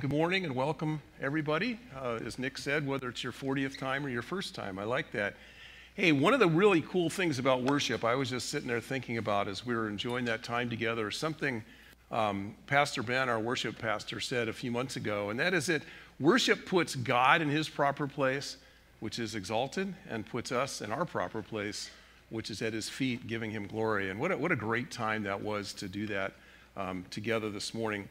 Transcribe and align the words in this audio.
Good 0.00 0.12
morning 0.12 0.44
and 0.44 0.54
welcome, 0.54 1.02
everybody. 1.20 1.80
Uh, 2.00 2.20
as 2.24 2.38
Nick 2.38 2.56
said, 2.56 2.86
whether 2.86 3.08
it's 3.08 3.24
your 3.24 3.32
40th 3.32 3.78
time 3.78 4.06
or 4.06 4.08
your 4.08 4.22
first 4.22 4.54
time, 4.54 4.78
I 4.78 4.84
like 4.84 5.10
that. 5.10 5.34
Hey, 5.94 6.12
one 6.12 6.32
of 6.32 6.38
the 6.38 6.46
really 6.46 6.82
cool 6.82 7.10
things 7.10 7.40
about 7.40 7.62
worship, 7.62 8.04
I 8.04 8.14
was 8.14 8.30
just 8.30 8.48
sitting 8.48 8.68
there 8.68 8.80
thinking 8.80 9.18
about 9.18 9.48
as 9.48 9.66
we 9.66 9.74
were 9.74 9.88
enjoying 9.88 10.24
that 10.26 10.44
time 10.44 10.70
together, 10.70 11.10
something 11.10 11.64
um, 12.12 12.54
Pastor 12.68 13.02
Ben, 13.02 13.28
our 13.28 13.40
worship 13.40 13.76
pastor, 13.76 14.20
said 14.20 14.46
a 14.46 14.52
few 14.52 14.70
months 14.70 14.94
ago, 14.94 15.30
and 15.30 15.40
that 15.40 15.52
is 15.52 15.66
that 15.66 15.82
worship 16.20 16.64
puts 16.64 16.94
God 16.94 17.42
in 17.42 17.48
his 17.48 17.68
proper 17.68 18.06
place, 18.06 18.56
which 19.00 19.18
is 19.18 19.34
exalted, 19.34 19.92
and 20.08 20.24
puts 20.24 20.52
us 20.52 20.80
in 20.80 20.92
our 20.92 21.06
proper 21.06 21.42
place, 21.42 21.90
which 22.30 22.50
is 22.50 22.62
at 22.62 22.72
his 22.72 22.88
feet, 22.88 23.26
giving 23.26 23.50
him 23.50 23.66
glory. 23.66 24.10
And 24.10 24.20
what 24.20 24.30
a, 24.30 24.36
what 24.36 24.52
a 24.52 24.56
great 24.56 24.92
time 24.92 25.24
that 25.24 25.40
was 25.40 25.72
to 25.72 25.88
do 25.88 26.06
that 26.06 26.34
um, 26.76 27.04
together 27.10 27.50
this 27.50 27.74
morning. 27.74 28.08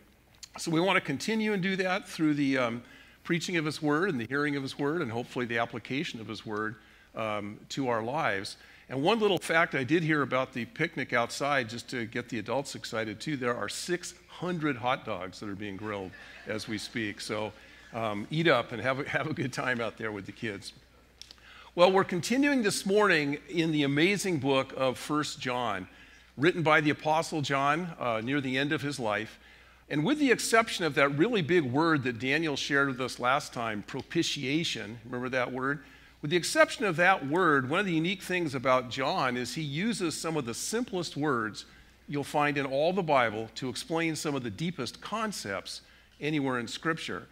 So 0.60 0.72
we 0.72 0.80
want 0.80 0.98
to 0.98 1.02
continue 1.02 1.54
and 1.54 1.62
do 1.62 1.76
that 1.76 2.08
through 2.08 2.34
the 2.34 2.58
um, 2.58 2.84
preaching 3.24 3.58
of 3.58 3.66
His 3.66 3.80
Word 3.80 4.10
and 4.10 4.20
the 4.20 4.26
hearing 4.26 4.56
of 4.56 4.64
His 4.64 4.80
Word, 4.80 5.04
and 5.04 5.12
hopefully 5.12 5.46
the 5.46 5.60
application 5.60 6.20
of 6.20 6.28
His 6.28 6.48
Word 6.48 6.76
um, 7.16 7.60
to 7.70 7.90
our 7.90 8.02
lives. 8.02 8.58
And 8.90 9.04
one 9.04 9.20
little 9.20 9.38
fact 9.38 9.76
I 9.76 9.84
did 9.84 10.02
hear 10.02 10.24
about 10.24 10.54
the 10.54 10.66
picnic 10.66 11.14
outside, 11.14 11.70
just 11.70 11.88
to 11.90 12.06
get 12.08 12.30
the 12.30 12.40
adults 12.40 12.74
excited 12.74 13.20
too, 13.20 13.38
there 13.38 13.56
are 13.56 13.70
600 13.70 14.78
hot 14.78 15.06
dogs 15.06 15.40
that 15.42 15.48
are 15.48 15.56
being 15.56 15.78
grilled 15.78 16.10
as 16.48 16.68
we 16.68 16.80
speak. 16.80 17.22
So 17.22 17.54
um, 17.94 18.26
eat 18.32 18.48
up 18.48 18.72
and 18.72 18.82
have 18.82 19.00
a, 19.00 19.10
have 19.10 19.28
a 19.28 19.34
good 19.34 19.54
time 19.54 19.80
out 19.80 19.98
there 19.98 20.12
with 20.12 20.26
the 20.26 20.32
kids. 20.32 20.74
Well, 21.76 21.92
we're 21.92 22.04
continuing 22.04 22.64
this 22.64 22.84
morning 22.84 23.38
in 23.48 23.72
the 23.72 23.84
amazing 23.84 24.40
book 24.40 24.74
of 24.76 24.98
First 24.98 25.40
John, 25.40 25.88
written 26.36 26.64
by 26.64 26.82
the 26.82 26.90
Apostle 26.90 27.44
John 27.44 27.94
uh, 28.00 28.22
near 28.24 28.42
the 28.42 28.58
end 28.58 28.72
of 28.72 28.82
his 28.82 29.00
life. 29.00 29.38
And 29.90 30.04
with 30.04 30.20
the 30.20 30.32
exception 30.32 30.84
of 30.84 30.96
that 30.96 31.18
really 31.18 31.42
big 31.42 31.64
word 31.64 32.04
that 32.04 32.20
Daniel 32.20 32.58
shared 32.58 32.90
with 32.90 33.00
us 33.00 33.20
last 33.20 33.54
time, 33.54 33.84
propitiation, 33.84 35.00
remember 35.06 35.30
that 35.30 35.52
word? 35.52 35.84
With 36.22 36.32
the 36.32 36.38
exception 36.38 36.84
of 36.84 36.98
that 36.98 37.28
word, 37.28 37.70
one 37.70 37.80
of 37.80 37.86
the 37.86 37.94
unique 37.94 38.22
things 38.22 38.54
about 38.54 38.90
John 38.90 39.38
is 39.38 39.54
he 39.54 39.62
uses 39.62 40.20
some 40.20 40.36
of 40.36 40.46
the 40.46 40.54
simplest 40.54 41.16
words 41.16 41.66
you'll 42.08 42.24
find 42.24 42.58
in 42.58 42.66
all 42.66 42.92
the 42.92 43.04
Bible 43.04 43.50
to 43.56 43.70
explain 43.70 44.16
some 44.16 44.36
of 44.36 44.44
the 44.44 44.50
deepest 44.50 45.00
concepts 45.00 45.82
anywhere 46.20 46.60
in 46.60 46.68
Scripture. 46.68 47.28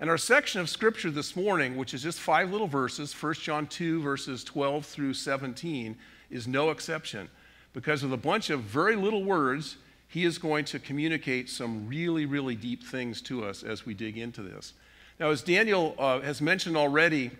And 0.00 0.08
our 0.08 0.18
section 0.18 0.60
of 0.60 0.70
Scripture 0.70 1.10
this 1.10 1.34
morning, 1.34 1.76
which 1.76 1.92
is 1.92 2.02
just 2.02 2.20
five 2.20 2.52
little 2.52 2.68
verses, 2.68 3.12
1 3.12 3.34
John 3.34 3.66
2, 3.66 4.00
verses 4.00 4.44
12 4.44 4.86
through 4.86 5.14
17, 5.14 5.96
is 6.30 6.46
no 6.46 6.70
exception. 6.70 7.28
Because 7.72 8.02
with 8.02 8.12
a 8.12 8.16
bunch 8.16 8.50
of 8.50 8.60
very 8.60 8.96
little 8.96 9.24
words, 9.24 9.76
he 10.08 10.24
is 10.24 10.38
going 10.38 10.64
to 10.66 10.78
communicate 10.78 11.50
some 11.50 11.86
really, 11.86 12.24
really 12.24 12.54
deep 12.54 12.82
things 12.82 13.20
to 13.22 13.44
us 13.44 13.62
as 13.62 13.84
we 13.84 13.94
dig 13.94 14.16
into 14.16 14.42
this. 14.42 14.72
Now, 15.20 15.30
as 15.30 15.42
Daniel 15.42 15.94
uh, 15.98 16.20
has 16.20 16.40
mentioned 16.40 16.76
already, 16.76 17.30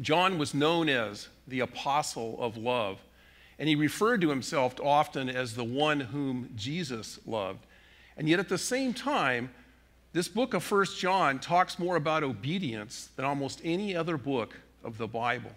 John 0.00 0.38
was 0.38 0.52
known 0.52 0.88
as 0.88 1.28
the 1.48 1.60
apostle 1.60 2.36
of 2.40 2.56
love, 2.56 2.98
and 3.58 3.68
he 3.68 3.76
referred 3.76 4.20
to 4.20 4.28
himself 4.28 4.74
often 4.82 5.28
as 5.28 5.54
the 5.54 5.64
one 5.64 6.00
whom 6.00 6.50
Jesus 6.56 7.18
loved. 7.24 7.64
And 8.16 8.28
yet, 8.28 8.38
at 8.38 8.48
the 8.48 8.58
same 8.58 8.92
time, 8.92 9.50
this 10.12 10.28
book 10.28 10.54
of 10.54 10.62
First 10.62 10.98
John 10.98 11.38
talks 11.38 11.78
more 11.78 11.96
about 11.96 12.22
obedience 12.22 13.08
than 13.16 13.24
almost 13.24 13.60
any 13.64 13.96
other 13.96 14.16
book 14.16 14.54
of 14.84 14.98
the 14.98 15.08
Bible. 15.08 15.50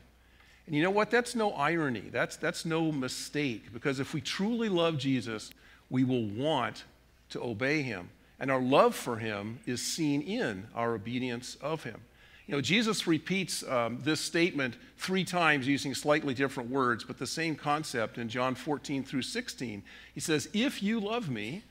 And 0.66 0.76
you 0.76 0.84
know 0.84 0.92
what? 0.92 1.12
That's 1.12 1.36
no 1.36 1.52
irony. 1.54 2.10
That's, 2.12 2.38
that's 2.38 2.66
no 2.66 2.92
mistake. 2.92 3.72
Because 3.74 4.00
if 4.00 4.14
we 4.14 4.22
truly 4.22 4.70
love 4.70 4.98
Jesus, 4.98 5.52
we 5.90 6.04
will 6.04 6.26
want 6.26 6.84
to 7.30 7.42
obey 7.42 7.82
him. 7.82 8.10
And 8.40 8.52
our 8.52 8.62
love 8.62 8.96
for 8.96 9.18
him 9.18 9.60
is 9.66 9.82
seen 9.82 10.22
in 10.22 10.68
our 10.76 10.94
obedience 10.94 11.56
of 11.62 11.84
him. 11.84 12.02
You 12.46 12.56
know, 12.56 12.62
Jesus 12.62 13.08
repeats 13.08 13.68
um, 13.68 14.00
this 14.04 14.22
statement 14.22 14.78
three 14.98 15.26
times 15.26 15.68
using 15.68 15.94
slightly 15.94 16.34
different 16.34 16.70
words, 16.70 17.04
but 17.04 17.18
the 17.18 17.28
same 17.28 17.56
concept 17.56 18.18
in 18.18 18.30
John 18.30 18.56
14 18.56 19.04
through 19.04 19.24
16. 19.24 19.84
He 20.14 20.20
says, 20.22 20.48
If 20.54 20.82
you 20.82 21.02
love 21.02 21.30
me, 21.30 21.64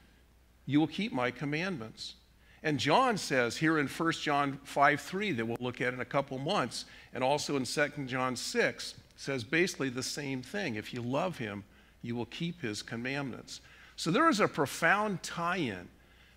you 0.66 0.78
will 0.80 0.86
keep 0.86 1.12
my 1.12 1.30
commandments. 1.30 2.14
And 2.62 2.78
John 2.78 3.16
says 3.16 3.56
here 3.56 3.78
in 3.78 3.86
1 3.86 4.12
John 4.12 4.58
5 4.64 5.00
3, 5.00 5.32
that 5.32 5.46
we'll 5.46 5.56
look 5.60 5.80
at 5.80 5.94
in 5.94 6.00
a 6.00 6.04
couple 6.04 6.36
months, 6.38 6.84
and 7.14 7.24
also 7.24 7.56
in 7.56 7.64
2 7.64 7.88
John 8.06 8.36
6, 8.36 8.94
says 9.16 9.44
basically 9.44 9.88
the 9.88 10.02
same 10.02 10.42
thing. 10.42 10.74
If 10.74 10.92
you 10.92 11.00
love 11.00 11.38
him, 11.38 11.64
you 12.02 12.16
will 12.16 12.26
keep 12.26 12.60
his 12.60 12.82
commandments. 12.82 13.60
So 13.96 14.10
there 14.10 14.28
is 14.28 14.40
a 14.40 14.48
profound 14.48 15.22
tie 15.22 15.56
in 15.56 15.88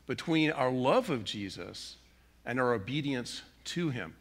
between 0.07 0.51
our 0.51 0.71
love 0.71 1.09
of 1.09 1.23
Jesus 1.23 1.97
and 2.45 2.59
our 2.59 2.73
obedience 2.73 3.43
to 3.65 3.89
him. 3.89 4.15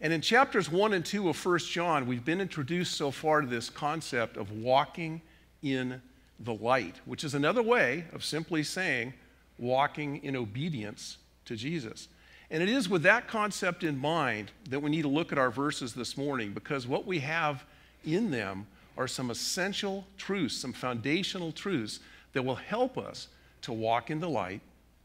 And 0.00 0.12
in 0.12 0.20
chapters 0.20 0.70
1 0.70 0.92
and 0.92 1.04
2 1.04 1.28
of 1.28 1.44
1 1.44 1.58
John, 1.58 2.06
we've 2.06 2.24
been 2.24 2.40
introduced 2.40 2.94
so 2.94 3.10
far 3.10 3.40
to 3.40 3.46
this 3.46 3.68
concept 3.68 4.36
of 4.36 4.52
walking 4.52 5.20
in 5.62 6.00
the 6.38 6.54
light, 6.54 6.96
which 7.04 7.24
is 7.24 7.34
another 7.34 7.62
way 7.62 8.04
of 8.12 8.24
simply 8.24 8.62
saying 8.62 9.12
walking 9.58 10.22
in 10.22 10.36
obedience 10.36 11.18
to 11.46 11.56
Jesus. 11.56 12.06
And 12.50 12.62
it 12.62 12.68
is 12.68 12.88
with 12.88 13.02
that 13.02 13.26
concept 13.26 13.82
in 13.82 13.98
mind 13.98 14.52
that 14.70 14.80
we 14.80 14.90
need 14.90 15.02
to 15.02 15.08
look 15.08 15.32
at 15.32 15.38
our 15.38 15.50
verses 15.50 15.94
this 15.94 16.16
morning 16.16 16.52
because 16.52 16.86
what 16.86 17.06
we 17.06 17.18
have 17.18 17.64
in 18.04 18.30
them 18.30 18.66
are 18.96 19.08
some 19.08 19.30
essential 19.30 20.06
truths, 20.16 20.56
some 20.56 20.72
foundational 20.72 21.50
truths 21.50 22.00
that 22.32 22.44
will 22.44 22.54
help 22.54 22.98
us 22.98 23.28
to 23.62 23.72
walk 23.72 24.10
in 24.10 24.20
the 24.20 24.28
light 24.28 24.60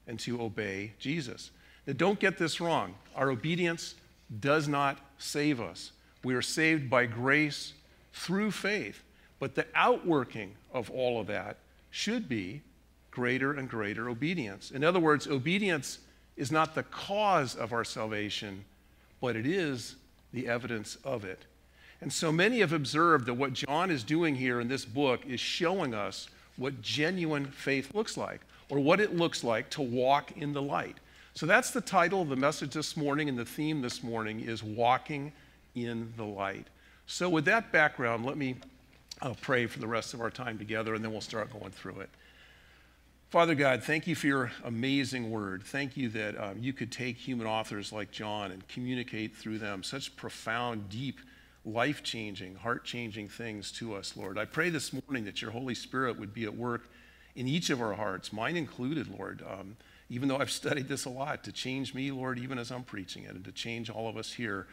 and 0.07 0.19
to 0.19 0.41
obey 0.41 0.94
Jesus. 1.00 1.51
Now, 1.88 1.94
don't 1.94 2.19
get 2.19 2.38
this 2.38 2.61
wrong. 2.61 2.95
Our 3.16 3.29
obedience 3.29 3.95
does 4.39 4.67
not 4.67 5.00
save 5.17 5.61
us. 5.61 5.91
We 6.23 6.35
are 6.35 6.41
saved 6.41 6.89
by 6.89 7.06
grace 7.06 7.73
through 8.13 8.51
faith. 8.51 9.03
But 9.39 9.56
the 9.56 9.66
outworking 9.75 10.56
of 10.73 10.89
all 10.89 11.19
of 11.19 11.28
that 11.28 11.57
should 11.91 12.29
be 12.29 12.61
greater 13.11 13.53
and 13.53 13.69
greater 13.69 14.09
obedience. 14.09 14.72
In 14.72 14.84
other 14.84 15.00
words, 15.00 15.28
obedience 15.28 16.00
is 16.38 16.51
not 16.51 16.73
the 16.73 16.84
cause 16.84 17.55
of 17.55 17.73
our 17.73 17.84
salvation, 17.84 18.66
but 19.22 19.35
it 19.35 19.45
is 19.45 19.95
the 20.31 20.47
evidence 20.47 20.97
of 21.03 21.25
it. 21.25 21.45
And 22.01 22.11
so 22.11 22.31
many 22.31 22.59
have 22.59 22.73
observed 22.73 23.28
that 23.28 23.35
what 23.35 23.53
John 23.53 23.91
is 23.91 24.03
doing 24.03 24.35
here 24.35 24.59
in 24.59 24.67
this 24.67 24.84
book 24.84 25.25
is 25.25 25.40
showing 25.40 25.94
us 25.94 26.28
what 26.58 26.81
genuine 26.81 27.46
faith 27.46 27.94
looks 27.94 28.18
like 28.18 28.41
or 28.69 28.80
what 28.80 29.00
it 29.00 29.16
looks 29.16 29.44
like 29.44 29.69
to 29.72 29.81
walk 29.81 30.31
in 30.38 30.53
the 30.53 30.62
light. 30.62 30.97
So 31.36 31.46
that's 31.46 31.72
the 31.72 31.81
title 31.81 32.22
of 32.22 32.30
the 32.30 32.36
message 32.36 32.74
this 32.74 32.96
morning, 32.96 33.28
and 33.28 33.38
the 33.38 33.46
theme 33.46 33.81
this 33.81 34.03
morning 34.03 34.41
is 34.41 34.64
Walking 34.64 35.34
in 35.74 36.14
the 36.16 36.24
Light. 36.24 36.68
So, 37.08 37.28
with 37.28 37.46
that 37.46 37.72
background, 37.72 38.24
let 38.24 38.38
me 38.38 38.56
uh, 39.22 39.34
pray 39.41 39.66
for 39.66 39.80
the 39.80 39.88
rest 39.88 40.14
of 40.14 40.22
our 40.22 40.30
time 40.30 40.58
together, 40.58 40.94
and 40.94 41.03
then 41.03 41.12
we'll 41.12 41.22
start 41.22 41.52
going 41.52 41.72
through 41.72 42.02
it. 42.02 42.09
Father 43.30 43.56
God, 43.56 43.84
thank 43.84 44.06
you 44.06 44.14
for 44.14 44.28
your 44.28 44.52
amazing 44.64 45.31
word. 45.31 45.64
Thank 45.64 45.97
you 45.97 46.08
that 46.09 46.40
um, 46.40 46.58
you 46.59 46.72
could 46.72 46.91
take 46.91 47.18
human 47.18 47.47
authors 47.47 47.91
like 47.91 48.12
John 48.12 48.52
and 48.52 48.68
communicate 48.68 49.35
through 49.35 49.58
them 49.58 49.81
such 49.81 50.16
profound, 50.16 50.88
deep, 50.90 51.20
life 51.66 52.03
changing, 52.03 52.56
heart 52.56 52.84
changing 52.84 53.29
things 53.29 53.72
to 53.72 53.96
us, 53.96 54.18
Lord. 54.18 54.38
I 54.38 54.46
pray 54.46 54.69
this 54.69 54.91
morning 54.91 55.25
that 55.25 55.41
your 55.41 55.51
Holy 55.51 55.75
Spirit 55.75 56.19
would 56.19 56.34
be 56.34 56.44
at 56.44 56.56
work 56.56 56.90
in 57.35 57.47
each 57.47 57.69
of 57.69 57.81
our 57.81 57.94
hearts, 57.94 58.34
mine 58.34 58.57
included, 58.57 59.07
Lord. 59.18 59.44
Um, 59.50 59.78
even 60.09 60.28
though 60.28 60.38
I've 60.38 60.52
studied 60.52 60.88
this 60.88 61.06
a 61.06 61.09
lot, 61.09 61.44
to 61.46 61.52
change 61.52 61.94
me, 61.94 62.12
Lord, 62.12 62.38
even 62.38 62.59
as 62.59 62.72
I'm 62.72 62.84
preaching 62.84 63.23
it, 63.23 63.31
and 63.31 63.44
to 63.46 63.52
change 63.52 63.90
all 63.90 64.07
of 64.07 64.18
us 64.18 64.31
here 64.31 64.68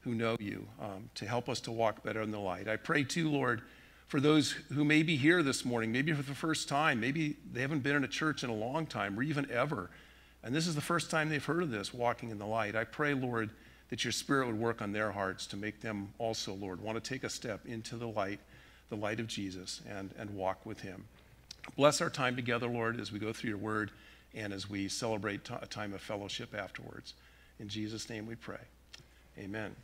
who 0.00 0.14
know 0.14 0.36
you, 0.38 0.66
um, 0.80 1.10
to 1.16 1.26
help 1.26 1.48
us 1.48 1.60
to 1.60 1.72
walk 1.72 2.02
better 2.02 2.22
in 2.22 2.30
the 2.30 2.38
light. 2.38 2.68
I 2.68 2.76
pray 2.76 3.02
too, 3.02 3.28
Lord, 3.28 3.62
for 4.06 4.20
those 4.20 4.52
who 4.72 4.84
may 4.84 5.02
be 5.02 5.16
here 5.16 5.42
this 5.42 5.64
morning, 5.64 5.90
maybe 5.90 6.12
for 6.12 6.22
the 6.22 6.34
first 6.34 6.68
time, 6.68 7.00
maybe 7.00 7.36
they 7.52 7.60
haven't 7.60 7.82
been 7.82 7.96
in 7.96 8.04
a 8.04 8.08
church 8.08 8.44
in 8.44 8.50
a 8.50 8.54
long 8.54 8.86
time 8.86 9.18
or 9.18 9.22
even 9.22 9.50
ever, 9.50 9.90
and 10.44 10.54
this 10.54 10.68
is 10.68 10.76
the 10.76 10.80
first 10.80 11.10
time 11.10 11.28
they've 11.28 11.44
heard 11.44 11.64
of 11.64 11.72
this, 11.72 11.92
walking 11.92 12.30
in 12.30 12.38
the 12.38 12.46
light. 12.46 12.76
I 12.76 12.84
pray, 12.84 13.14
Lord, 13.14 13.50
that 13.90 14.04
your 14.04 14.12
spirit 14.12 14.46
would 14.46 14.58
work 14.58 14.82
on 14.82 14.92
their 14.92 15.12
hearts 15.12 15.46
to 15.46 15.56
make 15.56 15.80
them 15.80 16.08
also, 16.18 16.54
Lord, 16.54 16.80
want 16.80 17.02
to 17.02 17.08
take 17.08 17.24
a 17.24 17.28
step 17.28 17.66
into 17.66 17.96
the 17.96 18.08
light, 18.08 18.40
the 18.88 18.96
light 18.96 19.20
of 19.20 19.26
Jesus, 19.26 19.80
and, 19.88 20.10
and 20.18 20.30
walk 20.30 20.66
with 20.66 20.80
him. 20.80 21.04
Bless 21.76 22.00
our 22.00 22.10
time 22.10 22.36
together, 22.36 22.66
Lord, 22.66 23.00
as 23.00 23.12
we 23.12 23.18
go 23.18 23.32
through 23.32 23.50
your 23.50 23.58
word 23.58 23.90
and 24.34 24.52
as 24.52 24.68
we 24.68 24.88
celebrate 24.88 25.44
t- 25.44 25.54
a 25.60 25.66
time 25.66 25.94
of 25.94 26.00
fellowship 26.00 26.54
afterwards. 26.54 27.14
In 27.58 27.68
Jesus' 27.68 28.08
name 28.08 28.26
we 28.26 28.34
pray. 28.34 28.60
Amen. 29.38 29.74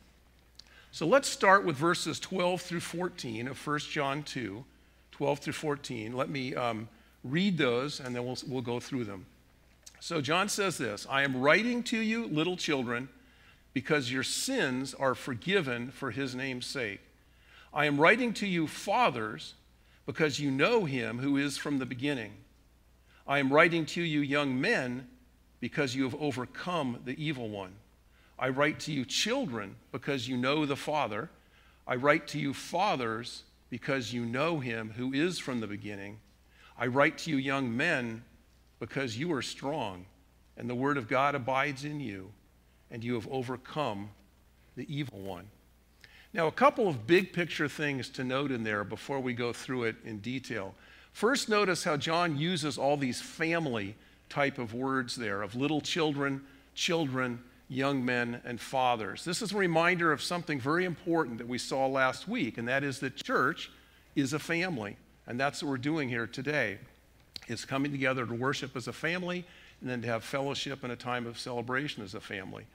So 0.91 1.07
let's 1.07 1.27
start 1.27 1.65
with 1.65 1.75
verses 1.75 2.19
12 2.19 2.61
through 2.61 2.79
14 2.81 3.47
of 3.47 3.67
1 3.67 3.79
John 3.79 4.23
2, 4.23 4.63
12 5.11 5.39
through 5.39 5.53
14. 5.53 6.13
Let 6.13 6.29
me 6.29 6.55
um, 6.55 6.87
read 7.23 7.57
those 7.57 7.99
and 7.99 8.15
then 8.15 8.25
we'll, 8.25 8.37
we'll 8.47 8.61
go 8.61 8.79
through 8.79 9.05
them. 9.05 9.25
So 9.99 10.21
John 10.21 10.49
says 10.49 10.77
this 10.77 11.07
I 11.09 11.23
am 11.23 11.37
writing 11.41 11.81
to 11.83 11.97
you, 11.97 12.27
little 12.27 12.57
children 12.57 13.09
because 13.73 14.11
your 14.11 14.23
sins 14.23 14.93
are 14.93 15.15
forgiven 15.15 15.91
for 15.91 16.11
his 16.11 16.35
name's 16.35 16.65
sake. 16.65 17.01
I 17.73 17.85
am 17.85 17.99
writing 17.99 18.33
to 18.35 18.47
you, 18.47 18.67
fathers, 18.67 19.55
because 20.05 20.39
you 20.39 20.51
know 20.51 20.85
him 20.85 21.19
who 21.19 21.37
is 21.37 21.57
from 21.57 21.79
the 21.79 21.85
beginning. 21.85 22.33
I 23.27 23.39
am 23.39 23.51
writing 23.51 23.85
to 23.87 24.01
you, 24.01 24.19
young 24.19 24.59
men, 24.59 25.07
because 25.59 25.95
you 25.95 26.03
have 26.03 26.15
overcome 26.15 26.99
the 27.05 27.23
evil 27.23 27.49
one. 27.49 27.73
I 28.37 28.49
write 28.49 28.81
to 28.81 28.91
you, 28.91 29.05
children, 29.05 29.75
because 29.91 30.27
you 30.27 30.37
know 30.37 30.65
the 30.65 30.75
Father. 30.75 31.29
I 31.87 31.95
write 31.95 32.27
to 32.29 32.39
you, 32.39 32.53
fathers, 32.53 33.43
because 33.69 34.13
you 34.13 34.25
know 34.25 34.59
him 34.59 34.93
who 34.95 35.13
is 35.13 35.39
from 35.39 35.61
the 35.61 35.67
beginning. 35.67 36.19
I 36.77 36.87
write 36.87 37.17
to 37.19 37.31
you, 37.31 37.37
young 37.37 37.75
men, 37.75 38.23
because 38.79 39.17
you 39.17 39.31
are 39.33 39.41
strong, 39.41 40.05
and 40.57 40.69
the 40.69 40.75
word 40.75 40.97
of 40.97 41.07
God 41.07 41.35
abides 41.35 41.85
in 41.85 41.99
you, 41.99 42.31
and 42.91 43.03
you 43.03 43.13
have 43.15 43.27
overcome 43.29 44.09
the 44.75 44.93
evil 44.93 45.19
one. 45.19 45.45
Now, 46.33 46.47
a 46.47 46.51
couple 46.51 46.87
of 46.87 47.05
big 47.05 47.31
picture 47.31 47.67
things 47.67 48.09
to 48.09 48.23
note 48.23 48.51
in 48.51 48.63
there 48.63 48.83
before 48.83 49.19
we 49.19 49.33
go 49.33 49.53
through 49.53 49.83
it 49.83 49.95
in 50.03 50.17
detail. 50.19 50.73
First, 51.11 51.47
notice 51.47 51.83
how 51.83 51.95
John 51.95 52.37
uses 52.37 52.77
all 52.77 52.97
these 52.97 53.21
family 53.21 53.95
type 54.29 54.57
of 54.57 54.73
words 54.73 55.15
there 55.15 55.43
of 55.43 55.53
little 55.53 55.79
children, 55.79 56.41
children, 56.73 57.39
young 57.69 58.03
men, 58.03 58.41
and 58.45 58.59
fathers. 58.59 59.23
This 59.23 59.43
is 59.43 59.51
a 59.51 59.57
reminder 59.57 60.11
of 60.11 60.23
something 60.23 60.59
very 60.59 60.85
important 60.85 61.37
that 61.37 61.47
we 61.47 61.59
saw 61.59 61.85
last 61.85 62.27
week, 62.27 62.57
and 62.57 62.67
that 62.67 62.83
is 62.83 62.99
that 62.99 63.15
church 63.15 63.71
is 64.15 64.33
a 64.33 64.39
family. 64.39 64.97
And 65.27 65.39
that's 65.39 65.61
what 65.61 65.69
we're 65.69 65.77
doing 65.77 66.09
here 66.09 66.25
today. 66.25 66.79
Is 67.47 67.63
coming 67.63 67.91
together 67.91 68.25
to 68.25 68.33
worship 68.33 68.75
as 68.75 68.87
a 68.87 68.93
family 68.93 69.45
and 69.83 69.91
then 69.91 70.01
to 70.01 70.07
have 70.07 70.23
fellowship 70.23 70.81
and 70.83 70.93
a 70.93 70.95
time 70.95 71.27
of 71.27 71.37
celebration 71.37 72.01
as 72.03 72.15
a 72.15 72.21
family. 72.21 72.65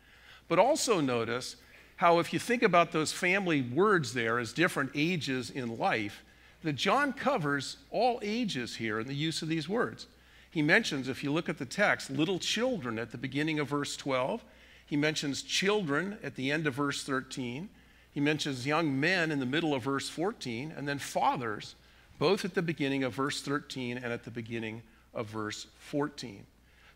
But 0.46 0.58
also 0.58 1.00
notice 1.00 1.56
how 1.96 2.18
if 2.18 2.34
you 2.34 2.38
think 2.38 2.62
about 2.62 2.92
those 2.92 3.12
family 3.12 3.62
words 3.62 4.12
there 4.12 4.38
as 4.38 4.52
different 4.52 4.90
ages 4.94 5.48
in 5.48 5.78
life, 5.78 6.22
that 6.62 6.74
John 6.74 7.14
covers 7.14 7.78
all 7.90 8.20
ages 8.22 8.76
here 8.76 9.00
in 9.00 9.06
the 9.06 9.14
use 9.14 9.40
of 9.40 9.48
these 9.48 9.70
words. 9.70 10.06
He 10.50 10.60
mentions, 10.60 11.08
if 11.08 11.24
you 11.24 11.32
look 11.32 11.48
at 11.48 11.56
the 11.56 11.64
text, 11.64 12.10
little 12.10 12.38
children 12.38 12.98
at 12.98 13.10
the 13.10 13.18
beginning 13.18 13.58
of 13.58 13.68
verse 13.68 13.96
12. 13.96 14.44
He 14.84 14.96
mentions 14.96 15.42
children 15.42 16.18
at 16.22 16.34
the 16.34 16.50
end 16.50 16.66
of 16.66 16.74
verse 16.74 17.04
13. 17.04 17.70
He 18.12 18.20
mentions 18.20 18.66
young 18.66 19.00
men 19.00 19.30
in 19.30 19.38
the 19.38 19.46
middle 19.46 19.74
of 19.74 19.82
verse 19.82 20.10
14, 20.10 20.74
and 20.76 20.86
then 20.86 20.98
fathers, 20.98 21.74
both 22.18 22.44
at 22.44 22.54
the 22.54 22.62
beginning 22.62 23.02
of 23.02 23.14
verse 23.14 23.40
13 23.40 23.96
and 23.96 24.12
at 24.12 24.24
the 24.24 24.30
beginning 24.30 24.82
of 25.14 25.26
verse 25.26 25.66
14. 25.78 26.44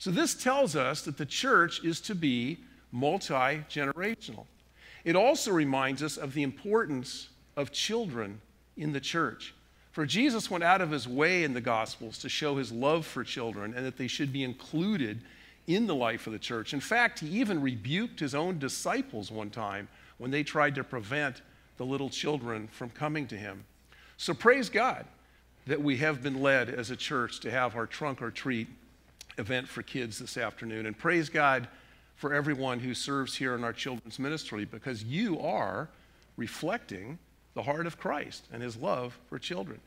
So 0.03 0.11
this 0.11 0.35
tells 0.35 0.75
us 0.75 1.03
that 1.03 1.17
the 1.17 1.25
church 1.25 1.85
is 1.85 2.01
to 2.01 2.17
be 2.17 2.59
multi 2.91 3.63
generational. 3.71 4.47
It 5.05 5.15
also 5.15 5.53
reminds 5.53 6.03
us 6.03 6.17
of 6.17 6.35
the 6.35 6.43
importance 6.43 7.29
of 7.57 7.71
children 7.71 8.41
in 8.77 8.93
the 8.93 8.99
church. 8.99 9.55
For 9.93 10.05
Jesus 10.05 10.51
went 10.51 10.65
out 10.65 10.81
of 10.81 10.91
his 10.91 11.07
way 11.07 11.45
in 11.45 11.55
the 11.55 11.61
Gospels 11.61 12.19
to 12.19 12.29
show 12.29 12.57
his 12.57 12.73
love 12.73 13.07
for 13.07 13.23
children 13.23 13.75
and 13.77 13.87
that 13.87 13.97
they 13.97 14.09
should 14.09 14.33
be 14.33 14.43
included 14.43 15.21
in 15.69 15.87
the 15.87 15.95
life 15.95 16.27
of 16.27 16.33
the 16.33 16.39
church. 16.41 16.75
In 16.75 16.81
fact, 16.81 17.21
he 17.21 17.29
even 17.39 17.63
rebuked 17.63 18.19
his 18.19 18.35
own 18.35 18.59
disciples 18.59 19.31
one 19.31 19.51
time 19.51 19.87
when 20.19 20.33
they 20.33 20.43
tried 20.43 20.75
to 20.75 20.83
prevent 20.83 21.43
the 21.77 21.87
little 21.87 22.11
children 22.11 22.67
from 22.73 22.91
coming 22.91 23.29
to 23.29 23.37
him. 23.37 23.65
So 24.17 24.35
praise 24.35 24.69
God 24.69 25.07
that 25.69 25.81
we 25.81 25.99
have 25.99 26.25
been 26.25 26.43
led 26.43 26.71
as 26.71 26.91
a 26.91 26.97
church 26.97 27.39
to 27.39 27.53
have 27.53 27.77
our 27.77 27.87
trunk 27.87 28.21
or 28.21 28.33
treat 28.33 28.67
event 29.39 29.69
for 29.69 29.83
kids 29.83 30.19
this 30.19 30.37
afternoon. 30.37 30.87
And 30.87 30.97
praise 30.97 31.29
God 31.29 31.69
for 32.17 32.35
everyone 32.35 32.81
who 32.81 32.95
serves 32.95 33.37
here 33.37 33.55
in 33.55 33.65
our 33.65 33.73
children's 33.73 34.19
ministry 34.19 34.65
because 34.65 35.03
you 35.05 35.41
are 35.41 35.89
reflecting 36.37 37.19
the 37.55 37.63
heart 37.63 37.87
of 37.87 37.99
Christ 37.99 38.47
and 38.53 38.63
his 38.63 38.77
love 38.77 39.19
for 39.29 39.39
children. 39.39 39.81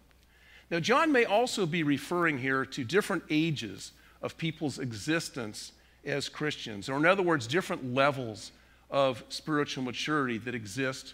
Now, 0.69 0.79
John 0.79 1.11
may 1.11 1.25
also 1.25 1.65
be 1.65 1.83
referring 1.83 2.39
here 2.39 2.65
to 2.65 2.83
different 2.83 3.23
ages 3.29 3.91
of 4.21 4.37
people's 4.37 4.79
existence 4.79 5.71
as 6.03 6.29
Christians, 6.29 6.89
or 6.89 6.97
in 6.97 7.05
other 7.05 7.23
words, 7.23 7.47
different 7.47 7.93
levels 7.93 8.51
of 8.89 9.23
spiritual 9.29 9.83
maturity 9.83 10.37
that 10.39 10.55
exist 10.55 11.13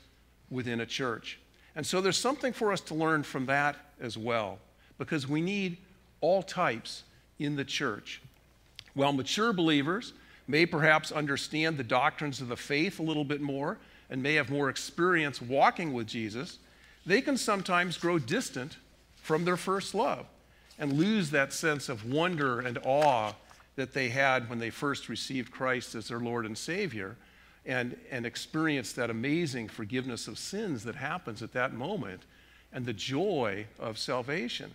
within 0.49 0.81
a 0.81 0.85
church. 0.85 1.39
And 1.75 1.85
so 1.85 2.01
there's 2.01 2.17
something 2.17 2.51
for 2.51 2.71
us 2.71 2.81
to 2.81 2.93
learn 2.93 3.23
from 3.23 3.45
that 3.45 3.77
as 3.99 4.17
well, 4.17 4.59
because 4.97 5.27
we 5.27 5.41
need 5.41 5.77
all 6.19 6.43
types 6.43 7.03
in 7.43 7.55
the 7.55 7.65
church. 7.65 8.21
While 8.93 9.13
mature 9.13 9.53
believers 9.53 10.13
may 10.47 10.65
perhaps 10.65 11.11
understand 11.11 11.77
the 11.77 11.83
doctrines 11.83 12.41
of 12.41 12.47
the 12.47 12.57
faith 12.57 12.99
a 12.99 13.03
little 13.03 13.23
bit 13.23 13.41
more 13.41 13.77
and 14.09 14.21
may 14.21 14.35
have 14.35 14.49
more 14.49 14.69
experience 14.69 15.41
walking 15.41 15.93
with 15.93 16.07
Jesus, 16.07 16.59
they 17.05 17.21
can 17.21 17.37
sometimes 17.37 17.97
grow 17.97 18.19
distant 18.19 18.77
from 19.21 19.45
their 19.45 19.57
first 19.57 19.95
love 19.95 20.25
and 20.77 20.93
lose 20.93 21.29
that 21.29 21.53
sense 21.53 21.89
of 21.89 22.11
wonder 22.11 22.59
and 22.59 22.77
awe 22.83 23.33
that 23.75 23.93
they 23.93 24.09
had 24.09 24.49
when 24.49 24.59
they 24.59 24.69
first 24.69 25.09
received 25.09 25.51
Christ 25.51 25.95
as 25.95 26.07
their 26.09 26.19
Lord 26.19 26.45
and 26.45 26.57
Savior 26.57 27.15
and, 27.65 27.95
and 28.09 28.25
experience 28.25 28.93
that 28.93 29.09
amazing 29.09 29.69
forgiveness 29.69 30.27
of 30.27 30.37
sins 30.37 30.83
that 30.83 30.95
happens 30.95 31.41
at 31.41 31.53
that 31.53 31.73
moment 31.73 32.23
and 32.73 32.85
the 32.85 32.93
joy 32.93 33.65
of 33.79 33.97
salvation. 33.97 34.71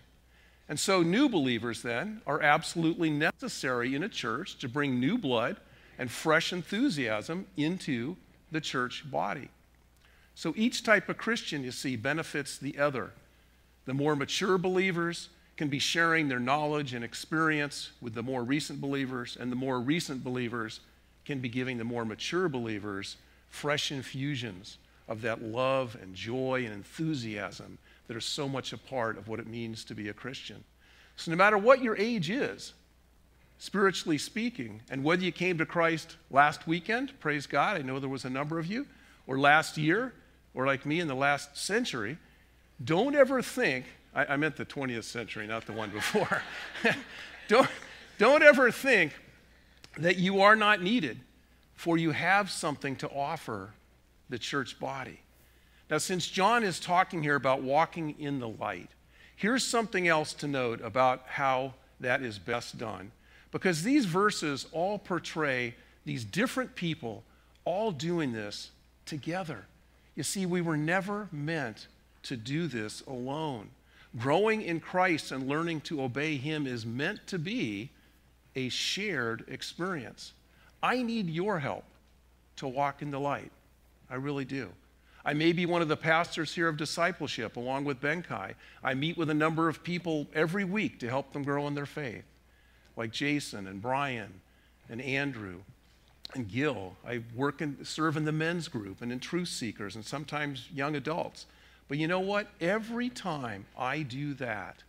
And 0.68 0.80
so, 0.80 1.02
new 1.02 1.28
believers 1.28 1.82
then 1.82 2.22
are 2.26 2.42
absolutely 2.42 3.10
necessary 3.10 3.94
in 3.94 4.02
a 4.02 4.08
church 4.08 4.58
to 4.58 4.68
bring 4.68 4.98
new 4.98 5.16
blood 5.16 5.58
and 5.98 6.10
fresh 6.10 6.52
enthusiasm 6.52 7.46
into 7.56 8.16
the 8.50 8.60
church 8.60 9.08
body. 9.10 9.48
So 10.34 10.52
each 10.56 10.82
type 10.82 11.08
of 11.08 11.16
Christian, 11.16 11.64
you 11.64 11.72
see, 11.72 11.96
benefits 11.96 12.58
the 12.58 12.78
other. 12.78 13.12
The 13.86 13.94
more 13.94 14.14
mature 14.14 14.58
believers 14.58 15.30
can 15.56 15.68
be 15.68 15.78
sharing 15.78 16.28
their 16.28 16.38
knowledge 16.38 16.92
and 16.92 17.02
experience 17.02 17.92
with 18.02 18.14
the 18.14 18.22
more 18.22 18.44
recent 18.44 18.80
believers, 18.80 19.38
and 19.40 19.50
the 19.50 19.56
more 19.56 19.80
recent 19.80 20.22
believers 20.22 20.80
can 21.24 21.40
be 21.40 21.48
giving 21.48 21.78
the 21.78 21.84
more 21.84 22.04
mature 22.04 22.48
believers 22.48 23.16
fresh 23.48 23.90
infusions 23.90 24.76
of 25.08 25.22
that 25.22 25.42
love 25.42 25.96
and 26.02 26.14
joy 26.14 26.64
and 26.64 26.74
enthusiasm 26.74 27.78
that 28.08 28.16
are 28.16 28.20
so 28.20 28.48
much 28.48 28.72
a 28.72 28.78
part 28.78 29.18
of 29.18 29.28
what 29.28 29.40
it 29.40 29.46
means 29.46 29.84
to 29.84 29.94
be 29.94 30.08
a 30.08 30.12
Christian. 30.12 30.64
So, 31.16 31.30
no 31.30 31.36
matter 31.36 31.58
what 31.58 31.82
your 31.82 31.96
age 31.96 32.30
is, 32.30 32.74
spiritually 33.58 34.18
speaking. 34.18 34.80
And 34.90 35.02
whether 35.02 35.22
you 35.22 35.32
came 35.32 35.58
to 35.58 35.66
Christ 35.66 36.16
last 36.30 36.66
weekend, 36.66 37.18
praise 37.20 37.46
God, 37.46 37.76
I 37.76 37.82
know 37.82 37.98
there 37.98 38.08
was 38.08 38.24
a 38.24 38.30
number 38.30 38.58
of 38.58 38.66
you, 38.66 38.86
or 39.26 39.38
last 39.38 39.76
year, 39.76 40.12
or 40.54 40.66
like 40.66 40.86
me 40.86 41.00
in 41.00 41.08
the 41.08 41.14
last 41.14 41.56
century, 41.56 42.18
don't 42.84 43.14
ever 43.14 43.42
think, 43.42 43.86
I, 44.14 44.26
I 44.26 44.36
meant 44.36 44.56
the 44.56 44.66
20th 44.66 45.04
century, 45.04 45.46
not 45.46 45.66
the 45.66 45.72
one 45.72 45.90
before. 45.90 46.42
don't, 47.48 47.68
don't 48.18 48.42
ever 48.42 48.70
think 48.70 49.12
that 49.98 50.16
you 50.16 50.42
are 50.42 50.56
not 50.56 50.82
needed, 50.82 51.18
for 51.74 51.96
you 51.96 52.10
have 52.10 52.50
something 52.50 52.96
to 52.96 53.08
offer 53.08 53.70
the 54.28 54.38
church 54.38 54.78
body. 54.78 55.20
Now, 55.88 55.98
since 55.98 56.26
John 56.26 56.64
is 56.64 56.80
talking 56.80 57.22
here 57.22 57.36
about 57.36 57.62
walking 57.62 58.18
in 58.18 58.40
the 58.40 58.48
light, 58.48 58.90
here's 59.36 59.64
something 59.64 60.08
else 60.08 60.32
to 60.34 60.48
note 60.48 60.80
about 60.80 61.22
how 61.26 61.74
that 62.00 62.22
is 62.22 62.38
best 62.38 62.76
done. 62.76 63.12
Because 63.52 63.82
these 63.82 64.04
verses 64.04 64.66
all 64.72 64.98
portray 64.98 65.74
these 66.04 66.24
different 66.24 66.74
people 66.74 67.22
all 67.64 67.92
doing 67.92 68.32
this 68.32 68.70
together. 69.04 69.66
You 70.14 70.22
see, 70.22 70.46
we 70.46 70.60
were 70.60 70.76
never 70.76 71.28
meant 71.30 71.86
to 72.24 72.36
do 72.36 72.66
this 72.66 73.02
alone. 73.02 73.68
Growing 74.18 74.62
in 74.62 74.80
Christ 74.80 75.30
and 75.30 75.48
learning 75.48 75.82
to 75.82 76.02
obey 76.02 76.36
Him 76.36 76.66
is 76.66 76.86
meant 76.86 77.26
to 77.28 77.38
be 77.38 77.90
a 78.54 78.68
shared 78.70 79.44
experience. 79.48 80.32
I 80.82 81.02
need 81.02 81.28
your 81.28 81.58
help 81.58 81.84
to 82.56 82.66
walk 82.66 83.02
in 83.02 83.10
the 83.10 83.20
light. 83.20 83.52
I 84.10 84.14
really 84.14 84.44
do. 84.44 84.70
I 85.26 85.34
may 85.34 85.50
be 85.50 85.66
one 85.66 85.82
of 85.82 85.88
the 85.88 85.96
pastors 85.96 86.54
here 86.54 86.68
of 86.68 86.76
discipleship 86.76 87.56
along 87.56 87.84
with 87.84 88.00
Benkai. 88.00 88.54
I 88.84 88.94
meet 88.94 89.16
with 89.16 89.28
a 89.28 89.34
number 89.34 89.68
of 89.68 89.82
people 89.82 90.28
every 90.32 90.62
week 90.62 91.00
to 91.00 91.08
help 91.08 91.32
them 91.32 91.42
grow 91.42 91.66
in 91.66 91.74
their 91.74 91.84
faith 91.84 92.22
like 92.96 93.10
Jason 93.10 93.66
and 93.66 93.82
Brian 93.82 94.40
and 94.88 95.02
Andrew 95.02 95.62
and 96.34 96.48
Gil. 96.48 96.94
I 97.04 97.22
work 97.34 97.60
and 97.60 97.84
serve 97.84 98.16
in 98.16 98.24
the 98.24 98.30
men's 98.30 98.68
group 98.68 99.02
and 99.02 99.10
in 99.10 99.18
truth 99.18 99.48
seekers 99.48 99.96
and 99.96 100.04
sometimes 100.04 100.68
young 100.72 100.94
adults. 100.94 101.46
But 101.88 101.98
you 101.98 102.06
know 102.06 102.20
what? 102.20 102.46
Every 102.60 103.08
time 103.08 103.66
I 103.76 104.02
do 104.02 104.32
that, 104.34 104.84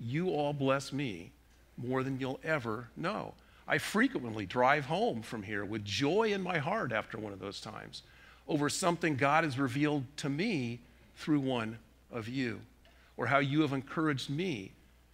you 0.00 0.30
all 0.30 0.54
bless 0.54 0.90
me 0.90 1.32
more 1.76 2.02
than 2.02 2.18
you'll 2.18 2.40
ever 2.42 2.88
know. 2.96 3.34
I 3.68 3.76
frequently 3.76 4.46
drive 4.46 4.86
home 4.86 5.20
from 5.20 5.42
here 5.42 5.66
with 5.66 5.84
joy 5.84 6.32
in 6.32 6.42
my 6.42 6.56
heart 6.56 6.92
after 6.92 7.18
one 7.18 7.34
of 7.34 7.40
those 7.40 7.60
times 7.60 8.02
over 8.48 8.68
something 8.68 9.16
God 9.16 9.44
has 9.44 9.58
revealed 9.58 10.04
to 10.18 10.28
me 10.28 10.80
through 11.16 11.40
one 11.40 11.78
of 12.10 12.28
you, 12.28 12.60
or 13.16 13.26
how 13.26 13.38
you 13.38 13.62
have 13.62 13.72
encouraged 13.72 14.30
me 14.30 14.72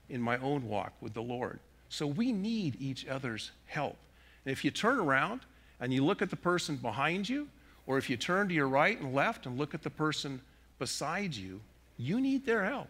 in 0.08 0.20
my 0.20 0.38
own 0.38 0.68
walk 0.68 0.92
with 1.00 1.14
the 1.14 1.22
Lord. 1.22 1.60
So 1.88 2.06
we 2.06 2.32
need 2.32 2.76
each 2.80 3.06
other's 3.06 3.50
help. 3.66 3.96
And 4.44 4.52
if 4.52 4.64
you 4.64 4.70
turn 4.70 4.98
around 4.98 5.40
and 5.80 5.92
you 5.92 6.04
look 6.04 6.22
at 6.22 6.30
the 6.30 6.36
person 6.36 6.76
behind 6.76 7.28
you, 7.28 7.48
or 7.86 7.98
if 7.98 8.10
you 8.10 8.16
turn 8.16 8.48
to 8.48 8.54
your 8.54 8.68
right 8.68 9.00
and 9.00 9.14
left 9.14 9.46
and 9.46 9.58
look 9.58 9.74
at 9.74 9.82
the 9.82 9.90
person 9.90 10.40
beside 10.78 11.34
you, 11.34 11.60
you 11.96 12.20
need 12.20 12.44
their 12.44 12.64
help. 12.64 12.88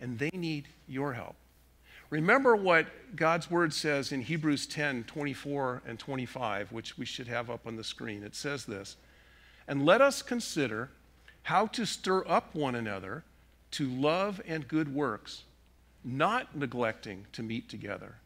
And 0.00 0.18
they 0.18 0.30
need 0.32 0.66
your 0.88 1.12
help. 1.12 1.34
Remember 2.10 2.56
what 2.56 2.86
God's 3.14 3.50
word 3.50 3.72
says 3.72 4.10
in 4.10 4.22
Hebrews 4.22 4.66
10 4.66 5.04
24 5.04 5.82
and 5.86 5.98
25, 5.98 6.72
which 6.72 6.98
we 6.98 7.04
should 7.04 7.28
have 7.28 7.50
up 7.50 7.66
on 7.66 7.76
the 7.76 7.84
screen. 7.84 8.24
It 8.24 8.34
says 8.34 8.64
this 8.64 8.96
And 9.70 9.86
let 9.86 10.00
us 10.00 10.20
consider 10.20 10.90
how 11.44 11.68
to 11.68 11.86
stir 11.86 12.24
up 12.26 12.56
one 12.56 12.74
another 12.74 13.22
to 13.70 13.88
love 13.88 14.42
and 14.44 14.66
good 14.66 14.92
works, 14.92 15.44
not 16.02 16.56
neglecting 16.56 17.26
to 17.34 17.44
meet 17.44 17.68
together, 17.68 18.16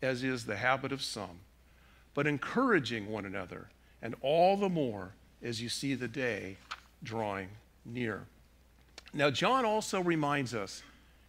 as 0.00 0.22
is 0.22 0.46
the 0.46 0.54
habit 0.54 0.92
of 0.92 1.02
some, 1.02 1.40
but 2.14 2.28
encouraging 2.28 3.10
one 3.10 3.26
another, 3.26 3.68
and 4.00 4.14
all 4.20 4.56
the 4.56 4.68
more 4.68 5.10
as 5.42 5.60
you 5.60 5.68
see 5.68 5.96
the 5.96 6.06
day 6.06 6.56
drawing 7.02 7.48
near. 7.84 8.22
Now, 9.12 9.28
John 9.28 9.64
also 9.64 10.00
reminds 10.00 10.54
us 10.54 10.84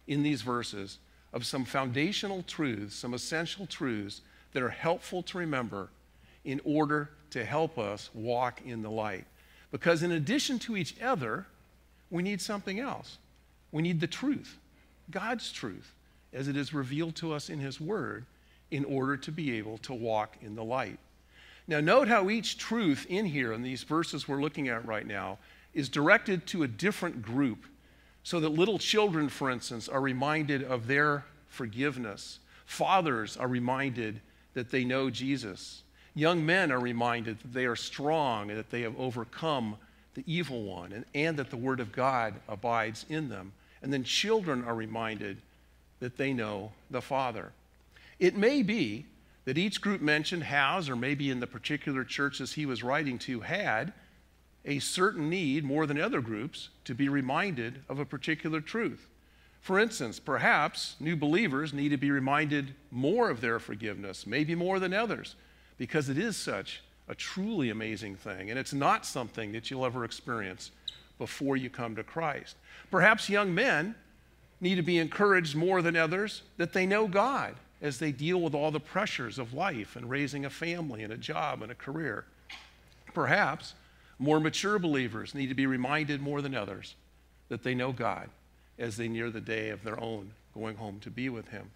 in 0.06 0.22
these 0.22 0.42
verses 0.42 0.98
of 1.32 1.44
some 1.44 1.64
foundational 1.64 2.44
truths, 2.44 2.94
some 2.94 3.12
essential 3.12 3.66
truths 3.66 4.20
that 4.52 4.62
are 4.62 4.68
helpful 4.68 5.24
to 5.24 5.38
remember 5.38 5.88
in 6.44 6.60
order 6.62 7.10
to 7.30 7.44
help 7.44 7.76
us 7.76 8.08
walk 8.14 8.62
in 8.64 8.80
the 8.82 8.90
light. 8.90 9.24
Because 9.74 10.04
in 10.04 10.12
addition 10.12 10.60
to 10.60 10.76
each 10.76 10.94
other, 11.02 11.46
we 12.08 12.22
need 12.22 12.40
something 12.40 12.78
else. 12.78 13.18
We 13.72 13.82
need 13.82 14.00
the 14.00 14.06
truth, 14.06 14.56
God's 15.10 15.50
truth, 15.50 15.96
as 16.32 16.46
it 16.46 16.56
is 16.56 16.72
revealed 16.72 17.16
to 17.16 17.32
us 17.34 17.50
in 17.50 17.58
His 17.58 17.80
Word, 17.80 18.24
in 18.70 18.84
order 18.84 19.16
to 19.16 19.32
be 19.32 19.58
able 19.58 19.78
to 19.78 19.92
walk 19.92 20.36
in 20.40 20.54
the 20.54 20.62
light. 20.62 21.00
Now, 21.66 21.80
note 21.80 22.06
how 22.06 22.30
each 22.30 22.56
truth 22.56 23.04
in 23.08 23.26
here, 23.26 23.52
in 23.52 23.62
these 23.62 23.82
verses 23.82 24.28
we're 24.28 24.40
looking 24.40 24.68
at 24.68 24.86
right 24.86 25.08
now, 25.08 25.38
is 25.72 25.88
directed 25.88 26.46
to 26.46 26.62
a 26.62 26.68
different 26.68 27.20
group 27.20 27.66
so 28.22 28.38
that 28.38 28.50
little 28.50 28.78
children, 28.78 29.28
for 29.28 29.50
instance, 29.50 29.88
are 29.88 30.00
reminded 30.00 30.62
of 30.62 30.86
their 30.86 31.24
forgiveness. 31.48 32.38
Fathers 32.64 33.36
are 33.36 33.48
reminded 33.48 34.20
that 34.52 34.70
they 34.70 34.84
know 34.84 35.10
Jesus. 35.10 35.82
Young 36.14 36.46
men 36.46 36.70
are 36.70 36.80
reminded 36.80 37.40
that 37.40 37.52
they 37.52 37.66
are 37.66 37.76
strong 37.76 38.50
and 38.50 38.58
that 38.58 38.70
they 38.70 38.82
have 38.82 38.98
overcome 38.98 39.76
the 40.14 40.24
evil 40.26 40.62
one 40.62 40.92
and, 40.92 41.04
and 41.14 41.36
that 41.38 41.50
the 41.50 41.56
Word 41.56 41.80
of 41.80 41.92
God 41.92 42.34
abides 42.48 43.04
in 43.08 43.28
them. 43.28 43.52
And 43.82 43.92
then 43.92 44.04
children 44.04 44.64
are 44.64 44.74
reminded 44.74 45.38
that 46.00 46.16
they 46.16 46.32
know 46.32 46.72
the 46.90 47.02
Father. 47.02 47.52
It 48.18 48.36
may 48.36 48.62
be 48.62 49.06
that 49.44 49.58
each 49.58 49.80
group 49.80 50.00
mentioned 50.00 50.44
has, 50.44 50.88
or 50.88 50.96
maybe 50.96 51.30
in 51.30 51.40
the 51.40 51.46
particular 51.46 52.04
churches 52.04 52.52
he 52.52 52.64
was 52.64 52.82
writing 52.82 53.18
to, 53.18 53.40
had 53.40 53.92
a 54.64 54.78
certain 54.78 55.28
need 55.28 55.64
more 55.64 55.86
than 55.86 56.00
other 56.00 56.20
groups 56.20 56.70
to 56.84 56.94
be 56.94 57.08
reminded 57.08 57.82
of 57.88 57.98
a 57.98 58.04
particular 58.06 58.60
truth. 58.60 59.08
For 59.60 59.78
instance, 59.78 60.18
perhaps 60.18 60.96
new 61.00 61.16
believers 61.16 61.72
need 61.72 61.90
to 61.90 61.96
be 61.96 62.10
reminded 62.10 62.74
more 62.90 63.30
of 63.30 63.40
their 63.40 63.58
forgiveness, 63.58 64.26
maybe 64.26 64.54
more 64.54 64.78
than 64.78 64.94
others, 64.94 65.36
because 65.78 66.08
it 66.08 66.18
is 66.18 66.36
such 66.36 66.82
a 67.08 67.14
truly 67.14 67.70
amazing 67.70 68.16
thing, 68.16 68.50
and 68.50 68.58
it's 68.58 68.72
not 68.72 69.04
something 69.04 69.52
that 69.52 69.70
you'll 69.70 69.84
ever 69.84 70.04
experience 70.04 70.70
before 71.18 71.56
you 71.56 71.70
come 71.70 71.96
to 71.96 72.02
Christ. 72.02 72.56
Perhaps 72.90 73.28
young 73.28 73.54
men 73.54 73.94
need 74.60 74.76
to 74.76 74.82
be 74.82 74.98
encouraged 74.98 75.54
more 75.54 75.82
than 75.82 75.96
others 75.96 76.42
that 76.56 76.72
they 76.72 76.86
know 76.86 77.06
God 77.06 77.54
as 77.82 77.98
they 77.98 78.12
deal 78.12 78.40
with 78.40 78.54
all 78.54 78.70
the 78.70 78.80
pressures 78.80 79.38
of 79.38 79.52
life 79.52 79.96
and 79.96 80.08
raising 80.08 80.44
a 80.44 80.50
family 80.50 81.02
and 81.02 81.12
a 81.12 81.18
job 81.18 81.62
and 81.62 81.70
a 81.70 81.74
career. 81.74 82.24
Perhaps 83.12 83.74
more 84.18 84.40
mature 84.40 84.78
believers 84.78 85.34
need 85.34 85.48
to 85.48 85.54
be 85.54 85.66
reminded 85.66 86.22
more 86.22 86.40
than 86.40 86.54
others 86.54 86.94
that 87.48 87.62
they 87.62 87.74
know 87.74 87.92
God 87.92 88.30
as 88.78 88.96
they 88.96 89.08
near 89.08 89.30
the 89.30 89.40
day 89.40 89.68
of 89.68 89.84
their 89.84 90.00
own 90.00 90.30
going 90.54 90.76
home 90.76 90.98
to 91.00 91.10
be 91.10 91.28
with 91.28 91.48
Him. 91.48 91.70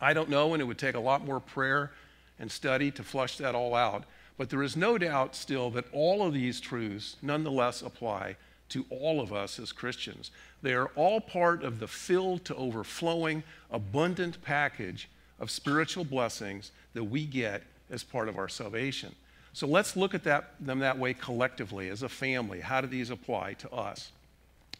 I 0.00 0.14
don't 0.14 0.30
know, 0.30 0.54
and 0.54 0.62
it 0.62 0.64
would 0.64 0.78
take 0.78 0.94
a 0.94 1.00
lot 1.00 1.24
more 1.24 1.40
prayer 1.40 1.90
and 2.38 2.50
study 2.50 2.90
to 2.92 3.02
flush 3.02 3.36
that 3.38 3.54
all 3.54 3.74
out, 3.74 4.04
but 4.36 4.50
there 4.50 4.62
is 4.62 4.76
no 4.76 4.98
doubt 4.98 5.34
still 5.34 5.70
that 5.70 5.92
all 5.92 6.26
of 6.26 6.32
these 6.32 6.60
truths 6.60 7.16
nonetheless 7.22 7.82
apply 7.82 8.36
to 8.68 8.84
all 8.90 9.20
of 9.20 9.32
us 9.32 9.58
as 9.58 9.72
Christians. 9.72 10.30
They 10.62 10.74
are 10.74 10.90
all 10.94 11.20
part 11.20 11.62
of 11.62 11.80
the 11.80 11.88
filled 11.88 12.44
to 12.46 12.54
overflowing, 12.54 13.42
abundant 13.70 14.42
package 14.42 15.08
of 15.40 15.50
spiritual 15.50 16.04
blessings 16.04 16.70
that 16.94 17.04
we 17.04 17.24
get 17.24 17.62
as 17.90 18.02
part 18.02 18.28
of 18.28 18.38
our 18.38 18.48
salvation. 18.48 19.14
So 19.52 19.66
let's 19.66 19.96
look 19.96 20.14
at 20.14 20.24
that, 20.24 20.54
them 20.60 20.80
that 20.80 20.98
way 20.98 21.14
collectively 21.14 21.88
as 21.88 22.02
a 22.02 22.08
family. 22.08 22.60
How 22.60 22.80
do 22.80 22.86
these 22.86 23.10
apply 23.10 23.54
to 23.54 23.70
us? 23.72 24.12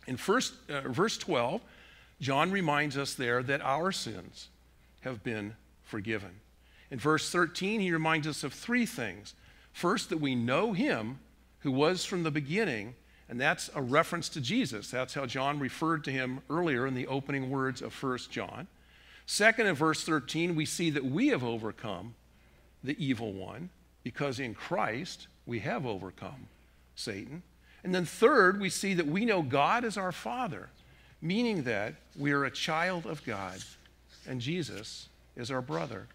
In 0.06 0.16
first, 0.16 0.54
uh, 0.68 0.82
verse 0.82 1.16
12, 1.18 1.60
John 2.20 2.50
reminds 2.50 2.96
us 2.96 3.14
there 3.14 3.42
that 3.42 3.60
our 3.62 3.92
sins 3.92 4.48
have 5.00 5.22
been 5.22 5.54
forgiven. 5.84 6.30
In 6.90 6.98
verse 6.98 7.30
13, 7.30 7.80
he 7.80 7.92
reminds 7.92 8.26
us 8.26 8.44
of 8.44 8.52
three 8.52 8.86
things. 8.86 9.34
First, 9.72 10.10
that 10.10 10.18
we 10.18 10.34
know 10.34 10.72
him 10.72 11.18
who 11.60 11.72
was 11.72 12.04
from 12.04 12.22
the 12.22 12.30
beginning, 12.30 12.94
and 13.28 13.40
that's 13.40 13.70
a 13.74 13.82
reference 13.82 14.28
to 14.30 14.40
Jesus. 14.40 14.90
That's 14.90 15.14
how 15.14 15.26
John 15.26 15.58
referred 15.58 16.04
to 16.04 16.10
him 16.10 16.40
earlier 16.48 16.86
in 16.86 16.94
the 16.94 17.06
opening 17.06 17.50
words 17.50 17.82
of 17.82 18.02
1 18.02 18.18
John. 18.30 18.68
Second, 19.26 19.66
in 19.66 19.74
verse 19.74 20.04
13, 20.04 20.54
we 20.54 20.64
see 20.64 20.90
that 20.90 21.04
we 21.04 21.28
have 21.28 21.44
overcome 21.44 22.14
the 22.82 22.96
evil 23.04 23.32
one 23.32 23.68
because 24.02 24.40
in 24.40 24.54
Christ 24.54 25.26
we 25.44 25.58
have 25.60 25.84
overcome 25.84 26.48
Satan. 26.94 27.42
And 27.84 27.94
then, 27.94 28.06
third, 28.06 28.60
we 28.60 28.70
see 28.70 28.94
that 28.94 29.06
we 29.06 29.24
know 29.24 29.42
God 29.42 29.84
as 29.84 29.98
our 29.98 30.12
Father, 30.12 30.70
meaning 31.20 31.64
that 31.64 31.94
we 32.16 32.32
are 32.32 32.44
a 32.44 32.50
child 32.50 33.06
of 33.06 33.24
God 33.24 33.58
and 34.28 34.40
Jesus 34.40 35.08
is 35.36 35.50
our 35.50 35.62
brother. 35.62 36.06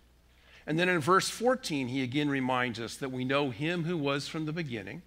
And 0.65 0.79
then 0.79 0.89
in 0.89 1.00
verse 1.00 1.29
14, 1.29 1.88
he 1.88 2.03
again 2.03 2.29
reminds 2.29 2.79
us 2.79 2.96
that 2.98 3.12
we 3.12 3.25
know 3.25 3.50
him 3.50 3.84
who 3.84 3.98
was 3.98 4.27
from 4.27 4.46
the 4.46 4.53
beginning. 4.53 5.01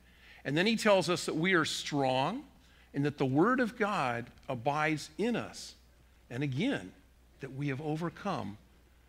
And 0.45 0.57
then 0.57 0.67
he 0.67 0.77
tells 0.77 1.09
us 1.09 1.27
that 1.27 1.37
we 1.37 1.55
are 1.55 1.65
strong 1.65 2.45
and 2.95 3.05
that 3.05 3.19
the 3.19 3.27
Word 3.27 3.61
of 3.61 3.79
God 3.79 4.27
abides 4.49 5.11
in 5.19 5.37
us. 5.37 5.75
And 6.31 6.43
again, 6.43 6.93
that 7.41 7.55
we 7.55 7.69
have 7.69 7.81
overcome 7.81 8.59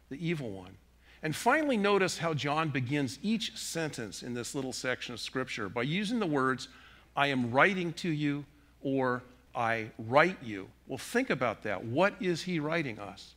the 0.09 0.25
evil 0.25 0.49
one. 0.49 0.75
And 1.23 1.35
finally, 1.35 1.77
notice 1.77 2.17
how 2.17 2.33
John 2.33 2.69
begins 2.69 3.19
each 3.23 3.57
sentence 3.57 4.23
in 4.23 4.33
this 4.33 4.53
little 4.53 4.73
section 4.73 5.13
of 5.13 5.19
Scripture 5.19 5.67
by 5.67 5.81
using 5.81 6.19
the 6.19 6.27
words, 6.27 6.67
I 7.15 7.27
am 7.27 7.51
writing 7.51 7.93
to 7.93 8.09
you, 8.09 8.45
or 8.81 9.23
I 9.55 9.89
write 9.97 10.37
you. 10.43 10.67
Well, 10.87 10.99
think 10.99 11.29
about 11.29 11.63
that. 11.63 11.83
What 11.83 12.13
is 12.21 12.43
he 12.43 12.59
writing 12.59 12.99
us? 12.99 13.33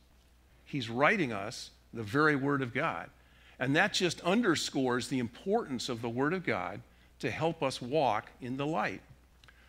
He's 0.65 0.89
writing 0.89 1.33
us 1.33 1.71
the 1.93 2.03
very 2.03 2.35
Word 2.35 2.61
of 2.61 2.73
God. 2.73 3.09
And 3.59 3.75
that 3.75 3.93
just 3.93 4.21
underscores 4.21 5.07
the 5.07 5.19
importance 5.19 5.89
of 5.89 6.01
the 6.01 6.09
Word 6.09 6.33
of 6.33 6.45
God 6.45 6.81
to 7.19 7.29
help 7.29 7.61
us 7.61 7.81
walk 7.81 8.29
in 8.41 8.57
the 8.57 8.65
light. 8.65 9.01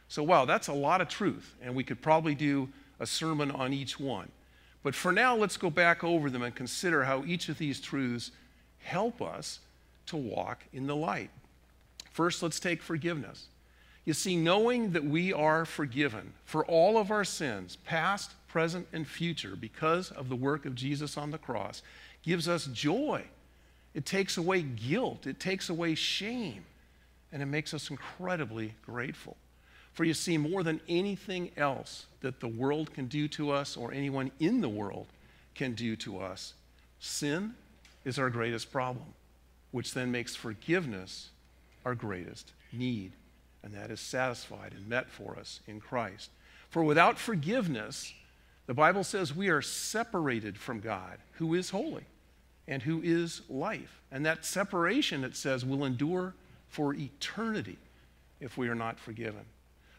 So, 0.09 0.23
wow, 0.23 0.45
that's 0.45 0.69
a 0.69 0.73
lot 0.73 1.01
of 1.01 1.09
truth. 1.09 1.55
And 1.63 1.75
we 1.75 1.85
could 1.85 2.01
probably 2.01 2.35
do 2.35 2.69
a 3.01 3.07
sermon 3.07 3.51
on 3.51 3.73
each 3.73 3.99
one. 4.01 4.31
But 4.83 4.95
for 4.95 5.13
now, 5.13 5.37
let's 5.37 5.57
go 5.57 5.71
back 5.71 6.03
over 6.03 6.31
them 6.31 6.43
and 6.43 6.55
consider 6.55 7.05
how 7.05 7.25
each 7.25 7.49
of 7.49 7.59
these 7.59 7.81
truths 7.81 8.31
help 8.79 9.23
us 9.23 9.61
to 10.07 10.17
walk 10.17 10.65
in 10.73 10.87
the 10.87 10.97
light. 10.97 11.31
First, 12.11 12.43
let's 12.43 12.61
take 12.61 12.83
forgiveness. 12.83 13.47
You 14.05 14.15
see, 14.15 14.37
knowing 14.37 14.93
that 14.93 15.05
we 15.05 15.33
are 15.33 15.65
forgiven 15.65 16.33
for 16.45 16.65
all 16.67 16.99
of 16.99 17.11
our 17.11 17.25
sins, 17.25 17.77
past, 17.77 18.33
present, 18.49 18.89
and 18.93 19.07
future, 19.07 19.55
because 19.57 20.11
of 20.11 20.29
the 20.29 20.37
work 20.37 20.67
of 20.67 20.75
Jesus 20.75 21.17
on 21.17 21.31
the 21.31 21.39
cross, 21.39 21.83
gives 22.23 22.49
us 22.49 22.67
joy. 22.67 23.25
It 23.95 24.07
takes 24.07 24.37
away 24.37 24.63
guilt, 24.63 25.27
it 25.27 25.39
takes 25.39 25.69
away 25.69 25.95
shame, 25.95 26.65
and 27.31 27.43
it 27.43 27.47
makes 27.47 27.75
us 27.75 27.91
incredibly 27.91 28.75
grateful. 28.85 29.37
For 29.93 30.05
you 30.05 30.15
see, 30.15 30.39
more 30.39 30.63
than 30.63 30.81
anything 30.89 31.51
else 31.57 32.07
that 32.23 32.41
the 32.41 32.49
world 32.49 32.95
can 32.95 33.07
do 33.07 33.29
to 33.29 33.51
us 33.51 33.77
or 33.77 33.93
anyone 33.93 34.31
in 34.41 34.63
the 34.63 34.69
world 34.69 35.07
can 35.55 35.75
do 35.75 35.97
to 35.97 36.21
us, 36.21 36.55
sin 36.99 37.55
is 38.05 38.19
our 38.19 38.31
greatest 38.31 38.73
problem, 38.73 39.05
which 39.71 39.93
then 39.93 40.11
makes 40.11 40.35
forgiveness 40.35 41.29
our 41.85 41.95
greatest 41.95 42.53
need. 42.73 43.13
And 43.63 43.75
that 43.75 43.91
is 43.91 44.01
satisfied 44.01 44.73
and 44.73 44.89
met 44.89 45.11
for 45.11 45.37
us 45.39 45.61
in 45.67 45.79
Christ. 45.79 46.31
For 46.71 46.83
without 46.83 47.19
forgiveness, 47.19 48.15
the 48.67 48.75
Bible 48.75 49.05
says 49.05 49.35
we 49.35 49.51
are 49.51 49.61
separated 49.61 50.57
from 50.57 50.81
God, 50.81 51.19
who 51.33 51.53
is 51.53 51.69
holy 51.69 52.07
and 52.69 52.83
who 52.83 53.03
is 53.03 53.43
life. 53.49 54.01
And 54.11 54.25
that 54.27 54.45
separation, 54.45 55.25
it 55.25 55.37
says, 55.37 55.65
will 55.65 55.85
endure 55.85 56.35
for 56.69 56.95
eternity 56.95 57.79
if 58.41 58.57
we 58.57 58.69
are 58.69 58.75
not 58.75 58.99
forgiven. 58.99 59.45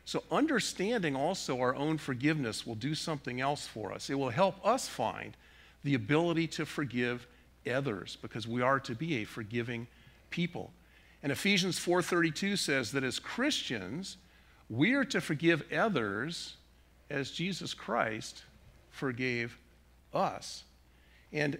So, 0.05 0.23
understanding 0.31 1.15
also 1.15 1.59
our 1.59 1.75
own 1.75 1.97
forgiveness 1.97 2.67
will 2.67 2.75
do 2.75 2.93
something 2.93 3.39
else 3.39 3.65
for 3.65 3.93
us. 3.93 4.09
It 4.09 4.15
will 4.15 4.29
help 4.29 4.65
us 4.65 4.87
find 4.87 5.37
the 5.83 5.93
ability 5.93 6.47
to 6.47 6.65
forgive 6.65 7.25
others 7.71 8.17
because 8.21 8.47
we 8.47 8.61
are 8.61 8.79
to 8.81 8.95
be 8.95 9.17
a 9.17 9.23
forgiving 9.23 9.87
people. 10.29 10.71
And 11.21 11.31
Ephesians 11.31 11.79
4:32 11.79 12.57
says 12.57 12.91
that 12.91 13.03
as 13.03 13.17
Christians, 13.19 14.17
we 14.69 14.93
are 14.93 15.05
to 15.05 15.21
forgive 15.21 15.71
others 15.71 16.57
as 17.09 17.31
Jesus 17.31 17.73
Christ 17.73 18.43
forgave 18.89 19.57
us. 20.13 20.63
And 21.31 21.57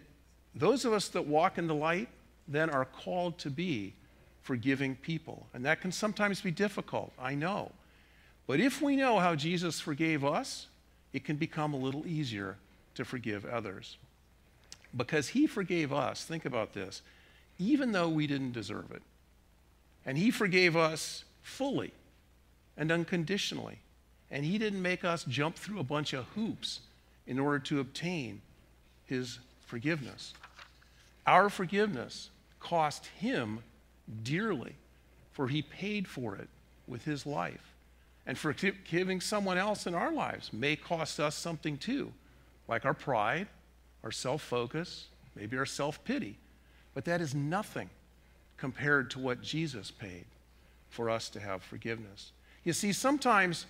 those 0.55 0.85
of 0.85 0.93
us 0.93 1.07
that 1.09 1.25
walk 1.25 1.57
in 1.57 1.67
the 1.67 1.75
light 1.75 2.09
then 2.47 2.69
are 2.69 2.85
called 2.85 3.37
to 3.39 3.49
be 3.49 3.93
forgiving 4.41 4.95
people. 4.95 5.47
And 5.53 5.65
that 5.65 5.81
can 5.81 5.91
sometimes 5.91 6.41
be 6.41 6.51
difficult, 6.51 7.11
I 7.17 7.35
know. 7.35 7.71
But 8.45 8.59
if 8.59 8.81
we 8.81 8.95
know 8.95 9.19
how 9.19 9.35
Jesus 9.35 9.79
forgave 9.79 10.23
us, 10.25 10.67
it 11.13 11.23
can 11.23 11.37
become 11.37 11.73
a 11.73 11.77
little 11.77 12.05
easier 12.05 12.57
to 12.95 13.05
forgive 13.05 13.45
others. 13.45 13.97
Because 14.95 15.29
he 15.29 15.47
forgave 15.47 15.93
us, 15.93 16.23
think 16.25 16.45
about 16.45 16.73
this, 16.73 17.01
even 17.57 17.91
though 17.93 18.09
we 18.09 18.27
didn't 18.27 18.51
deserve 18.51 18.91
it. 18.91 19.01
And 20.05 20.17
he 20.17 20.29
forgave 20.29 20.75
us 20.75 21.23
fully 21.41 21.93
and 22.77 22.91
unconditionally. 22.91 23.79
And 24.29 24.43
he 24.43 24.57
didn't 24.57 24.81
make 24.81 25.05
us 25.05 25.23
jump 25.23 25.55
through 25.55 25.79
a 25.79 25.83
bunch 25.83 26.13
of 26.13 26.25
hoops 26.35 26.81
in 27.25 27.39
order 27.39 27.59
to 27.59 27.79
obtain 27.79 28.41
his 29.05 29.39
forgiveness. 29.73 30.35
Our 31.25 31.49
forgiveness 31.49 32.29
cost 32.59 33.07
him 33.17 33.63
dearly, 34.21 34.75
for 35.31 35.47
he 35.47 35.63
paid 35.63 36.07
for 36.07 36.35
it 36.35 36.47
with 36.85 37.05
his 37.05 37.25
life. 37.25 37.73
And 38.27 38.37
forgiving 38.37 39.19
someone 39.19 39.57
else 39.57 39.87
in 39.87 39.95
our 39.95 40.11
lives 40.11 40.53
may 40.53 40.75
cost 40.75 41.19
us 41.19 41.33
something 41.33 41.79
too, 41.79 42.13
like 42.67 42.85
our 42.85 42.93
pride, 42.93 43.47
our 44.03 44.11
self 44.11 44.43
focus, 44.43 45.07
maybe 45.35 45.57
our 45.57 45.65
self 45.65 46.03
pity. 46.05 46.37
But 46.93 47.05
that 47.05 47.19
is 47.19 47.33
nothing 47.33 47.89
compared 48.57 49.09
to 49.09 49.19
what 49.19 49.41
Jesus 49.41 49.89
paid 49.89 50.25
for 50.91 51.09
us 51.09 51.29
to 51.29 51.39
have 51.39 51.63
forgiveness. 51.63 52.31
You 52.63 52.73
see, 52.73 52.93
sometimes 52.93 53.65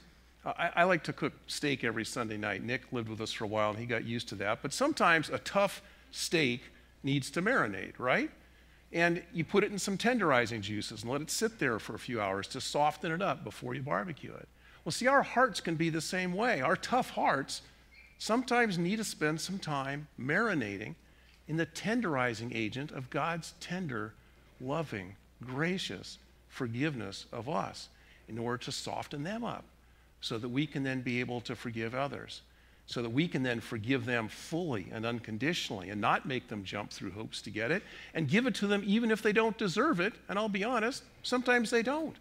uh, 0.46 0.52
I, 0.58 0.70
I, 0.76 0.84
like 0.84 1.04
to 1.04 1.14
cook 1.14 1.32
steak 1.48 1.86
every 1.86 2.04
Sunday 2.04 2.36
night. 2.36 2.64
Nick 2.64 2.82
lived 2.92 3.08
with 3.08 3.22
us 3.22 3.32
for 3.32 3.46
a 3.46 3.48
while 3.48 3.70
and 3.70 3.80
he 3.80 3.86
got 3.86 4.04
used 4.04 4.28
to 4.30 4.36
that. 4.36 4.60
But 4.62 4.74
sometimes 4.74 5.30
a 5.30 5.38
tough 5.40 5.82
steak 6.14 6.62
needs 7.04 7.30
to 7.32 7.42
marinate, 7.42 7.94
right? 7.98 8.32
And 8.92 9.24
you 9.34 9.44
put 9.44 9.64
it 9.64 9.72
in 9.72 9.80
some 9.80 9.98
tenderizing 9.98 10.62
juices 10.62 11.02
and 11.02 11.12
let 11.12 11.22
it 11.22 11.32
sit 11.32 11.60
there 11.60 11.80
for 11.80 11.96
a 11.96 12.00
few 12.00 12.22
hours 12.22 12.48
to 12.50 12.62
soften 12.62 13.12
it 13.12 13.22
up 13.22 13.44
before 13.44 13.74
you 13.74 13.82
barbecue 13.82 14.34
it. 14.34 14.48
Well, 14.86 14.92
see, 14.92 15.08
our 15.08 15.24
hearts 15.24 15.60
can 15.60 15.76
be 15.76 15.90
the 15.90 16.02
same 16.02 16.34
way. 16.34 16.62
Our 16.62 16.76
tough 16.76 17.10
hearts 17.10 17.62
sometimes 18.20 18.78
need 18.78 18.98
to 18.98 19.04
spend 19.04 19.42
some 19.42 19.58
time 19.58 20.08
marinating 20.20 20.96
in 21.48 21.58
the 21.58 21.66
tenderizing 21.66 22.52
agent 22.54 22.92
of 22.92 23.10
God's 23.10 23.54
tender, 23.60 24.14
loving, 24.62 25.16
gracious 25.44 26.20
forgiveness 26.50 27.26
of 27.34 27.50
us 27.50 27.90
in 28.30 28.38
order 28.38 28.58
to 28.58 28.72
soften 28.72 29.24
them 29.24 29.44
up 29.44 29.66
so 30.22 30.38
that 30.38 30.50
we 30.50 30.68
can 30.68 30.84
then 30.84 31.02
be 31.02 31.20
able 31.20 31.42
to 31.42 31.56
forgive 31.56 31.96
others, 31.96 32.42
so 32.86 33.02
that 33.02 33.10
we 33.10 33.28
can 33.28 33.44
then 33.44 33.60
forgive 33.60 34.06
them 34.06 34.28
fully 34.28 34.88
and 34.92 35.06
unconditionally 35.06 35.90
and 35.90 36.02
not 36.02 36.26
make 36.26 36.48
them 36.50 36.64
jump 36.64 36.92
through 36.92 37.12
hoops 37.12 37.42
to 37.42 37.50
get 37.50 37.72
it 37.72 37.82
and 38.14 38.28
give 38.28 38.46
it 38.46 38.56
to 38.56 38.68
them 38.68 38.84
even 38.86 39.10
if 39.10 39.22
they 39.22 39.32
don't 39.32 39.58
deserve 39.58 40.00
it. 40.00 40.14
And 40.28 40.38
I'll 40.38 40.50
be 40.50 40.64
honest, 40.64 41.04
sometimes 41.24 41.70
they 41.70 41.82
don't, 41.82 42.16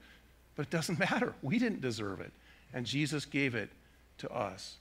but 0.54 0.66
it 0.66 0.70
doesn't 0.70 0.98
matter. 1.10 1.34
We 1.42 1.58
didn't 1.58 1.80
deserve 1.80 2.20
it, 2.20 2.32
and 2.72 2.86
Jesus 2.86 3.24
gave 3.24 3.54
it 3.54 3.70
to 4.18 4.30
us. 4.30 4.76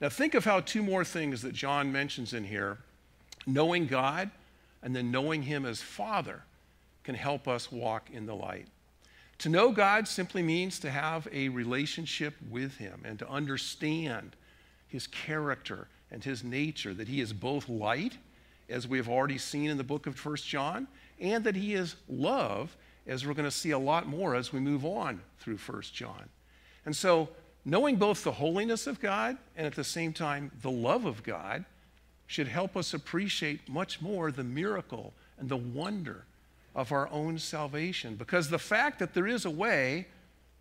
Now, 0.00 0.08
think 0.08 0.34
of 0.34 0.44
how 0.44 0.60
two 0.60 0.82
more 0.82 1.04
things 1.04 1.40
that 1.42 1.54
John 1.54 1.90
mentions 1.90 2.32
in 2.34 2.44
here 2.44 2.78
knowing 3.46 3.86
God 3.86 4.30
and 4.82 4.94
then 4.94 5.10
knowing 5.10 5.42
Him 5.42 5.64
as 5.64 5.80
Father 5.80 6.42
can 7.04 7.14
help 7.14 7.48
us 7.48 7.70
walk 7.70 8.10
in 8.12 8.26
the 8.26 8.34
light. 8.34 8.66
To 9.38 9.48
know 9.48 9.70
God 9.70 10.08
simply 10.08 10.42
means 10.42 10.78
to 10.80 10.90
have 10.90 11.28
a 11.32 11.48
relationship 11.50 12.34
with 12.50 12.76
Him 12.76 13.02
and 13.04 13.18
to 13.20 13.28
understand 13.28 14.34
His 14.88 15.06
character 15.06 15.88
and 16.10 16.22
His 16.22 16.44
nature, 16.44 16.94
that 16.94 17.08
He 17.08 17.20
is 17.20 17.32
both 17.32 17.68
light, 17.68 18.16
as 18.68 18.88
we 18.88 18.98
have 18.98 19.08
already 19.08 19.38
seen 19.38 19.70
in 19.70 19.76
the 19.76 19.84
book 19.84 20.06
of 20.06 20.24
1 20.24 20.36
John, 20.36 20.88
and 21.20 21.44
that 21.44 21.56
He 21.56 21.74
is 21.74 21.96
love, 22.08 22.76
as 23.06 23.26
we're 23.26 23.34
going 23.34 23.44
to 23.44 23.50
see 23.50 23.70
a 23.70 23.78
lot 23.78 24.06
more 24.06 24.34
as 24.34 24.52
we 24.52 24.60
move 24.60 24.84
on 24.84 25.20
through 25.38 25.58
1 25.58 25.82
John. 25.92 26.28
And 26.84 26.94
so, 26.94 27.28
knowing 27.64 27.96
both 27.96 28.22
the 28.22 28.32
holiness 28.32 28.86
of 28.86 29.00
God 29.00 29.36
and 29.56 29.66
at 29.66 29.74
the 29.74 29.84
same 29.84 30.12
time 30.12 30.52
the 30.62 30.70
love 30.70 31.04
of 31.04 31.22
God 31.22 31.64
should 32.26 32.48
help 32.48 32.76
us 32.76 32.94
appreciate 32.94 33.68
much 33.68 34.00
more 34.00 34.30
the 34.30 34.44
miracle 34.44 35.12
and 35.38 35.48
the 35.48 35.56
wonder 35.56 36.24
of 36.74 36.92
our 36.92 37.08
own 37.10 37.38
salvation. 37.38 38.14
Because 38.14 38.48
the 38.48 38.58
fact 38.58 38.98
that 38.98 39.14
there 39.14 39.26
is 39.26 39.44
a 39.44 39.50
way 39.50 40.06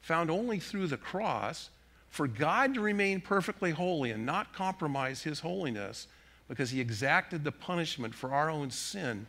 found 0.01 0.29
only 0.29 0.59
through 0.59 0.87
the 0.87 0.97
cross 0.97 1.69
for 2.15 2.29
God 2.29 2.75
to 2.75 2.79
remain 2.79 3.19
perfectly 3.19 3.71
holy 3.71 4.11
and 4.11 4.25
not 4.25 4.53
compromise 4.53 5.23
his 5.23 5.41
holiness 5.41 6.07
because 6.47 6.69
he 6.69 6.79
exacted 6.79 7.43
the 7.43 7.51
punishment 7.51 8.15
for 8.15 8.33
our 8.33 8.49
own 8.49 8.71
sin 8.71 9.27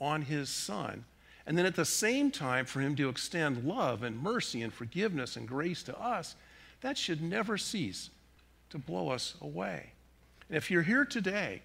on 0.00 0.22
his 0.22 0.48
son. 0.48 1.04
And 1.46 1.58
then 1.58 1.66
at 1.66 1.76
the 1.76 1.84
same 1.84 2.30
time, 2.30 2.64
for 2.64 2.80
him 2.80 2.96
to 2.96 3.10
extend 3.10 3.64
love 3.64 4.02
and 4.02 4.18
mercy 4.18 4.62
and 4.62 4.72
forgiveness 4.72 5.36
and 5.36 5.46
grace 5.46 5.82
to 5.82 6.00
us, 6.00 6.34
that 6.80 6.96
should 6.96 7.20
never 7.20 7.58
cease 7.58 8.08
to 8.70 8.78
blow 8.78 9.10
us 9.10 9.34
away. 9.42 9.90
And 10.48 10.56
if 10.56 10.70
you're 10.70 10.80
here 10.80 11.04
today 11.04 11.60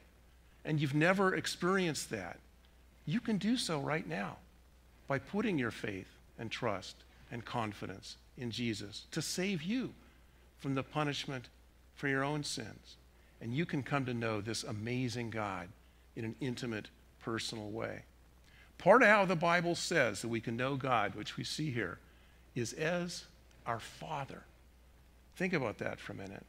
and 0.65 0.82
you've 0.82 0.93
never 0.93 1.34
experienced 1.34 2.10
that, 2.10 2.39
you 3.06 3.21
can 3.21 3.38
do 3.38 3.56
so 3.56 3.80
right 3.80 4.06
now 4.06 4.36
by 5.08 5.17
putting 5.17 5.58
your 5.58 5.71
faith 5.71 6.10
and 6.38 6.51
trust 6.51 6.97
and 7.32 7.45
confidence 7.45 8.17
in 8.38 8.51
Jesus 8.51 9.06
to 9.12 9.21
save 9.21 9.63
you 9.63 9.93
from 10.60 10.76
the 10.76 10.84
punishment 10.84 11.50
for 11.96 12.08
your 12.08 12.24
own 12.24 12.43
sins. 12.43 12.96
And 13.41 13.54
you 13.54 13.65
can 13.65 13.84
come 13.84 14.06
to 14.06 14.13
know 14.13 14.41
this 14.41 14.63
amazing 14.63 15.30
God 15.30 15.70
in 16.15 16.26
an 16.26 16.36
intimate, 16.41 16.88
personal 17.22 17.70
way. 17.70 18.04
Part 18.78 19.02
of 19.02 19.10
how 19.10 19.26
the 19.26 19.36
Bible 19.36 19.76
says 19.76 20.22
that 20.22 20.28
we 20.28 20.39
can 20.39 20.58
know 20.58 20.76
God, 20.76 21.15
which 21.15 21.38
we 21.38 21.43
see 21.43 21.72
here, 21.72 22.00
is 22.56 22.74
as 22.74 23.26
our 23.65 23.80
Father. 23.80 24.43
Think 25.36 25.54
about 25.54 25.78
that 25.80 26.00
for 26.00 26.13
a 26.13 26.15
minute. 26.15 26.46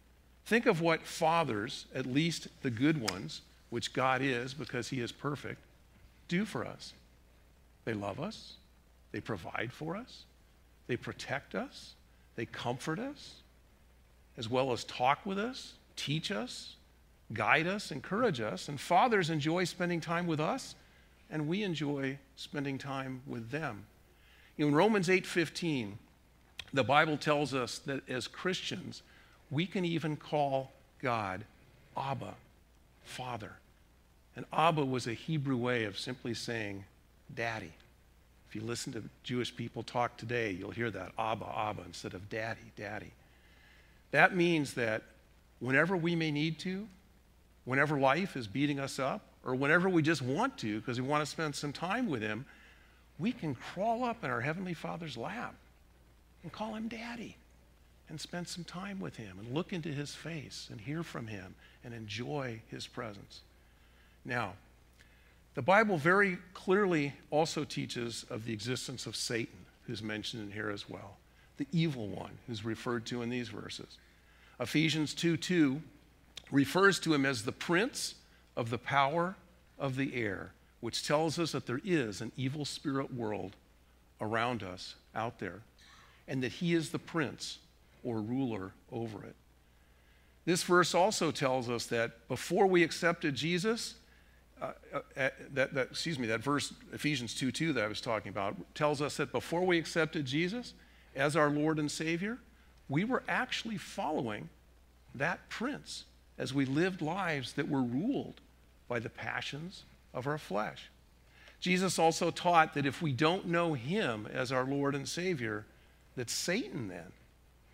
Think 0.47 0.66
of 0.66 0.81
what 0.81 1.03
fathers, 1.03 1.87
at 1.94 2.07
least 2.07 2.49
the 2.62 2.71
good 2.71 2.99
ones, 3.11 3.42
which 3.71 3.92
God 3.92 4.23
is 4.23 4.55
because 4.55 4.88
He 4.88 5.01
is 5.01 5.12
perfect, 5.12 5.61
do 6.27 6.44
for 6.44 6.64
us. 6.66 6.94
They 7.85 7.92
love 7.92 8.21
us, 8.21 8.55
they 9.12 9.21
provide 9.21 9.73
for 9.73 9.97
us, 9.97 10.25
they 10.87 10.97
protect 10.97 11.55
us, 11.55 11.94
they 12.37 12.47
comfort 12.47 12.99
us, 12.99 13.35
as 14.38 14.48
well 14.48 14.72
as 14.72 14.85
talk 14.85 15.27
with 15.27 15.38
us, 15.38 15.74
teach 15.96 16.31
us, 16.31 16.77
guide 17.33 17.66
us, 17.66 17.90
encourage 17.90 18.40
us. 18.40 18.68
And 18.68 18.81
fathers 18.81 19.29
enjoy 19.29 19.64
spending 19.64 20.01
time 20.01 20.27
with 20.27 20.40
us, 20.40 20.77
and 21.29 21.48
we 21.48 21.62
enjoy 21.64 22.18
spending 22.37 22.79
time 22.79 23.20
with 23.27 23.51
them. 23.51 23.85
In 24.57 24.74
Romans 24.74 25.09
8:15, 25.09 25.98
the 26.72 26.85
Bible 26.85 27.16
tells 27.16 27.53
us 27.53 27.79
that 27.81 28.09
as 28.09 28.29
Christians, 28.29 29.03
we 29.51 29.66
can 29.66 29.85
even 29.85 30.16
call 30.16 30.72
God 31.01 31.44
Abba, 31.96 32.35
Father. 33.05 33.57
And 34.37 34.46
Abba 34.53 34.85
was 34.85 35.07
a 35.07 35.14
Hebrew 35.14 35.57
way 35.57 35.85
of 35.85 35.98
simply 35.98 36.35
saying 36.35 36.85
daddy. 37.35 37.72
If 38.48 38.55
you 38.55 38.62
listen 38.62 38.92
to 38.92 39.03
Jewish 39.24 39.55
people 39.55 39.83
talk 39.83 40.16
today, 40.16 40.53
you'll 40.53 40.70
hear 40.70 40.90
that 40.90 41.12
Abba, 41.18 41.46
Abba, 41.46 41.83
instead 41.85 42.14
of 42.14 42.31
daddy, 42.31 42.72
daddy. 42.77 43.12
That 44.11 44.35
means 44.35 44.75
that 44.75 45.03
whenever 45.61 45.97
we 45.97 46.14
may 46.14 46.31
need 46.31 46.59
to, 46.61 46.87
whenever 47.64 47.99
life 47.99 48.37
is 48.37 48.47
beating 48.47 48.81
us 48.81 48.99
up, 48.99 49.23
or 49.44 49.55
whenever 49.55 49.88
we 49.88 50.03
just 50.03 50.23
want 50.23 50.59
to 50.59 50.81
because 50.81 51.01
we 51.01 51.07
want 51.07 51.23
to 51.23 51.31
spend 51.31 51.55
some 51.55 51.73
time 51.73 52.09
with 52.09 52.23
Him, 52.23 52.44
we 53.18 53.33
can 53.33 53.55
crawl 53.55 54.05
up 54.05 54.23
in 54.25 54.31
our 54.31 54.40
Heavenly 54.40 54.75
Father's 54.75 55.16
lap 55.16 55.55
and 56.42 56.53
call 56.53 56.75
Him 56.75 56.88
Daddy 56.88 57.37
and 58.09 58.21
spend 58.21 58.49
some 58.49 58.64
time 58.64 59.01
with 59.01 59.16
Him 59.16 59.38
and 59.38 59.55
look 59.55 59.73
into 59.73 59.90
His 59.90 60.14
face 60.14 60.68
and 60.71 60.81
hear 60.81 61.03
from 61.03 61.27
Him 61.27 61.55
and 61.85 61.94
enjoy 61.94 62.61
His 62.68 62.87
presence. 62.87 63.40
Now, 64.25 64.55
the 65.55 65.62
Bible 65.62 65.97
very 65.97 66.38
clearly 66.55 67.14
also 67.31 67.64
teaches 67.64 68.25
of 68.31 68.44
the 68.44 68.53
existence 68.53 69.07
of 69.07 69.16
Satan, 69.16 69.59
who's 69.87 70.03
mentioned 70.03 70.42
in 70.42 70.53
here 70.53 70.71
as 70.71 70.88
well, 70.88 71.16
the 71.59 71.66
evil 71.73 72.09
one 72.09 72.31
who's 72.47 72.64
referred 72.64 73.05
to 73.07 73.23
in 73.23 73.29
these 73.29 73.49
verses. 73.49 73.99
Ephesians 74.61 75.12
2 75.14 75.37
2 75.37 75.81
refers 76.51 76.99
to 77.01 77.12
him 77.12 77.27
as 77.27 77.44
the 77.44 77.53
prince 77.53 78.14
of 78.57 78.71
the 78.71 78.79
power 78.79 79.37
of 79.79 79.97
the 79.97 80.14
air, 80.14 80.53
which 80.81 81.07
tells 81.07 81.38
us 81.38 81.53
that 81.53 81.66
there 81.66 81.81
is 81.85 82.21
an 82.21 82.33
evil 82.37 82.64
spirit 82.64 83.12
world 83.12 83.55
around 84.21 84.62
us 84.62 84.94
out 85.14 85.38
there, 85.38 85.61
and 86.27 86.42
that 86.42 86.53
he 86.53 86.75
is 86.75 86.90
the 86.90 86.99
prince 86.99 87.59
or 88.03 88.21
ruler 88.21 88.73
over 88.90 89.23
it. 89.25 89.35
This 90.44 90.62
verse 90.62 90.94
also 90.94 91.31
tells 91.31 91.68
us 91.68 91.87
that 91.87 92.27
before 92.27 92.66
we 92.66 92.83
accepted 92.83 93.35
Jesus, 93.35 93.94
uh, 94.61 94.73
uh, 94.94 95.29
that, 95.53 95.75
that, 95.75 95.88
excuse 95.90 96.18
me, 96.18 96.27
that 96.29 96.42
verse, 96.42 96.73
Ephesians 96.92 97.35
2 97.35 97.53
2, 97.53 97.73
that 97.75 97.85
I 97.85 97.87
was 97.87 98.01
talking 98.01 98.31
about, 98.31 98.57
tells 98.75 99.03
us 99.03 99.16
that 99.18 99.31
before 99.31 99.64
we 99.64 99.79
accepted 99.79 100.25
Jesus 100.25 100.73
as 101.18 101.37
our 101.37 101.50
Lord 101.50 101.78
and 101.78 101.90
Savior, 101.90 102.38
we 102.88 103.04
were 103.04 103.22
actually 103.28 103.76
following 103.76 104.48
that 105.14 105.48
prince 105.48 106.04
as 106.38 106.54
we 106.54 106.64
lived 106.64 107.02
lives 107.02 107.52
that 107.54 107.68
were 107.68 107.83
ruled 107.83 108.40
by 108.87 108.98
the 108.98 109.11
passions 109.11 109.85
of 110.14 110.26
our 110.26 110.38
flesh. 110.38 110.90
Jesus 111.61 111.98
also 111.98 112.31
taught 112.31 112.74
that 112.74 112.87
if 112.87 113.02
we 113.02 113.12
don't 113.12 113.46
know 113.46 113.74
him 113.74 114.28
as 114.33 114.52
our 114.52 114.64
Lord 114.64 114.94
and 114.94 115.09
Savior, 115.09 115.66
that 116.14 116.31
Satan 116.31 116.88
then 116.88 117.12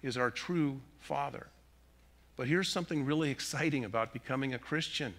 is 0.03 0.17
our 0.17 0.31
true 0.31 0.81
father. 1.01 1.47
But 2.37 2.49
here's 2.49 2.69
something 2.69 3.05
really 3.05 3.31
exciting 3.31 3.85
about 3.85 4.13
becoming 4.13 4.55
a 4.55 4.59
Christian. 4.59 5.15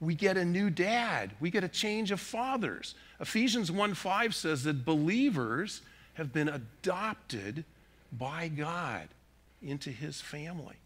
We 0.00 0.14
get 0.14 0.36
a 0.36 0.44
new 0.44 0.68
dad. 0.68 1.30
We 1.40 1.50
get 1.50 1.64
a 1.64 1.68
change 1.68 2.10
of 2.10 2.20
fathers. 2.20 2.94
Ephesians 3.20 3.70
1:5 3.70 4.34
says 4.34 4.64
that 4.64 4.84
believers 4.84 5.80
have 6.18 6.32
been 6.32 6.48
adopted 6.48 7.64
by 8.12 8.48
God 8.48 9.08
into 9.62 9.90
his 9.90 10.20
family. 10.20 10.76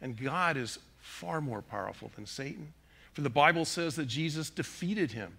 And 0.00 0.20
God 0.20 0.56
is 0.56 0.78
far 0.98 1.40
more 1.40 1.62
powerful 1.62 2.10
than 2.14 2.26
Satan. 2.26 2.72
For 3.14 3.22
the 3.22 3.30
Bible 3.30 3.64
says 3.64 3.96
that 3.96 4.06
Jesus 4.06 4.50
defeated 4.50 5.12
him 5.12 5.38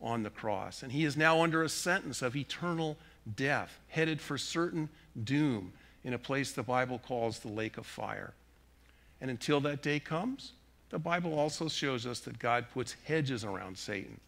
on 0.00 0.22
the 0.22 0.30
cross, 0.30 0.82
and 0.82 0.92
he 0.92 1.04
is 1.04 1.16
now 1.16 1.42
under 1.42 1.62
a 1.62 1.68
sentence 1.68 2.22
of 2.22 2.34
eternal 2.36 2.96
death, 3.36 3.78
headed 3.88 4.20
for 4.20 4.38
certain 4.38 4.88
doom 5.24 5.72
in 6.04 6.14
a 6.14 6.18
place 6.18 6.52
the 6.52 6.62
Bible 6.62 6.98
calls 6.98 7.40
the 7.40 7.48
lake 7.48 7.76
of 7.76 7.84
fire. 7.84 8.32
And 9.20 9.30
until 9.30 9.60
that 9.60 9.82
day 9.82 10.00
comes, 10.00 10.52
the 10.90 10.98
Bible 10.98 11.38
also 11.38 11.68
shows 11.68 12.06
us 12.06 12.20
that 12.20 12.38
God 12.38 12.66
puts 12.72 12.96
hedges 13.04 13.44
around 13.44 13.76
Satan 13.76 14.20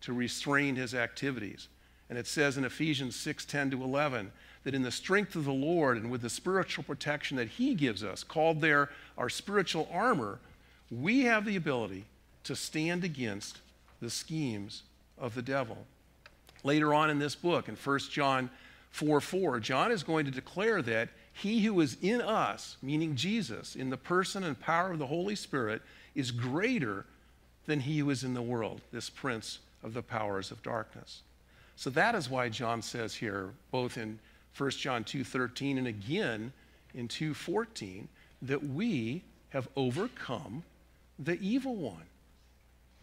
to 0.00 0.12
restrain 0.12 0.74
his 0.74 0.94
activities. 0.94 1.68
And 2.10 2.18
it 2.18 2.26
says 2.26 2.58
in 2.58 2.64
Ephesians 2.64 3.14
6 3.16 3.44
10 3.46 3.70
to 3.70 3.82
11 3.82 4.32
that 4.64 4.74
in 4.74 4.82
the 4.82 4.90
strength 4.90 5.36
of 5.36 5.44
the 5.44 5.52
Lord 5.52 5.96
and 5.96 6.10
with 6.10 6.20
the 6.20 6.28
spiritual 6.28 6.84
protection 6.84 7.36
that 7.36 7.48
he 7.48 7.74
gives 7.74 8.04
us, 8.04 8.24
called 8.24 8.60
there 8.60 8.90
our 9.16 9.30
spiritual 9.30 9.88
armor, 9.90 10.40
we 10.90 11.20
have 11.20 11.46
the 11.46 11.56
ability 11.56 12.04
to 12.44 12.56
stand 12.56 13.04
against 13.04 13.60
the 14.02 14.10
schemes 14.10 14.82
of 15.18 15.34
the 15.34 15.42
devil. 15.42 15.78
Later 16.64 16.92
on 16.92 17.08
in 17.10 17.20
this 17.20 17.36
book, 17.36 17.68
in 17.68 17.76
1 17.76 17.98
John 18.10 18.50
4 18.90 19.20
4, 19.20 19.60
John 19.60 19.92
is 19.92 20.02
going 20.02 20.24
to 20.26 20.32
declare 20.32 20.82
that 20.82 21.10
he 21.32 21.64
who 21.64 21.80
is 21.80 21.96
in 22.02 22.20
us, 22.20 22.76
meaning 22.82 23.14
Jesus, 23.14 23.76
in 23.76 23.88
the 23.88 23.96
person 23.96 24.42
and 24.42 24.58
power 24.58 24.90
of 24.90 24.98
the 24.98 25.06
Holy 25.06 25.36
Spirit, 25.36 25.80
is 26.14 26.32
greater 26.32 27.06
than 27.66 27.80
he 27.80 27.98
who 27.98 28.10
is 28.10 28.24
in 28.24 28.34
the 28.34 28.42
world, 28.42 28.80
this 28.92 29.08
prince 29.08 29.60
of 29.82 29.94
the 29.94 30.02
powers 30.02 30.50
of 30.50 30.62
darkness. 30.62 31.22
So 31.80 31.88
that 31.88 32.14
is 32.14 32.28
why 32.28 32.50
John 32.50 32.82
says 32.82 33.14
here, 33.14 33.54
both 33.70 33.96
in 33.96 34.18
1 34.54 34.70
John 34.72 35.02
2:13 35.02 35.78
and 35.78 35.86
again 35.86 36.52
in 36.92 37.08
2:14, 37.08 38.06
that 38.42 38.62
we 38.62 39.22
have 39.48 39.66
overcome 39.76 40.62
the 41.18 41.40
evil 41.40 41.74
one. 41.74 42.04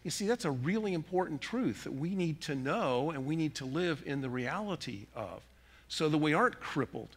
You 0.04 0.12
see, 0.12 0.28
that's 0.28 0.44
a 0.44 0.52
really 0.52 0.94
important 0.94 1.40
truth 1.40 1.82
that 1.82 1.94
we 1.94 2.14
need 2.14 2.40
to 2.42 2.54
know 2.54 3.10
and 3.10 3.26
we 3.26 3.34
need 3.34 3.56
to 3.56 3.64
live 3.64 4.04
in 4.06 4.20
the 4.20 4.30
reality 4.30 5.06
of 5.12 5.42
so 5.88 6.08
that 6.08 6.18
we 6.18 6.32
aren't 6.32 6.60
crippled 6.60 7.16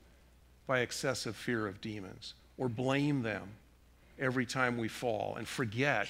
by 0.66 0.80
excessive 0.80 1.36
fear 1.36 1.68
of 1.68 1.80
demons 1.80 2.34
or 2.58 2.70
blame 2.70 3.22
them 3.22 3.48
every 4.18 4.48
time 4.48 4.80
we 4.80 4.88
fall 4.88 5.36
and 5.36 5.48
forget 5.48 6.08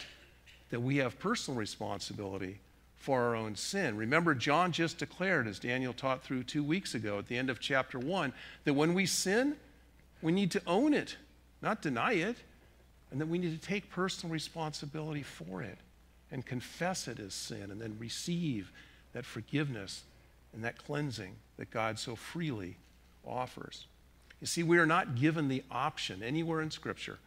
that 0.70 0.80
we 0.80 0.96
have 0.96 1.20
personal 1.20 1.60
responsibility 1.60 2.62
for 3.02 3.20
our 3.20 3.36
own 3.36 3.56
sin. 3.56 3.98
Remember, 3.98 4.36
John 4.36 4.72
just 4.72 5.00
declared, 5.00 5.48
as 5.48 5.58
Daniel 5.58 5.92
taught 5.92 6.24
through 6.24 6.44
two 6.44 6.64
weeks 6.64 6.94
ago 6.94 7.18
at 7.18 7.28
the 7.28 7.36
end 7.36 7.50
of 7.50 7.60
chapter 7.60 7.98
one, 7.98 8.32
that 8.64 8.76
when 8.76 8.94
we 8.94 9.08
sin, 9.08 9.56
we 10.22 10.32
need 10.32 10.52
to 10.52 10.62
own 10.68 10.94
it, 10.94 11.18
not 11.64 11.82
deny 11.82 12.14
it, 12.14 12.38
and 13.10 13.20
that 13.20 13.26
we 13.26 13.40
need 13.40 13.60
to 13.60 13.68
take 13.68 13.90
personal 13.90 14.32
responsibility 14.32 15.24
for 15.24 15.64
it 15.64 15.80
and 16.32 16.46
confess 16.46 17.08
it 17.08 17.20
as 17.20 17.34
sin 17.34 17.72
and 17.72 17.82
then 17.82 17.98
receive 18.00 18.72
that 19.14 19.26
forgiveness 19.26 20.04
and 20.54 20.64
that 20.64 20.78
cleansing 20.78 21.34
that 21.58 21.72
God 21.72 21.98
so 21.98 22.16
freely 22.16 22.78
offers. 23.26 23.86
You 24.40 24.48
see, 24.48 24.62
we 24.62 24.78
are 24.78 24.86
not 24.86 25.16
given 25.16 25.48
the 25.48 25.64
option 25.72 26.22
anywhere 26.22 26.62
in 26.62 26.70
Scripture 26.70 27.18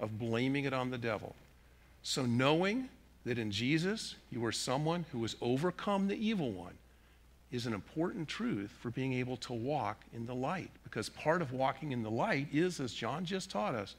of 0.00 0.18
blaming 0.18 0.64
it 0.64 0.72
on 0.72 0.90
the 0.90 0.98
devil. 0.98 1.34
So, 2.02 2.24
knowing 2.24 2.88
that 3.28 3.38
in 3.38 3.50
Jesus 3.50 4.16
you 4.30 4.44
are 4.46 4.52
someone 4.52 5.04
who 5.12 5.20
has 5.22 5.36
overcome 5.42 6.08
the 6.08 6.16
evil 6.16 6.50
one 6.50 6.72
is 7.50 7.66
an 7.66 7.74
important 7.74 8.26
truth 8.26 8.70
for 8.80 8.90
being 8.90 9.12
able 9.12 9.36
to 9.36 9.52
walk 9.52 10.02
in 10.14 10.24
the 10.24 10.34
light. 10.34 10.70
Because 10.82 11.10
part 11.10 11.42
of 11.42 11.52
walking 11.52 11.92
in 11.92 12.02
the 12.02 12.10
light 12.10 12.48
is, 12.52 12.80
as 12.80 12.92
John 12.92 13.24
just 13.24 13.50
taught 13.50 13.74
us, 13.74 13.96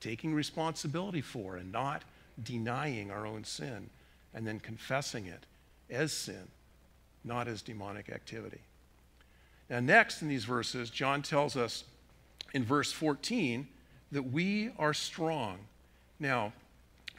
taking 0.00 0.32
responsibility 0.32 1.20
for 1.20 1.56
and 1.56 1.72
not 1.72 2.02
denying 2.42 3.10
our 3.10 3.26
own 3.26 3.42
sin 3.42 3.90
and 4.32 4.46
then 4.46 4.60
confessing 4.60 5.26
it 5.26 5.44
as 5.90 6.12
sin, 6.12 6.48
not 7.24 7.48
as 7.48 7.62
demonic 7.62 8.08
activity. 8.10 8.60
Now, 9.68 9.80
next 9.80 10.22
in 10.22 10.28
these 10.28 10.44
verses, 10.44 10.88
John 10.88 11.22
tells 11.22 11.56
us 11.56 11.82
in 12.54 12.64
verse 12.64 12.92
14 12.92 13.66
that 14.12 14.22
we 14.22 14.70
are 14.78 14.94
strong. 14.94 15.58
Now, 16.20 16.52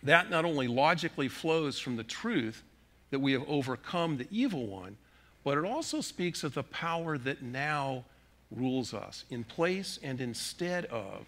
that 0.03 0.29
not 0.29 0.45
only 0.45 0.67
logically 0.67 1.27
flows 1.27 1.79
from 1.79 1.95
the 1.95 2.03
truth 2.03 2.63
that 3.12 3.19
we 3.19 3.33
have 3.33 3.43
overcome 3.47 4.17
the 4.17 4.27
evil 4.31 4.67
one, 4.67 4.97
but 5.43 5.57
it 5.57 5.65
also 5.65 6.01
speaks 6.01 6.43
of 6.43 6.53
the 6.53 6.63
power 6.63 7.17
that 7.17 7.41
now 7.41 8.03
rules 8.51 8.93
us 8.93 9.25
in 9.29 9.43
place 9.43 9.99
and 10.03 10.21
instead 10.21 10.85
of 10.85 11.25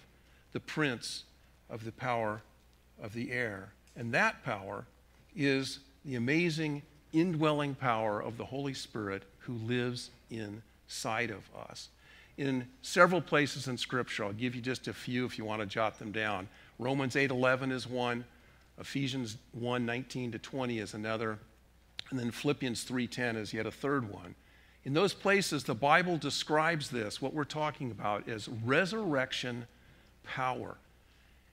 the 0.51 0.59
prince 0.59 1.23
of 1.69 1.85
the 1.85 1.91
power 1.91 2.41
of 3.01 3.13
the 3.13 3.31
air. 3.31 3.69
And 3.95 4.13
that 4.13 4.43
power 4.43 4.85
is 5.35 5.79
the 6.05 6.15
amazing 6.15 6.81
indwelling 7.13 7.75
power 7.75 8.21
of 8.21 8.37
the 8.37 8.45
Holy 8.45 8.73
Spirit 8.73 9.23
who 9.39 9.53
lives 9.53 10.09
inside 10.29 11.29
of 11.29 11.43
us 11.69 11.89
in 12.37 12.65
several 12.81 13.21
places 13.21 13.67
in 13.67 13.77
Scripture. 13.77 14.25
I'll 14.25 14.33
give 14.33 14.55
you 14.55 14.61
just 14.61 14.87
a 14.87 14.93
few 14.93 15.25
if 15.25 15.37
you 15.37 15.45
want 15.45 15.61
to 15.61 15.65
jot 15.65 15.99
them 15.99 16.11
down. 16.11 16.47
Romans 16.79 17.15
8:11 17.15 17.71
is 17.71 17.87
one, 17.87 18.25
Ephesians 18.81 19.37
1:19 19.53 20.31
to 20.31 20.39
20 20.39 20.79
is 20.79 20.95
another, 20.95 21.37
and 22.09 22.19
then 22.19 22.31
Philippians 22.31 22.83
3:10 22.83 23.35
is 23.35 23.53
yet 23.53 23.67
a 23.67 23.71
third 23.71 24.09
one. 24.11 24.35
In 24.83 24.93
those 24.93 25.13
places, 25.13 25.63
the 25.63 25.75
Bible 25.75 26.17
describes 26.17 26.89
this, 26.89 27.21
what 27.21 27.35
we're 27.35 27.43
talking 27.43 27.91
about, 27.91 28.27
as 28.27 28.47
resurrection 28.49 29.67
power. 30.23 30.77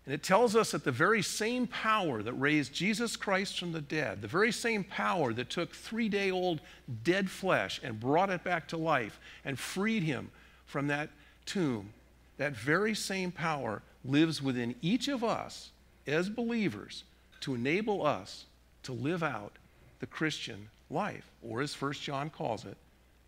And 0.07 0.15
it 0.15 0.23
tells 0.23 0.57
us 0.57 0.71
that 0.71 0.85
the 0.85 0.91
very 0.91 1.21
same 1.21 1.67
power 1.67 2.23
that 2.23 2.33
raised 2.33 2.73
Jesus 2.73 3.15
Christ 3.15 3.59
from 3.59 3.73
the 3.73 3.83
dead, 3.83 4.23
the 4.23 4.27
very 4.27 4.51
same 4.51 4.83
power 4.83 5.35
that 5.35 5.51
took 5.51 5.75
three 5.75 6.09
day 6.09 6.31
old 6.31 6.63
dead 7.05 7.31
flesh 7.31 7.79
and 7.83 8.01
brought 8.01 8.31
it 8.31 8.43
back 8.43 8.67
to 8.69 8.79
life 8.79 9.21
and 9.45 9.59
freed 9.59 10.03
him 10.03 10.31
from 10.65 10.87
that 10.87 11.11
tomb, 11.45 11.93
that 12.39 12.57
very 12.57 12.95
same 12.95 13.31
power 13.31 13.83
lives 14.03 14.41
within 14.41 14.75
each 14.81 15.09
of 15.09 15.23
us 15.23 15.73
as 16.07 16.31
believers 16.31 17.05
to 17.41 17.55
enable 17.55 18.07
us 18.07 18.45
to 18.85 18.93
live 18.93 19.23
out 19.23 19.53
the 20.01 20.07
Christian 20.07 20.69
life, 20.91 21.31
or 21.43 21.61
as 21.61 21.81
1 21.81 21.93
John 21.95 22.31
calls 22.31 22.65
it, 22.65 22.77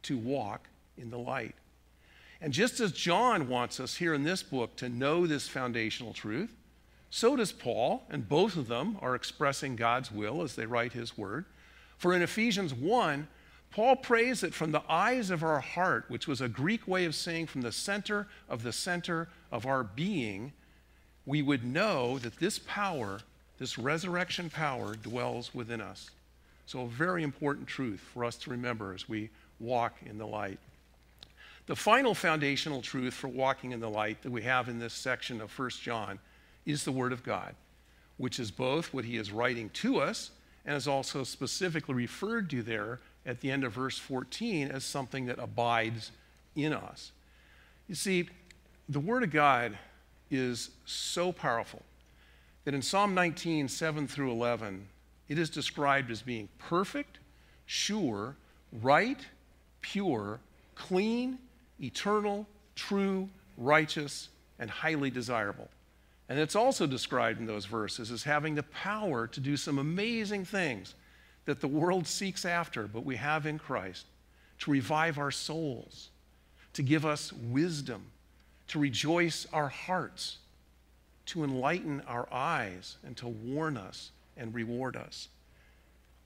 to 0.03 0.17
walk 0.17 0.69
in 0.97 1.11
the 1.11 1.19
light. 1.19 1.55
And 2.41 2.53
just 2.53 2.81
as 2.81 2.93
John 2.93 3.49
wants 3.49 3.81
us 3.81 3.97
here 3.97 4.15
in 4.15 4.25
this 4.25 4.43
book 4.43 4.77
to 4.77 4.89
know 4.89 5.27
this 5.27 5.49
foundational 5.49 6.15
truth, 6.15 6.55
so 7.11 7.37
does 7.37 7.53
Paul, 7.53 8.05
and 8.09 8.29
both 8.29 8.57
of 8.57 8.69
them 8.69 8.97
are 9.03 9.15
expressing 9.15 9.77
God's 9.77 10.13
will 10.13 10.43
as 10.43 10.55
they 10.55 10.65
write 10.65 10.93
his 10.93 11.19
word. 11.19 11.45
For 11.99 12.15
in 12.15 12.23
Ephesians 12.23 12.73
1, 12.73 13.27
Paul 13.73 13.97
prays 13.97 14.41
that 14.41 14.55
from 14.55 14.73
the 14.73 14.83
eyes 14.89 15.31
of 15.31 15.43
our 15.43 15.61
heart, 15.61 16.07
which 16.09 16.27
was 16.27 16.41
a 16.41 16.49
Greek 16.49 16.89
way 16.89 17.05
of 17.05 17.15
saying 17.15 17.47
from 17.47 17.61
the 17.61 17.73
center 17.73 18.27
of 18.49 18.63
the 18.63 18.73
center 18.73 19.29
of 19.53 19.67
our 19.67 19.85
being, 19.85 20.53
we 21.27 21.43
would 21.43 21.65
know 21.65 22.19
that 22.19 22.39
this 22.39 22.59
power, 22.59 23.21
this 23.61 23.79
resurrection 23.79 24.49
power, 24.49 24.97
dwells 24.97 25.55
within 25.55 25.83
us. 25.83 26.11
So, 26.67 26.81
a 26.81 26.89
very 26.89 27.23
important 27.23 27.69
truth 27.69 28.01
for 28.01 28.25
us 28.25 28.37
to 28.39 28.51
remember 28.51 28.95
as 28.95 29.09
we 29.09 29.29
walk 29.61 29.95
in 30.07 30.17
the 30.17 30.27
light. 30.27 30.59
The 31.67 31.77
final 31.77 32.15
foundational 32.15 32.81
truth 32.81 33.13
for 33.13 33.29
walking 33.29 33.73
in 33.73 33.81
the 33.81 33.91
light 33.91 34.23
that 34.23 34.33
we 34.33 34.43
have 34.43 34.69
in 34.69 34.79
this 34.79 34.95
section 34.95 35.43
of 35.43 35.57
1 35.57 35.71
John 35.83 36.19
is 36.65 36.85
the 36.85 36.91
Word 36.91 37.13
of 37.13 37.23
God, 37.23 37.55
which 38.17 38.41
is 38.41 38.51
both 38.51 38.95
what 38.95 39.05
he 39.05 39.19
is 39.19 39.31
writing 39.31 39.69
to 39.75 40.01
us 40.01 40.31
and 40.65 40.75
is 40.75 40.89
also 40.89 41.23
specifically 41.23 41.95
referred 41.95 42.49
to 42.51 42.63
there 42.63 42.99
at 43.27 43.41
the 43.41 43.51
end 43.51 43.65
of 43.65 43.73
verse 43.73 43.99
14 43.99 44.71
as 44.71 44.85
something 44.85 45.27
that 45.27 45.39
abides 45.39 46.13
in 46.57 46.73
us. 46.73 47.13
You 47.89 47.95
see, 47.95 48.29
the 48.89 49.01
Word 49.01 49.23
of 49.23 49.31
God 49.31 49.77
is 50.31 50.71
so 50.87 51.31
powerful 51.31 51.83
that 52.65 52.75
in 52.75 52.83
Psalm 52.83 53.15
19, 53.15 53.69
7 53.69 54.07
through 54.07 54.31
11, 54.31 54.87
it 55.29 55.39
is 55.39 55.51
described 55.51 56.11
as 56.11 56.23
being 56.23 56.49
perfect, 56.59 57.19
sure, 57.67 58.37
right, 58.83 59.21
pure, 59.81 60.41
clean, 60.75 61.39
eternal, 61.81 62.47
true, 62.75 63.29
righteous, 63.57 64.29
and 64.59 64.71
highly 64.71 65.11
desirable. 65.11 65.69
And 66.29 66.39
it's 66.39 66.55
also 66.55 66.87
described 66.87 67.41
in 67.41 67.47
those 67.47 67.65
verses 67.65 68.11
as 68.11 68.23
having 68.23 68.55
the 68.55 68.63
power 68.63 69.27
to 69.27 69.41
do 69.41 69.57
some 69.57 69.79
amazing 69.79 70.45
things 70.45 70.95
that 71.45 71.61
the 71.61 71.69
world 71.69 72.07
seeks 72.07 72.45
after, 72.45 72.87
but 72.87 73.05
we 73.05 73.17
have 73.17 73.47
in 73.47 73.59
Christ, 73.59 74.07
to 74.61 74.71
revive 74.71 75.19
our 75.19 75.31
souls, 75.31 76.11
to 76.75 76.83
give 76.83 77.05
us 77.05 77.33
wisdom, 77.33 78.05
to 78.69 78.79
rejoice 78.79 79.47
our 79.53 79.69
hearts, 79.69 80.39
to 81.31 81.45
enlighten 81.45 82.03
our 82.07 82.29
eyes, 82.33 82.97
and 83.05 83.17
to 83.17 83.29
warn 83.29 83.77
us 83.77 84.11
and 84.37 84.55
reward 84.55 84.97
us. 84.97 85.29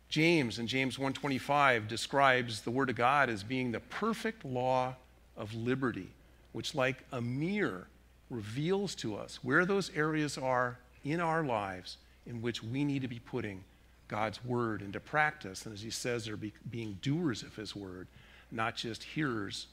James 0.09 0.59
in 0.59 0.67
James 0.67 0.99
125 0.99 1.89
describes 1.89 2.61
the 2.61 2.71
word 2.71 2.89
of 2.89 2.97
God 2.97 3.29
as 3.29 3.43
being 3.43 3.73
the 3.73 3.81
perfect 3.81 4.45
law 4.45 4.95
of 5.37 5.53
liberty, 5.55 6.09
which 6.53 6.75
like 6.75 7.03
a 7.13 7.21
mirror 7.21 7.87
reveals 8.31 8.95
to 8.95 9.17
us 9.17 9.41
where 9.43 9.67
those 9.67 9.91
areas 9.95 10.39
are 10.39 10.79
in 11.05 11.21
our 11.21 11.45
lives 11.45 11.99
in 12.27 12.41
which 12.41 12.63
we 12.63 12.85
need 12.85 13.03
to 13.03 13.09
be 13.09 13.19
putting 13.19 13.63
God's 14.09 14.43
word 14.45 14.81
into 14.81 15.01
practice. 15.01 15.67
And 15.67 15.75
as 15.75 15.83
he 15.83 15.91
says, 15.91 16.25
they're 16.25 16.37
be, 16.37 16.53
being 16.71 16.99
doers 17.03 17.43
of 17.43 17.55
his 17.57 17.75
word, 17.77 18.07
not 18.51 18.77
just 18.77 19.03
hearers 19.03 19.67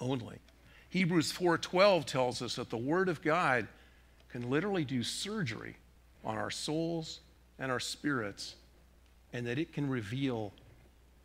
only. 0.00 0.38
Hebrews 0.90 1.32
4:12 1.32 2.06
tells 2.06 2.42
us 2.42 2.56
that 2.56 2.70
the 2.70 2.76
word 2.76 3.08
of 3.08 3.22
God 3.22 3.68
can 4.30 4.50
literally 4.50 4.84
do 4.84 5.02
surgery 5.02 5.76
on 6.24 6.36
our 6.36 6.50
souls 6.50 7.20
and 7.58 7.72
our 7.72 7.80
spirits 7.80 8.54
and 9.32 9.46
that 9.46 9.58
it 9.58 9.72
can 9.72 9.88
reveal 9.88 10.52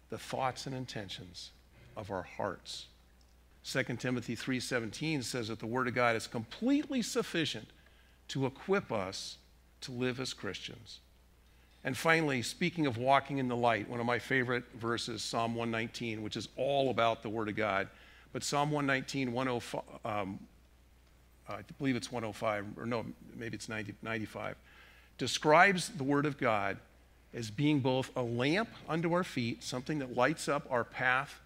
the 0.10 0.18
thoughts 0.18 0.66
and 0.68 0.76
intentions 0.76 1.52
of 1.96 2.12
our 2.12 2.24
hearts. 2.24 2.88
2 3.63 3.84
Timothy 3.98 4.36
3:17 4.36 5.24
says 5.24 5.48
that 5.48 5.60
the 5.60 5.66
word 5.66 5.88
of 5.88 5.94
God 5.94 6.16
is 6.16 6.28
completely 6.28 7.02
sufficient 7.02 7.70
to 8.30 8.46
equip 8.46 8.92
us 8.92 9.38
to 9.82 9.92
live 9.92 10.20
as 10.20 10.34
Christians. 10.34 11.00
And 11.84 11.98
finally, 11.98 12.42
speaking 12.42 12.86
of 12.86 12.98
walking 12.98 13.39
in 13.39 13.48
the 13.50 13.56
light, 13.56 13.89
one 13.89 14.00
of 14.00 14.06
my 14.06 14.20
favorite 14.20 14.63
verses, 14.76 15.22
Psalm 15.22 15.56
119, 15.56 16.22
which 16.22 16.38
is 16.38 16.48
all 16.56 16.89
about 16.89 17.24
the 17.24 17.30
Word 17.30 17.50
of 17.50 17.56
God. 17.56 17.89
But 18.32 18.44
Psalm 18.44 18.72
119, 18.72 19.34
105, 19.34 19.82
um, 20.06 20.39
Uh, 21.49 21.53
I 21.53 21.62
believe 21.77 21.95
it's 21.95 22.12
105, 22.12 22.65
or 22.77 22.86
no, 22.86 23.06
maybe 23.36 23.56
it's 23.56 23.69
90, 23.69 23.95
95, 24.01 24.56
describes 25.17 25.89
the 25.89 26.03
Word 26.03 26.25
of 26.25 26.38
God 26.38 26.77
as 27.34 27.49
being 27.49 27.79
both 27.79 28.12
a 28.15 28.21
lamp 28.21 28.69
unto 28.88 29.13
our 29.13 29.23
feet, 29.23 29.63
something 29.63 29.99
that 29.99 30.15
lights 30.15 30.47
up 30.47 30.65
our 30.69 30.84
path 30.84 31.39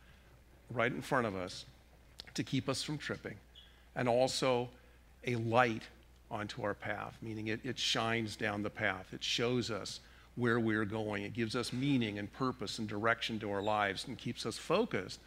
right 0.71 0.91
in 0.91 1.01
front 1.01 1.25
of 1.25 1.35
us 1.35 1.65
to 2.33 2.43
keep 2.43 2.69
us 2.69 2.83
from 2.83 2.97
tripping, 2.97 3.35
and 3.95 4.07
also 4.07 4.69
a 5.25 5.35
light 5.35 5.83
onto 6.29 6.61
our 6.63 6.73
path, 6.73 7.17
meaning 7.21 7.47
it, 7.47 7.59
it 7.63 7.79
shines 7.79 8.35
down 8.35 8.63
the 8.63 8.69
path. 8.69 9.07
It 9.13 9.23
shows 9.23 9.71
us 9.71 9.99
where 10.35 10.59
we're 10.59 10.85
going. 10.85 11.23
It 11.23 11.33
gives 11.33 11.55
us 11.55 11.73
meaning 11.73 12.19
and 12.19 12.31
purpose 12.31 12.79
and 12.79 12.87
direction 12.87 13.39
to 13.39 13.51
our 13.51 13.61
lives 13.61 14.05
and 14.07 14.17
keeps 14.17 14.45
us 14.45 14.57
focused 14.57 15.19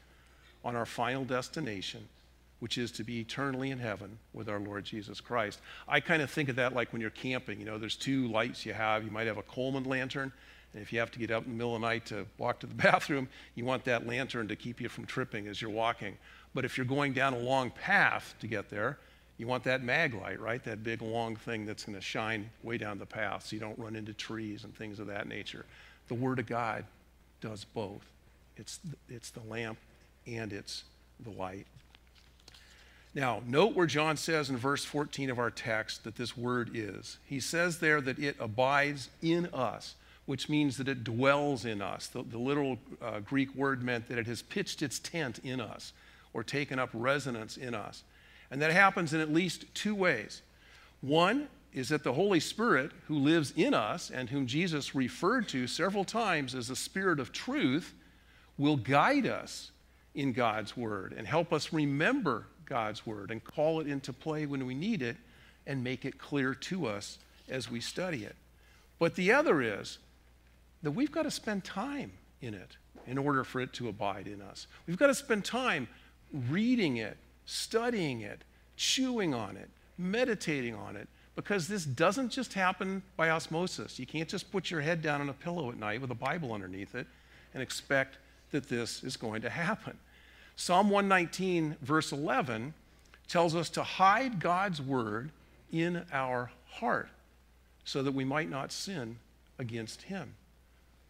on 0.65 0.77
our 0.77 0.87
final 0.87 1.25
destination, 1.25 2.07
which 2.61 2.79
is 2.79 2.91
to 2.93 3.05
be 3.05 3.21
eternally 3.21 3.71
in 3.71 3.79
heaven 3.79 4.19
with 4.33 4.49
our 4.49 4.61
Lord 4.61 4.85
Jesus 4.85 5.21
Christ. 5.21 5.61
I 5.89 6.01
kind 6.01 6.23
of 6.23 6.31
think 6.31 6.49
of 6.49 6.57
that 6.57 6.75
like 6.75 6.93
when 6.93 7.01
you're 7.01 7.11
camping. 7.11 7.59
You 7.59 7.67
know, 7.67 7.79
there's 7.79 7.97
two 7.97 8.29
lights 8.29 8.65
you 8.65 8.73
have. 8.73 9.05
You 9.05 9.11
might 9.11 9.27
have 9.27 9.39
a 9.39 9.43
Coleman 9.43 9.85
lantern, 9.85 10.33
and 10.73 10.83
if 10.83 10.93
you 10.93 11.01
have 11.01 11.11
to 11.13 11.19
get 11.19 11.31
up 11.31 11.45
in 11.45 11.51
the 11.51 11.57
middle 11.57 11.75
of 11.75 11.81
the 11.81 11.87
night 11.87 12.07
to 12.07 12.27
walk 12.39 12.61
to 12.61 12.67
the 12.67 12.75
bathroom, 12.83 13.29
you 13.55 13.65
want 13.65 13.85
that 13.85 14.07
lantern 14.07 14.47
to 14.49 14.57
keep 14.57 14.81
you 14.81 14.89
from 14.89 15.07
tripping 15.07 15.49
as 15.49 15.61
you're 15.61 15.71
walking. 15.71 16.17
But 16.55 16.65
if 16.65 16.77
you're 16.77 16.87
going 16.87 17.13
down 17.13 17.35
a 17.35 17.39
long 17.39 17.71
path 17.71 18.35
to 18.41 18.47
get 18.47 18.71
there, 18.71 18.99
you 19.39 19.47
want 19.47 19.65
that 19.65 19.83
mag 19.83 20.13
light, 20.13 20.39
right? 20.39 20.63
That 20.65 20.85
big 20.85 21.01
long 21.01 21.35
thing 21.35 21.65
that's 21.65 21.85
going 21.85 21.97
to 21.97 22.03
shine 22.03 22.51
way 22.63 22.77
down 22.77 22.99
the 22.99 23.07
path 23.07 23.47
so 23.47 23.57
you 23.57 23.61
don't 23.61 23.79
run 23.79 23.97
into 23.97 24.13
trees 24.13 24.65
and 24.65 24.77
things 24.77 24.99
of 24.99 25.07
that 25.07 25.27
nature. 25.29 25.65
The 26.09 26.15
Word 26.15 26.39
of 26.39 26.47
God 26.47 26.85
does 27.41 27.65
both. 27.65 28.05
It's, 28.59 28.81
it's 29.09 29.31
the 29.31 29.41
lamp 29.49 29.79
and 30.27 30.53
it's 30.53 30.85
the 31.21 31.31
light. 31.31 31.67
Now, 33.15 33.43
note 33.45 33.75
where 33.75 33.87
John 33.87 34.17
says 34.17 34.51
in 34.51 34.57
verse 34.57 34.85
14 34.85 35.31
of 35.31 35.39
our 35.39 35.51
text 35.51 36.05
that 36.05 36.17
this 36.17 36.37
word 36.37 36.71
is. 36.75 37.19
He 37.27 37.41
says 37.41 37.79
there 37.79 38.01
that 38.01 38.19
it 38.21 38.37
abides 38.39 39.09
in 39.21 39.47
us, 39.47 39.97
which 40.27 40.49
means 40.49 40.77
that 40.77 40.87
it 40.87 41.03
dwells 41.03 41.65
in 41.65 41.83
us. 41.83 42.07
The, 42.07 42.23
the 42.23 42.39
literal 42.39 42.79
uh, 43.03 43.19
Greek 43.21 43.53
word 43.57 43.83
meant 43.83 44.09
that 44.09 44.19
it 44.19 44.29
has 44.29 44.43
pitched 44.43 44.81
its 44.83 45.01
tent 45.01 45.41
in 45.43 45.61
us 45.61 45.93
or 46.33 46.45
taken 46.45 46.79
up 46.79 46.91
residence 46.93 47.57
in 47.57 47.75
us. 47.75 48.05
And 48.51 48.63
that 48.63 48.73
happens 48.73 49.13
in 49.13 49.21
at 49.21 49.33
least 49.33 49.65
two 49.75 49.95
ways. 49.95 50.43
One 51.01 51.49
is 51.73 51.89
that 51.89 52.05
the 52.05 52.13
Holy 52.13 52.41
Spirit, 52.41 52.93
who 53.09 53.17
lives 53.17 53.53
in 53.57 53.75
us 53.75 54.11
and 54.11 54.29
whom 54.29 54.47
Jesus 54.47 54.95
referred 54.95 55.49
to 55.49 55.67
several 55.67 56.05
times 56.05 56.55
as 56.55 56.69
the 56.69 56.77
Spirit 56.77 57.19
of 57.19 57.33
truth, 57.33 57.93
will 58.59 58.77
guide 58.77 59.27
us 59.27 59.71
in 60.15 60.33
God's 60.33 60.77
Word 60.77 61.15
and 61.17 61.27
help 61.27 61.53
us 61.53 61.73
remember 61.73 62.47
God's 62.71 63.05
Word 63.05 63.31
and 63.31 63.45
call 63.45 63.81
it 63.81 63.87
into 63.87 64.15
play 64.15 64.47
when 64.47 64.65
we 64.65 64.75
need 64.75 65.03
it 65.03 65.17
and 65.67 65.85
make 65.85 66.07
it 66.07 66.19
clear 66.19 66.55
to 66.55 66.87
us 66.87 67.19
as 67.51 67.71
we 67.71 67.81
study 67.81 68.25
it. 68.25 68.37
But 68.99 69.17
the 69.17 69.33
other 69.33 69.61
is 69.61 69.99
that 70.83 70.93
we've 70.93 71.13
got 71.13 71.25
to 71.25 71.31
spend 71.31 71.65
time 71.65 72.13
in 72.41 72.55
it 72.55 72.77
in 73.07 73.19
order 73.19 73.45
for 73.45 73.61
it 73.61 73.73
to 73.75 73.89
abide 73.89 74.27
in 74.27 74.41
us. 74.41 74.67
We've 74.87 74.97
got 74.97 75.09
to 75.09 75.15
spend 75.15 75.45
time 75.45 75.89
reading 76.49 76.97
it, 76.99 77.17
studying 77.45 78.21
it, 78.23 78.43
chewing 78.77 79.35
on 79.35 79.57
it, 79.57 79.69
meditating 79.99 80.75
on 80.75 80.97
it, 80.97 81.09
because 81.35 81.67
this 81.69 81.85
doesn't 81.85 82.31
just 82.31 82.55
happen 82.55 83.03
by 83.17 83.31
osmosis. 83.31 83.99
You 83.99 84.07
can't 84.07 84.29
just 84.29 84.51
put 84.53 84.71
your 84.71 84.81
head 84.81 85.03
down 85.03 85.21
on 85.21 85.29
a 85.29 85.35
pillow 85.35 85.71
at 85.71 85.79
night 85.79 86.01
with 86.01 86.11
a 86.11 86.15
Bible 86.15 86.53
underneath 86.53 86.95
it 86.95 87.07
and 87.53 87.63
expect 87.63 88.19
that 88.53 88.69
this 88.69 89.03
is 89.03 89.17
going 89.17 89.43
to 89.43 89.51
happen. 89.51 89.99
Psalm 90.61 90.91
119, 90.91 91.75
verse 91.81 92.13
11, 92.13 92.75
tells 93.27 93.55
us 93.55 93.71
to 93.71 93.83
hide 93.83 94.41
God's 94.41 94.79
word 94.79 95.31
in 95.73 96.05
our 96.13 96.51
heart 96.69 97.09
so 97.85 98.03
that 98.03 98.13
we 98.13 98.27
might 98.27 98.51
not 98.51 98.71
sin 98.71 99.17
against 99.59 100.03
him. 100.03 100.35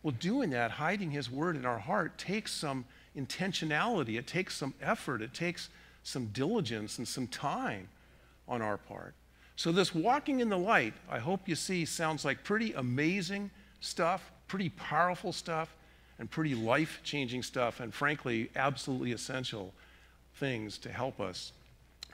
Well, 0.05 0.15
doing 0.21 0.51
that, 0.51 0.71
hiding 0.71 1.11
his 1.11 1.29
word 1.29 1.57
in 1.57 1.67
our 1.67 1.81
heart, 1.81 2.17
takes 2.17 2.53
some 2.53 2.85
intentionality, 3.19 4.17
it 4.21 4.29
takes 4.29 4.57
some 4.57 4.73
effort, 4.81 5.21
it 5.21 5.35
takes 5.35 5.69
some 6.05 6.27
diligence 6.27 6.99
and 6.99 7.09
some 7.09 7.27
time 7.27 7.89
on 8.47 8.63
our 8.63 8.77
part. 8.77 9.15
So, 9.57 9.73
this 9.73 9.93
walking 9.93 10.39
in 10.39 10.49
the 10.49 10.59
light, 10.59 10.95
I 11.11 11.19
hope 11.19 11.49
you 11.49 11.57
see, 11.57 11.85
sounds 11.87 12.25
like 12.25 12.45
pretty 12.45 12.73
amazing 12.75 13.51
stuff, 13.81 14.31
pretty 14.47 14.69
powerful 14.69 15.33
stuff, 15.33 15.75
and 16.21 16.31
pretty 16.31 16.55
life 16.55 17.01
changing 17.03 17.43
stuff, 17.43 17.81
and 17.81 17.93
frankly, 17.93 18.51
absolutely 18.55 19.11
essential 19.11 19.73
things 20.37 20.77
to 20.79 20.93
help 20.93 21.19
us 21.19 21.53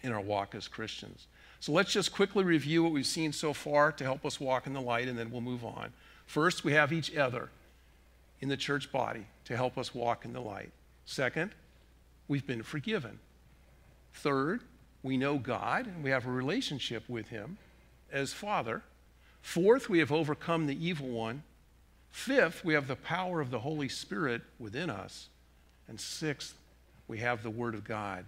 in 0.02 0.12
our 0.12 0.20
walk 0.20 0.54
as 0.54 0.68
Christians. 0.68 1.26
So, 1.58 1.72
let's 1.72 1.92
just 1.92 2.12
quickly 2.12 2.44
review 2.44 2.84
what 2.84 2.92
we've 2.92 3.04
seen 3.04 3.32
so 3.32 3.52
far 3.52 3.90
to 3.92 4.04
help 4.04 4.24
us 4.24 4.38
walk 4.38 4.66
in 4.68 4.72
the 4.72 4.80
light, 4.80 5.08
and 5.08 5.18
then 5.18 5.32
we'll 5.32 5.40
move 5.40 5.64
on. 5.64 5.92
First, 6.24 6.64
we 6.64 6.72
have 6.72 6.92
each 6.92 7.14
other 7.16 7.50
in 8.40 8.48
the 8.48 8.56
church 8.56 8.92
body 8.92 9.26
to 9.46 9.56
help 9.56 9.76
us 9.76 9.94
walk 9.94 10.24
in 10.24 10.32
the 10.32 10.40
light. 10.40 10.70
Second, 11.04 11.50
we've 12.28 12.46
been 12.46 12.62
forgiven. 12.62 13.18
Third, 14.14 14.60
we 15.02 15.16
know 15.16 15.38
God 15.38 15.86
and 15.86 16.02
we 16.02 16.10
have 16.10 16.26
a 16.26 16.30
relationship 16.30 17.08
with 17.08 17.28
Him 17.28 17.58
as 18.12 18.32
Father. 18.32 18.82
Fourth, 19.42 19.88
we 19.88 19.98
have 19.98 20.12
overcome 20.12 20.66
the 20.66 20.86
evil 20.86 21.08
one. 21.08 21.42
Fifth, 22.16 22.64
we 22.64 22.72
have 22.72 22.88
the 22.88 22.96
power 22.96 23.42
of 23.42 23.50
the 23.50 23.58
Holy 23.58 23.90
Spirit 23.90 24.40
within 24.58 24.88
us. 24.88 25.28
And 25.86 26.00
sixth, 26.00 26.56
we 27.08 27.18
have 27.18 27.42
the 27.42 27.50
Word 27.50 27.74
of 27.74 27.84
God 27.84 28.24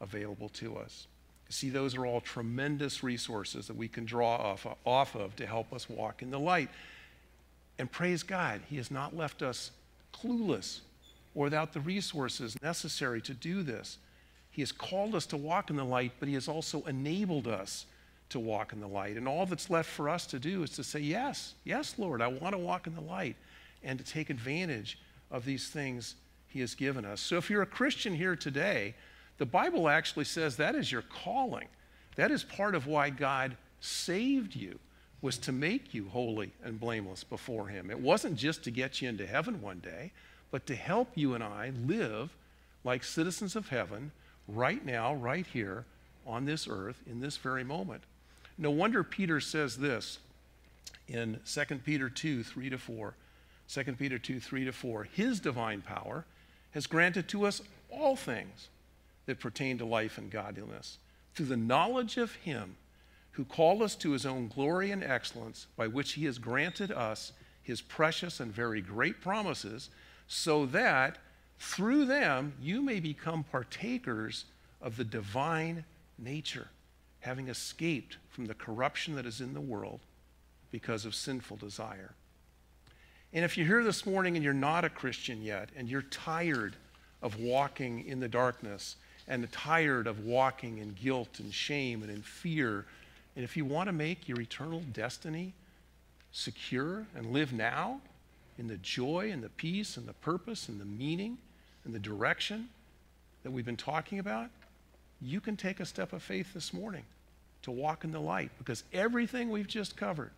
available 0.00 0.48
to 0.50 0.76
us. 0.76 1.06
See, 1.48 1.70
those 1.70 1.96
are 1.96 2.04
all 2.04 2.20
tremendous 2.20 3.04
resources 3.04 3.68
that 3.68 3.76
we 3.76 3.86
can 3.86 4.04
draw 4.04 4.34
off, 4.34 4.66
off 4.84 5.14
of 5.14 5.36
to 5.36 5.46
help 5.46 5.72
us 5.72 5.88
walk 5.88 6.20
in 6.20 6.30
the 6.30 6.38
light. 6.38 6.68
And 7.78 7.90
praise 7.90 8.24
God, 8.24 8.60
He 8.68 8.76
has 8.76 8.90
not 8.90 9.16
left 9.16 9.40
us 9.40 9.70
clueless 10.12 10.80
or 11.36 11.44
without 11.44 11.72
the 11.72 11.80
resources 11.80 12.56
necessary 12.60 13.22
to 13.22 13.34
do 13.34 13.62
this. 13.62 13.98
He 14.50 14.62
has 14.62 14.72
called 14.72 15.14
us 15.14 15.26
to 15.26 15.36
walk 15.36 15.70
in 15.70 15.76
the 15.76 15.84
light, 15.84 16.10
but 16.18 16.28
He 16.28 16.34
has 16.34 16.48
also 16.48 16.82
enabled 16.86 17.46
us 17.46 17.86
to 18.30 18.38
walk 18.38 18.72
in 18.72 18.80
the 18.80 18.88
light. 18.88 19.16
And 19.16 19.26
all 19.26 19.46
that's 19.46 19.70
left 19.70 19.88
for 19.88 20.08
us 20.08 20.26
to 20.26 20.38
do 20.38 20.62
is 20.62 20.70
to 20.70 20.84
say, 20.84 21.00
Yes, 21.00 21.54
yes, 21.64 21.94
Lord, 21.98 22.20
I 22.22 22.26
want 22.26 22.52
to 22.54 22.58
walk 22.58 22.86
in 22.86 22.94
the 22.94 23.00
light, 23.00 23.36
and 23.82 23.98
to 23.98 24.04
take 24.04 24.30
advantage 24.30 24.98
of 25.30 25.44
these 25.44 25.68
things 25.68 26.14
He 26.48 26.60
has 26.60 26.74
given 26.74 27.04
us. 27.04 27.20
So 27.20 27.36
if 27.36 27.48
you're 27.50 27.62
a 27.62 27.66
Christian 27.66 28.14
here 28.14 28.36
today, 28.36 28.94
the 29.38 29.46
Bible 29.46 29.88
actually 29.88 30.24
says 30.24 30.56
that 30.56 30.74
is 30.74 30.90
your 30.90 31.02
calling. 31.02 31.68
That 32.16 32.30
is 32.30 32.42
part 32.42 32.74
of 32.74 32.86
why 32.86 33.10
God 33.10 33.56
saved 33.80 34.56
you 34.56 34.78
was 35.20 35.38
to 35.38 35.52
make 35.52 35.94
you 35.94 36.08
holy 36.08 36.52
and 36.64 36.78
blameless 36.78 37.24
before 37.24 37.68
him. 37.68 37.90
It 37.90 37.98
wasn't 37.98 38.36
just 38.36 38.62
to 38.64 38.70
get 38.70 39.00
you 39.00 39.08
into 39.08 39.26
heaven 39.26 39.60
one 39.60 39.80
day, 39.80 40.12
but 40.50 40.66
to 40.66 40.76
help 40.76 41.10
you 41.14 41.34
and 41.34 41.42
I 41.42 41.72
live 41.86 42.30
like 42.84 43.02
citizens 43.02 43.56
of 43.56 43.68
heaven 43.68 44.12
right 44.46 44.84
now, 44.84 45.14
right 45.14 45.46
here 45.46 45.84
on 46.26 46.44
this 46.44 46.68
earth 46.68 47.00
in 47.06 47.20
this 47.20 47.36
very 47.36 47.64
moment. 47.64 48.02
No 48.58 48.70
wonder 48.70 49.04
Peter 49.04 49.40
says 49.40 49.76
this 49.76 50.18
in 51.06 51.40
2 51.46 51.64
Peter 51.84 52.10
2 52.10 52.42
3 52.42 52.70
to 52.70 52.78
4. 52.78 53.14
2 53.68 53.84
Peter 53.92 54.18
2 54.18 54.40
3 54.40 54.64
to 54.64 54.72
4. 54.72 55.04
His 55.04 55.40
divine 55.40 55.80
power 55.80 56.24
has 56.72 56.86
granted 56.86 57.28
to 57.28 57.46
us 57.46 57.62
all 57.90 58.16
things 58.16 58.68
that 59.26 59.40
pertain 59.40 59.78
to 59.78 59.84
life 59.84 60.18
and 60.18 60.30
godliness 60.30 60.98
through 61.34 61.46
the 61.46 61.56
knowledge 61.56 62.16
of 62.16 62.34
Him 62.34 62.76
who 63.32 63.44
called 63.44 63.82
us 63.82 63.94
to 63.94 64.10
His 64.10 64.26
own 64.26 64.48
glory 64.48 64.90
and 64.90 65.04
excellence, 65.04 65.68
by 65.76 65.86
which 65.86 66.14
He 66.14 66.24
has 66.24 66.38
granted 66.38 66.90
us 66.90 67.32
His 67.62 67.80
precious 67.80 68.40
and 68.40 68.52
very 68.52 68.80
great 68.80 69.20
promises, 69.20 69.90
so 70.26 70.66
that 70.66 71.18
through 71.60 72.06
them 72.06 72.54
you 72.60 72.82
may 72.82 72.98
become 72.98 73.44
partakers 73.44 74.46
of 74.82 74.96
the 74.96 75.04
divine 75.04 75.84
nature, 76.18 76.68
having 77.20 77.48
escaped 77.48 78.16
from 78.30 78.46
the 78.46 78.54
corruption 78.54 79.14
that 79.16 79.26
is 79.26 79.40
in 79.40 79.54
the 79.54 79.60
world 79.60 80.00
because 80.70 81.04
of 81.04 81.14
sinful 81.14 81.56
desire. 81.56 82.12
And 83.32 83.44
if 83.44 83.56
you're 83.56 83.66
here 83.66 83.84
this 83.84 84.06
morning 84.06 84.36
and 84.36 84.44
you're 84.44 84.54
not 84.54 84.84
a 84.84 84.90
Christian 84.90 85.42
yet, 85.42 85.68
and 85.76 85.88
you're 85.88 86.02
tired 86.02 86.76
of 87.20 87.38
walking 87.38 88.06
in 88.06 88.20
the 88.20 88.28
darkness, 88.28 88.96
and 89.26 89.50
tired 89.52 90.06
of 90.06 90.24
walking 90.24 90.78
in 90.78 90.94
guilt 90.94 91.38
and 91.38 91.52
shame 91.52 92.02
and 92.02 92.10
in 92.10 92.22
fear, 92.22 92.86
and 93.36 93.44
if 93.44 93.56
you 93.56 93.64
want 93.64 93.88
to 93.88 93.92
make 93.92 94.28
your 94.28 94.40
eternal 94.40 94.82
destiny 94.92 95.52
secure 96.32 97.06
and 97.14 97.32
live 97.32 97.52
now 97.52 98.00
in 98.58 98.66
the 98.66 98.76
joy 98.78 99.30
and 99.30 99.42
the 99.42 99.48
peace 99.50 99.96
and 99.96 100.06
the 100.06 100.14
purpose 100.14 100.68
and 100.68 100.80
the 100.80 100.84
meaning 100.84 101.38
and 101.84 101.94
the 101.94 101.98
direction 101.98 102.68
that 103.42 103.50
we've 103.50 103.66
been 103.66 103.76
talking 103.76 104.18
about, 104.18 104.48
you 105.20 105.40
can 105.40 105.56
take 105.56 105.80
a 105.80 105.86
step 105.86 106.12
of 106.12 106.22
faith 106.22 106.54
this 106.54 106.72
morning 106.72 107.04
to 107.62 107.70
walk 107.70 108.04
in 108.04 108.12
the 108.12 108.20
light 108.20 108.50
because 108.58 108.84
everything 108.92 109.50
we've 109.50 109.66
just 109.66 109.96
covered 109.96 110.30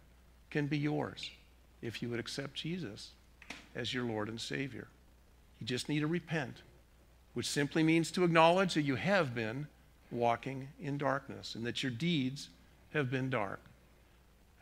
can 0.51 0.67
be 0.67 0.79
yours 0.79 1.31
if 1.83 2.03
you 2.03 2.09
would 2.09 2.21
accept 2.21 2.55
Jesus 2.55 3.11
as 3.75 3.93
your 3.93 4.05
Lord 4.05 4.29
and 4.29 4.41
Savior. 4.41 4.89
You 5.61 5.67
just 5.67 5.89
need 5.89 6.01
to 6.01 6.07
repent, 6.07 6.63
which 7.35 7.47
simply 7.47 7.83
means 7.83 8.11
to 8.13 8.25
acknowledge 8.25 8.75
that 8.75 8.83
you 8.83 8.97
have 8.97 9.35
been 9.35 9.67
walking 10.11 10.69
in 10.81 10.99
darkness 10.99 11.55
and 11.55 11.65
that 11.67 11.83
your 11.83 11.93
deeds 11.93 12.49
have 12.93 13.11
been 13.11 13.31
dark. 13.31 13.61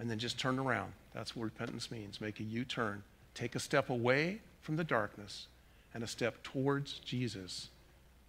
And 0.00 0.10
then 0.10 0.18
just 0.18 0.38
turn 0.38 0.58
around. 0.58 0.92
That's 1.12 1.34
what 1.34 1.44
repentance 1.44 1.90
means. 1.90 2.20
Make 2.20 2.38
a 2.38 2.44
U 2.44 2.64
turn. 2.64 3.02
Take 3.34 3.56
a 3.56 3.60
step 3.60 3.90
away 3.90 4.40
from 4.62 4.76
the 4.76 4.84
darkness 4.84 5.46
and 5.94 6.04
a 6.04 6.06
step 6.06 6.42
towards 6.42 7.00
Jesus, 7.00 7.68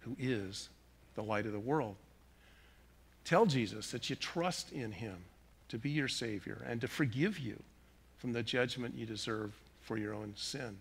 who 0.00 0.16
is 0.18 0.68
the 1.20 1.28
light 1.28 1.46
of 1.46 1.52
the 1.52 1.58
world. 1.58 1.96
Tell 3.24 3.44
Jesus 3.44 3.90
that 3.90 4.08
you 4.08 4.16
trust 4.16 4.72
in 4.72 4.92
him 4.92 5.16
to 5.68 5.78
be 5.78 5.90
your 5.90 6.08
Savior 6.08 6.62
and 6.66 6.80
to 6.80 6.88
forgive 6.88 7.38
you 7.38 7.62
from 8.18 8.32
the 8.32 8.42
judgment 8.42 8.94
you 8.96 9.04
deserve 9.04 9.52
for 9.82 9.98
your 9.98 10.14
own 10.14 10.32
sin. 10.36 10.78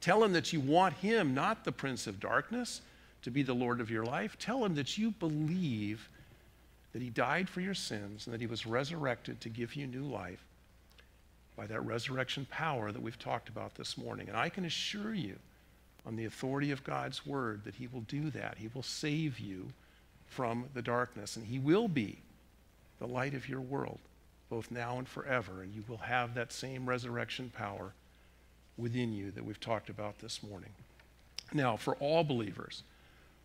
Tell 0.00 0.22
him 0.22 0.32
that 0.32 0.52
you 0.52 0.60
want 0.60 0.94
him, 0.94 1.34
not 1.34 1.64
the 1.64 1.72
Prince 1.72 2.06
of 2.06 2.20
Darkness, 2.20 2.80
to 3.22 3.30
be 3.30 3.42
the 3.42 3.52
Lord 3.52 3.80
of 3.80 3.90
your 3.90 4.04
life. 4.04 4.38
Tell 4.38 4.64
him 4.64 4.76
that 4.76 4.96
you 4.96 5.10
believe 5.10 6.08
that 6.92 7.02
he 7.02 7.10
died 7.10 7.48
for 7.48 7.60
your 7.60 7.74
sins 7.74 8.26
and 8.26 8.34
that 8.34 8.40
he 8.40 8.46
was 8.46 8.66
resurrected 8.66 9.40
to 9.40 9.48
give 9.48 9.74
you 9.74 9.86
new 9.86 10.04
life 10.04 10.44
by 11.56 11.66
that 11.66 11.84
resurrection 11.84 12.46
power 12.50 12.92
that 12.92 13.02
we've 13.02 13.18
talked 13.18 13.48
about 13.48 13.74
this 13.74 13.98
morning. 13.98 14.28
And 14.28 14.36
I 14.36 14.48
can 14.48 14.64
assure 14.64 15.14
you, 15.14 15.36
on 16.06 16.16
the 16.16 16.24
authority 16.24 16.70
of 16.70 16.82
God's 16.82 17.26
word, 17.26 17.62
that 17.64 17.74
he 17.74 17.86
will 17.86 18.00
do 18.02 18.30
that. 18.30 18.56
He 18.56 18.70
will 18.72 18.82
save 18.82 19.38
you 19.38 19.66
from 20.30 20.64
the 20.72 20.80
darkness, 20.80 21.36
and 21.36 21.44
he 21.44 21.58
will 21.58 21.88
be 21.88 22.18
the 23.00 23.06
light 23.06 23.34
of 23.34 23.48
your 23.48 23.60
world, 23.60 23.98
both 24.48 24.70
now 24.70 24.96
and 24.96 25.06
forever. 25.06 25.62
And 25.62 25.74
you 25.74 25.84
will 25.88 25.98
have 25.98 26.34
that 26.34 26.52
same 26.52 26.88
resurrection 26.88 27.52
power 27.54 27.92
within 28.78 29.12
you 29.12 29.32
that 29.32 29.44
we've 29.44 29.60
talked 29.60 29.90
about 29.90 30.18
this 30.20 30.42
morning. 30.42 30.70
Now, 31.52 31.76
for 31.76 31.96
all 31.96 32.24
believers, 32.24 32.84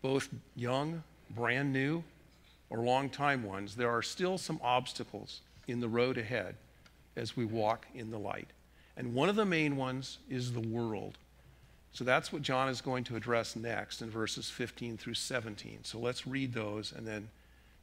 both 0.02 0.30
young, 0.56 1.04
brand 1.32 1.74
new, 1.74 2.04
or 2.70 2.80
long-time 2.80 3.44
ones, 3.44 3.76
there 3.76 3.90
are 3.90 4.04
still 4.04 4.38
some 4.38 4.60
obstacles 4.64 5.42
in 5.68 5.80
the 5.80 5.88
road 5.88 6.18
ahead 6.18 6.56
as 7.16 7.36
we 7.36 7.46
walk 7.46 7.88
in 7.96 8.12
the 8.12 8.20
light. 8.20 8.48
And 8.96 9.14
one 9.14 9.30
of 9.30 9.36
the 9.36 9.46
main 9.46 9.76
ones 9.76 10.20
is 10.30 10.54
the 10.54 10.60
world. 10.60 11.18
So 11.96 12.04
that's 12.04 12.34
what 12.34 12.42
John 12.42 12.68
is 12.68 12.82
going 12.82 13.06
to 13.06 13.16
address 13.16 13.56
next 13.56 14.02
in 14.02 14.10
verses 14.10 14.50
15 14.50 14.98
through 14.98 15.14
17. 15.14 15.86
So 15.86 15.98
let's 15.98 16.28
read 16.28 16.54
those 16.54 16.92
and 16.92 17.08
then 17.08 17.30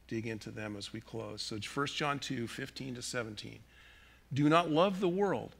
dig 0.06 0.26
into 0.26 0.50
them 0.50 0.76
as 0.76 0.92
we 0.92 1.00
close. 1.00 1.40
So 1.40 1.56
1 1.56 1.86
John 1.86 2.18
2, 2.18 2.46
15 2.46 2.96
to 2.96 3.02
17. 3.02 3.58
Do 4.34 4.50
not 4.50 4.70
love 4.70 5.00
the 5.00 5.08
world 5.08 5.52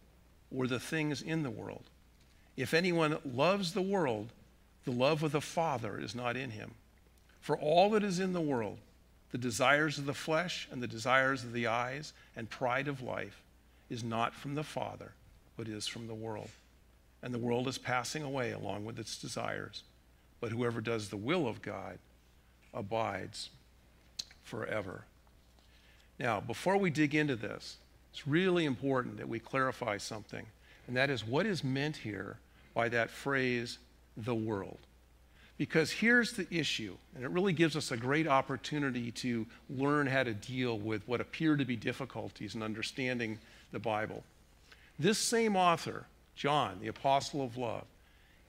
or 0.54 0.66
the 0.66 0.78
things 0.78 1.22
in 1.22 1.42
the 1.42 1.50
world. 1.50 1.84
If 2.54 2.74
anyone 2.74 3.16
loves 3.24 3.72
the 3.72 3.80
world, 3.80 4.28
the 4.84 4.90
love 4.90 5.22
of 5.22 5.32
the 5.32 5.40
Father 5.40 5.98
is 5.98 6.14
not 6.14 6.36
in 6.36 6.50
him. 6.50 6.72
For 7.40 7.56
all 7.56 7.88
that 7.92 8.04
is 8.04 8.20
in 8.20 8.34
the 8.34 8.40
world, 8.42 8.76
the 9.30 9.38
desires 9.38 9.96
of 9.96 10.04
the 10.04 10.12
flesh 10.12 10.68
and 10.70 10.82
the 10.82 10.86
desires 10.86 11.42
of 11.42 11.54
the 11.54 11.68
eyes 11.68 12.12
and 12.36 12.50
pride 12.50 12.86
of 12.86 13.00
life 13.00 13.40
is 13.88 14.04
not 14.04 14.34
from 14.34 14.56
the 14.56 14.62
Father, 14.62 15.12
but 15.56 15.68
is 15.68 15.86
from 15.86 16.06
the 16.06 16.14
world. 16.14 16.50
And 17.22 17.32
the 17.32 17.38
world 17.38 17.68
is 17.68 17.78
passing 17.78 18.22
away 18.22 18.52
along 18.52 18.84
with 18.84 18.98
its 18.98 19.16
desires. 19.16 19.84
But 20.40 20.50
whoever 20.50 20.80
does 20.80 21.08
the 21.08 21.16
will 21.16 21.46
of 21.46 21.62
God 21.62 21.98
abides 22.74 23.50
forever. 24.42 25.04
Now, 26.18 26.40
before 26.40 26.76
we 26.76 26.90
dig 26.90 27.14
into 27.14 27.36
this, 27.36 27.76
it's 28.12 28.26
really 28.26 28.64
important 28.64 29.16
that 29.18 29.28
we 29.28 29.38
clarify 29.38 29.96
something, 29.96 30.46
and 30.86 30.96
that 30.96 31.10
is 31.10 31.26
what 31.26 31.46
is 31.46 31.64
meant 31.64 31.96
here 31.96 32.36
by 32.74 32.88
that 32.90 33.10
phrase, 33.10 33.78
the 34.16 34.34
world. 34.34 34.78
Because 35.58 35.90
here's 35.90 36.32
the 36.32 36.46
issue, 36.50 36.96
and 37.14 37.24
it 37.24 37.30
really 37.30 37.52
gives 37.52 37.76
us 37.76 37.90
a 37.90 37.96
great 37.96 38.26
opportunity 38.26 39.10
to 39.12 39.46
learn 39.70 40.06
how 40.06 40.24
to 40.24 40.34
deal 40.34 40.78
with 40.78 41.06
what 41.06 41.20
appear 41.20 41.56
to 41.56 41.64
be 41.64 41.76
difficulties 41.76 42.54
in 42.54 42.62
understanding 42.62 43.38
the 43.70 43.78
Bible. 43.78 44.24
This 44.98 45.18
same 45.18 45.56
author, 45.56 46.06
John, 46.34 46.78
the 46.80 46.88
apostle 46.88 47.42
of 47.42 47.56
love, 47.56 47.84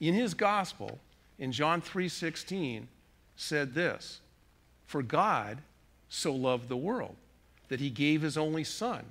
in 0.00 0.14
his 0.14 0.34
gospel, 0.34 0.98
in 1.38 1.52
John 1.52 1.80
3:16, 1.80 2.86
said 3.36 3.74
this: 3.74 4.20
For 4.86 5.02
God 5.02 5.58
so 6.08 6.32
loved 6.32 6.68
the 6.68 6.76
world 6.76 7.16
that 7.68 7.80
he 7.80 7.90
gave 7.90 8.22
his 8.22 8.36
only 8.36 8.64
son, 8.64 9.04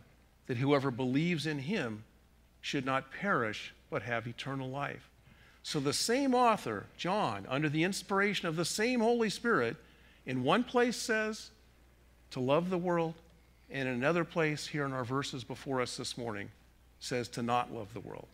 that 0.47 0.57
whoever 0.57 0.91
believes 0.91 1.45
in 1.45 1.59
him 1.59 2.03
should 2.61 2.85
not 2.85 3.11
perish 3.11 3.73
but 3.89 4.03
have 4.03 4.27
eternal 4.27 4.69
life. 4.69 5.09
So 5.63 5.79
the 5.79 5.93
same 5.93 6.33
author, 6.33 6.85
John, 6.97 7.45
under 7.49 7.69
the 7.69 7.83
inspiration 7.83 8.47
of 8.47 8.55
the 8.55 8.65
same 8.65 8.99
Holy 8.99 9.29
Spirit, 9.29 9.77
in 10.25 10.43
one 10.43 10.63
place 10.63 10.97
says 10.97 11.51
to 12.31 12.39
love 12.39 12.69
the 12.69 12.77
world, 12.77 13.15
and 13.69 13.87
in 13.87 13.95
another 13.95 14.23
place 14.23 14.67
here 14.67 14.85
in 14.85 14.93
our 14.93 15.05
verses 15.05 15.43
before 15.43 15.81
us 15.81 15.97
this 15.97 16.17
morning 16.17 16.49
says 16.99 17.27
to 17.29 17.41
not 17.41 17.73
love 17.73 17.93
the 17.93 17.99
world. 17.99 18.27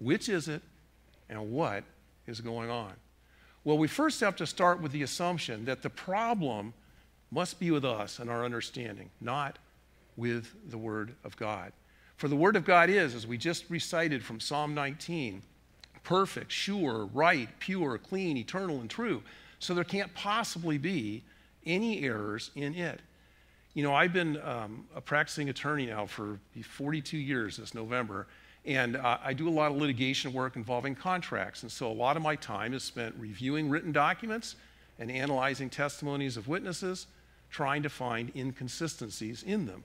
Which 0.00 0.28
is 0.28 0.48
it, 0.48 0.62
and 1.28 1.52
what 1.52 1.84
is 2.26 2.40
going 2.40 2.70
on? 2.70 2.92
Well, 3.62 3.78
we 3.78 3.86
first 3.86 4.20
have 4.20 4.36
to 4.36 4.46
start 4.46 4.80
with 4.80 4.92
the 4.92 5.02
assumption 5.02 5.66
that 5.66 5.82
the 5.82 5.90
problem 5.90 6.72
must 7.30 7.60
be 7.60 7.70
with 7.70 7.84
us 7.84 8.18
and 8.18 8.30
our 8.30 8.44
understanding, 8.44 9.10
not 9.20 9.58
with 10.16 10.54
the 10.70 10.78
Word 10.78 11.14
of 11.24 11.36
God. 11.36 11.72
For 12.16 12.28
the 12.28 12.36
Word 12.36 12.56
of 12.56 12.64
God 12.64 12.90
is, 12.90 13.14
as 13.14 13.26
we 13.26 13.38
just 13.38 13.68
recited 13.68 14.24
from 14.24 14.40
Psalm 14.40 14.74
19, 14.74 15.42
perfect, 16.02 16.50
sure, 16.50 17.06
right, 17.12 17.48
pure, 17.60 17.98
clean, 17.98 18.36
eternal, 18.36 18.80
and 18.80 18.90
true. 18.90 19.22
So 19.58 19.74
there 19.74 19.84
can't 19.84 20.12
possibly 20.14 20.78
be 20.78 21.22
any 21.66 22.02
errors 22.02 22.50
in 22.54 22.74
it. 22.74 23.00
You 23.74 23.84
know, 23.84 23.94
I've 23.94 24.12
been 24.12 24.40
um, 24.42 24.86
a 24.96 25.00
practicing 25.00 25.48
attorney 25.48 25.86
now 25.86 26.06
for 26.06 26.40
42 26.62 27.16
years 27.16 27.58
this 27.58 27.74
November, 27.74 28.26
and 28.66 28.96
uh, 28.96 29.18
I 29.24 29.32
do 29.32 29.48
a 29.48 29.50
lot 29.50 29.70
of 29.70 29.78
litigation 29.78 30.32
work 30.32 30.56
involving 30.56 30.94
contracts. 30.94 31.62
And 31.62 31.72
so 31.72 31.90
a 31.90 31.92
lot 31.92 32.16
of 32.16 32.22
my 32.22 32.36
time 32.36 32.74
is 32.74 32.82
spent 32.82 33.14
reviewing 33.18 33.70
written 33.70 33.92
documents 33.92 34.56
and 34.98 35.10
analyzing 35.10 35.70
testimonies 35.70 36.36
of 36.36 36.46
witnesses, 36.46 37.06
trying 37.50 37.82
to 37.82 37.88
find 37.88 38.30
inconsistencies 38.36 39.42
in 39.42 39.66
them. 39.66 39.82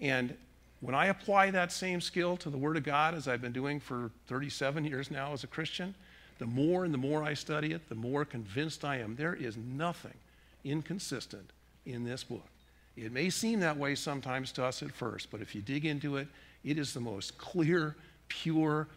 And 0.00 0.36
when 0.80 0.94
I 0.94 1.06
apply 1.06 1.50
that 1.50 1.70
same 1.70 2.00
skill 2.00 2.36
to 2.38 2.50
the 2.50 2.58
Word 2.58 2.76
of 2.76 2.82
God, 2.82 3.14
as 3.14 3.28
I've 3.28 3.42
been 3.42 3.52
doing 3.52 3.78
for 3.78 4.10
37 4.26 4.84
years 4.84 5.10
now 5.10 5.32
as 5.32 5.44
a 5.44 5.46
Christian, 5.46 5.94
the 6.38 6.46
more 6.46 6.84
and 6.84 6.92
the 6.92 6.98
more 6.98 7.22
I 7.22 7.34
study 7.34 7.72
it, 7.72 7.88
the 7.88 7.94
more 7.94 8.24
convinced 8.24 8.84
I 8.84 8.98
am 8.98 9.16
there 9.16 9.34
is 9.34 9.56
nothing 9.56 10.14
inconsistent 10.64 11.50
in 11.86 12.04
this 12.04 12.24
book. 12.24 12.48
It 12.96 13.12
may 13.12 13.30
seem 13.30 13.60
that 13.60 13.76
way 13.76 13.94
sometimes 13.94 14.52
to 14.52 14.64
us 14.64 14.82
at 14.82 14.92
first, 14.92 15.30
but 15.30 15.40
if 15.40 15.54
you 15.54 15.62
dig 15.62 15.84
into 15.84 16.16
it, 16.16 16.28
it 16.64 16.78
is 16.78 16.94
the 16.94 17.00
most 17.00 17.36
clear, 17.38 17.96
pure, 18.28 18.88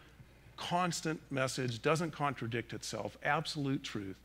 constant 0.56 1.20
message, 1.30 1.82
doesn't 1.82 2.10
contradict 2.10 2.72
itself, 2.72 3.16
absolute 3.22 3.82
truth 3.82 4.16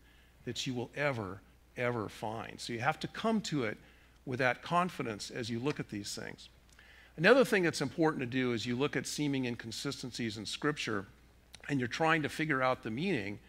that 0.46 0.66
you 0.68 0.74
will 0.74 0.90
ever, 0.96 1.40
ever 1.78 2.10
find. 2.10 2.60
So 2.60 2.74
you 2.74 2.80
have 2.80 3.00
to 3.02 3.08
come 3.08 3.42
to 3.42 3.64
it 3.64 3.78
with 4.26 4.40
that 4.40 4.62
confidence 4.62 5.30
as 5.30 5.50
you 5.50 5.60
look 5.60 5.80
at 5.80 5.90
these 5.90 6.16
things. 6.16 6.50
Another 7.18 7.46
thing 7.46 7.64
that's 7.64 7.82
important 7.82 8.22
to 8.22 8.26
do 8.26 8.54
as 8.54 8.66
you 8.66 8.76
look 8.76 8.96
at 8.96 9.06
seeming 9.06 9.46
inconsistencies 9.46 10.38
in 10.38 10.46
Scripture 10.46 11.06
and 11.70 11.80
you're 11.80 11.88
trying 11.88 12.22
to 12.24 12.30
figure 12.30 12.62
out 12.62 12.84
the 12.84 12.92
meaning, 12.92 13.40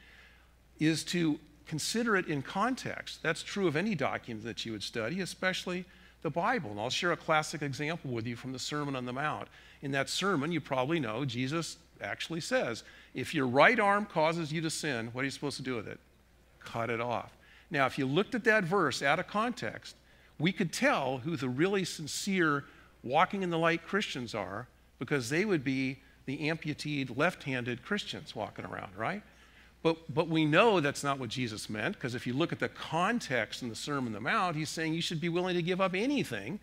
is 0.78 1.04
to 1.04 1.38
consider 1.66 2.16
it 2.16 2.26
in 2.28 2.42
context. 2.42 3.22
That's 3.22 3.42
true 3.42 3.66
of 3.66 3.76
any 3.76 3.94
document 3.94 4.44
that 4.44 4.64
you 4.64 4.72
would 4.72 4.82
study, 4.82 5.20
especially 5.20 5.84
the 6.24 6.30
Bible. 6.30 6.70
And 6.70 6.80
I'll 6.80 6.90
share 6.90 7.12
a 7.12 7.16
classic 7.16 7.62
example 7.62 8.10
with 8.10 8.26
you 8.26 8.34
from 8.34 8.52
the 8.52 8.58
Sermon 8.58 8.96
on 8.96 9.04
the 9.04 9.12
Mount. 9.12 9.46
In 9.82 9.92
that 9.92 10.08
sermon, 10.08 10.50
you 10.50 10.60
probably 10.60 10.98
know 10.98 11.24
Jesus 11.24 11.76
actually 12.00 12.40
says, 12.40 12.82
if 13.12 13.34
your 13.34 13.46
right 13.46 13.78
arm 13.78 14.06
causes 14.06 14.50
you 14.50 14.60
to 14.62 14.70
sin, 14.70 15.10
what 15.12 15.20
are 15.20 15.24
you 15.26 15.30
supposed 15.30 15.58
to 15.58 15.62
do 15.62 15.76
with 15.76 15.86
it? 15.86 16.00
Cut 16.58 16.90
it 16.90 17.00
off. 17.00 17.36
Now, 17.70 17.86
if 17.86 17.98
you 17.98 18.06
looked 18.06 18.34
at 18.34 18.42
that 18.44 18.64
verse 18.64 19.02
out 19.02 19.20
of 19.20 19.26
context, 19.26 19.96
we 20.38 20.50
could 20.50 20.72
tell 20.72 21.18
who 21.18 21.36
the 21.36 21.48
really 21.48 21.84
sincere 21.84 22.64
walking 23.02 23.42
in 23.42 23.50
the 23.50 23.58
light 23.58 23.86
Christians 23.86 24.34
are 24.34 24.66
because 24.98 25.28
they 25.28 25.44
would 25.44 25.62
be 25.62 25.98
the 26.24 26.48
amputated 26.48 27.16
left 27.18 27.44
handed 27.44 27.84
Christians 27.84 28.34
walking 28.34 28.64
around, 28.64 28.96
right? 28.96 29.22
But, 29.84 30.14
but 30.14 30.28
we 30.28 30.46
know 30.46 30.80
that's 30.80 31.04
not 31.04 31.18
what 31.18 31.28
Jesus 31.28 31.68
meant 31.68 31.96
because 31.96 32.14
if 32.14 32.26
you 32.26 32.32
look 32.32 32.52
at 32.52 32.58
the 32.58 32.70
context 32.70 33.60
in 33.62 33.68
the 33.68 33.74
Sermon 33.74 34.06
on 34.06 34.12
the 34.14 34.20
Mount, 34.20 34.56
he's 34.56 34.70
saying 34.70 34.94
you 34.94 35.02
should 35.02 35.20
be 35.20 35.28
willing 35.28 35.54
to 35.56 35.62
give 35.62 35.78
up 35.78 35.94
anything 35.94 36.58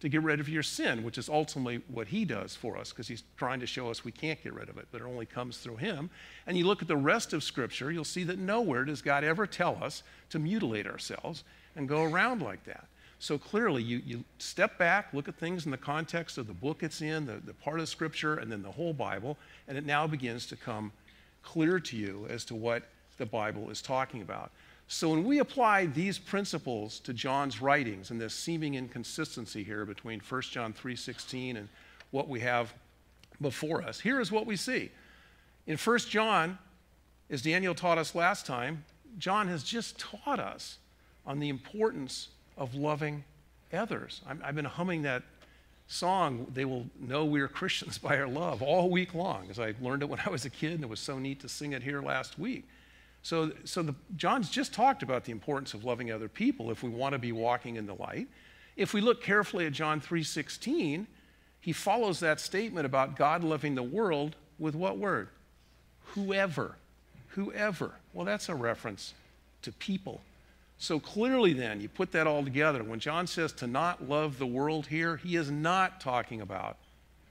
to 0.00 0.08
get 0.08 0.22
rid 0.22 0.40
of 0.40 0.48
your 0.48 0.62
sin, 0.62 1.04
which 1.04 1.18
is 1.18 1.28
ultimately 1.28 1.82
what 1.88 2.08
he 2.08 2.24
does 2.24 2.56
for 2.56 2.78
us 2.78 2.90
because 2.90 3.08
he's 3.08 3.24
trying 3.36 3.60
to 3.60 3.66
show 3.66 3.90
us 3.90 4.06
we 4.06 4.12
can't 4.12 4.42
get 4.42 4.54
rid 4.54 4.70
of 4.70 4.78
it, 4.78 4.88
but 4.90 5.02
it 5.02 5.04
only 5.04 5.26
comes 5.26 5.58
through 5.58 5.76
him. 5.76 6.08
And 6.46 6.56
you 6.56 6.66
look 6.66 6.80
at 6.80 6.88
the 6.88 6.96
rest 6.96 7.34
of 7.34 7.44
Scripture, 7.44 7.92
you'll 7.92 8.04
see 8.04 8.24
that 8.24 8.38
nowhere 8.38 8.86
does 8.86 9.02
God 9.02 9.22
ever 9.22 9.46
tell 9.46 9.76
us 9.84 10.02
to 10.30 10.38
mutilate 10.38 10.86
ourselves 10.86 11.44
and 11.76 11.86
go 11.86 12.04
around 12.04 12.40
like 12.40 12.64
that. 12.64 12.86
So 13.18 13.36
clearly, 13.36 13.82
you, 13.82 14.00
you 14.06 14.24
step 14.38 14.78
back, 14.78 15.12
look 15.12 15.28
at 15.28 15.36
things 15.36 15.66
in 15.66 15.70
the 15.70 15.76
context 15.76 16.38
of 16.38 16.46
the 16.46 16.54
book 16.54 16.82
it's 16.82 17.02
in, 17.02 17.26
the, 17.26 17.34
the 17.44 17.52
part 17.52 17.80
of 17.80 17.88
Scripture, 17.90 18.36
and 18.36 18.50
then 18.50 18.62
the 18.62 18.72
whole 18.72 18.94
Bible, 18.94 19.36
and 19.68 19.76
it 19.76 19.84
now 19.84 20.06
begins 20.06 20.46
to 20.46 20.56
come 20.56 20.90
clear 21.46 21.80
to 21.80 21.96
you 21.96 22.26
as 22.28 22.44
to 22.44 22.54
what 22.54 22.82
the 23.16 23.24
Bible 23.24 23.70
is 23.70 23.80
talking 23.80 24.20
about. 24.20 24.50
So 24.88 25.08
when 25.08 25.24
we 25.24 25.38
apply 25.38 25.86
these 25.86 26.18
principles 26.18 27.00
to 27.00 27.14
John's 27.14 27.62
writings 27.62 28.10
and 28.10 28.20
this 28.20 28.34
seeming 28.34 28.74
inconsistency 28.74 29.64
here 29.64 29.84
between 29.84 30.20
1 30.20 30.42
John 30.52 30.72
3:16 30.74 31.56
and 31.56 31.68
what 32.10 32.28
we 32.28 32.40
have 32.40 32.74
before 33.40 33.82
us, 33.82 34.00
here 34.00 34.20
is 34.20 34.30
what 34.30 34.46
we 34.46 34.56
see. 34.56 34.90
In 35.66 35.76
1 35.76 36.10
John, 36.10 36.58
as 37.30 37.42
Daniel 37.42 37.74
taught 37.74 37.98
us 37.98 38.14
last 38.14 38.46
time, 38.46 38.84
John 39.18 39.48
has 39.48 39.64
just 39.64 39.98
taught 39.98 40.38
us 40.38 40.78
on 41.24 41.40
the 41.40 41.48
importance 41.48 42.28
of 42.56 42.74
loving 42.74 43.24
others. 43.72 44.20
i 44.26 44.46
have 44.46 44.54
been 44.54 44.64
humming 44.64 45.02
that 45.02 45.22
song, 45.86 46.46
They 46.52 46.64
Will 46.64 46.86
Know 47.00 47.24
We're 47.24 47.48
Christians 47.48 47.98
by 48.02 48.18
Our 48.18 48.28
Love, 48.28 48.62
all 48.62 48.90
week 48.90 49.14
long, 49.14 49.48
as 49.50 49.58
I 49.58 49.74
learned 49.80 50.02
it 50.02 50.08
when 50.08 50.20
I 50.24 50.30
was 50.30 50.44
a 50.44 50.50
kid, 50.50 50.72
and 50.72 50.84
it 50.84 50.90
was 50.90 51.00
so 51.00 51.18
neat 51.18 51.40
to 51.40 51.48
sing 51.48 51.72
it 51.72 51.82
here 51.82 52.02
last 52.02 52.38
week. 52.38 52.64
So, 53.22 53.50
so 53.64 53.82
the, 53.82 53.94
John's 54.16 54.48
just 54.48 54.72
talked 54.72 55.02
about 55.02 55.24
the 55.24 55.32
importance 55.32 55.74
of 55.74 55.84
loving 55.84 56.12
other 56.12 56.28
people 56.28 56.70
if 56.70 56.82
we 56.82 56.90
want 56.90 57.12
to 57.12 57.18
be 57.18 57.32
walking 57.32 57.74
in 57.74 57.86
the 57.86 57.94
light. 57.94 58.28
If 58.76 58.94
we 58.94 59.00
look 59.00 59.22
carefully 59.22 59.66
at 59.66 59.72
John 59.72 60.00
3:16, 60.00 61.06
he 61.60 61.72
follows 61.72 62.20
that 62.20 62.38
statement 62.38 62.86
about 62.86 63.16
God 63.16 63.42
loving 63.42 63.74
the 63.74 63.82
world 63.82 64.36
with 64.60 64.76
what 64.76 64.98
word? 64.98 65.28
Whoever. 66.14 66.76
Whoever. 67.30 67.94
Well, 68.12 68.24
that's 68.24 68.48
a 68.48 68.54
reference 68.54 69.12
to 69.62 69.72
people. 69.72 70.20
So 70.78 71.00
clearly, 71.00 71.52
then, 71.52 71.80
you 71.80 71.88
put 71.88 72.12
that 72.12 72.26
all 72.26 72.44
together. 72.44 72.84
When 72.84 73.00
John 73.00 73.26
says 73.26 73.52
to 73.54 73.66
not 73.66 74.08
love 74.08 74.38
the 74.38 74.46
world 74.46 74.86
here, 74.86 75.16
he 75.16 75.36
is 75.36 75.50
not 75.50 76.00
talking 76.00 76.40
about 76.40 76.76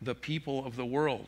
the 0.02 0.16
people 0.16 0.66
of 0.66 0.76
the 0.76 0.86
world. 0.86 1.28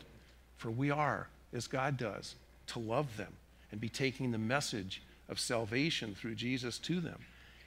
For 0.57 0.71
we 0.71 0.89
are, 0.89 1.27
as 1.53 1.67
God 1.67 1.97
does, 1.97 2.35
to 2.67 2.79
love 2.79 3.17
them 3.17 3.33
and 3.71 3.79
be 3.79 3.89
taking 3.89 4.31
the 4.31 4.37
message 4.37 5.01
of 5.29 5.39
salvation 5.39 6.15
through 6.15 6.35
Jesus 6.35 6.79
to 6.79 6.99
them. 6.99 7.19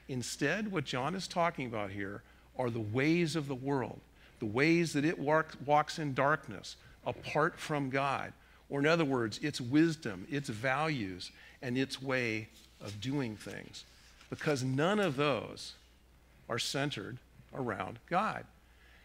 Instead, 0.08 0.72
what 0.72 0.84
John 0.84 1.14
is 1.14 1.28
talking 1.28 1.66
about 1.66 1.90
here 1.90 2.22
are 2.58 2.70
the 2.70 2.80
ways 2.80 3.36
of 3.36 3.46
the 3.46 3.54
world, 3.54 4.00
the 4.40 4.46
ways 4.46 4.92
that 4.94 5.04
it 5.04 5.18
walk, 5.18 5.54
walks 5.64 5.98
in 6.00 6.14
darkness 6.14 6.76
apart 7.06 7.60
from 7.60 7.90
God. 7.90 8.32
Or, 8.68 8.80
in 8.80 8.86
other 8.86 9.04
words, 9.04 9.38
its 9.42 9.60
wisdom, 9.60 10.26
its 10.30 10.48
values, 10.48 11.30
and 11.62 11.78
its 11.78 12.02
way 12.02 12.48
of 12.80 13.00
doing 13.00 13.36
things. 13.36 13.84
Because 14.30 14.62
none 14.62 15.00
of 15.00 15.16
those 15.16 15.74
are 16.48 16.58
centered 16.58 17.18
around 17.52 17.98
God. 18.08 18.44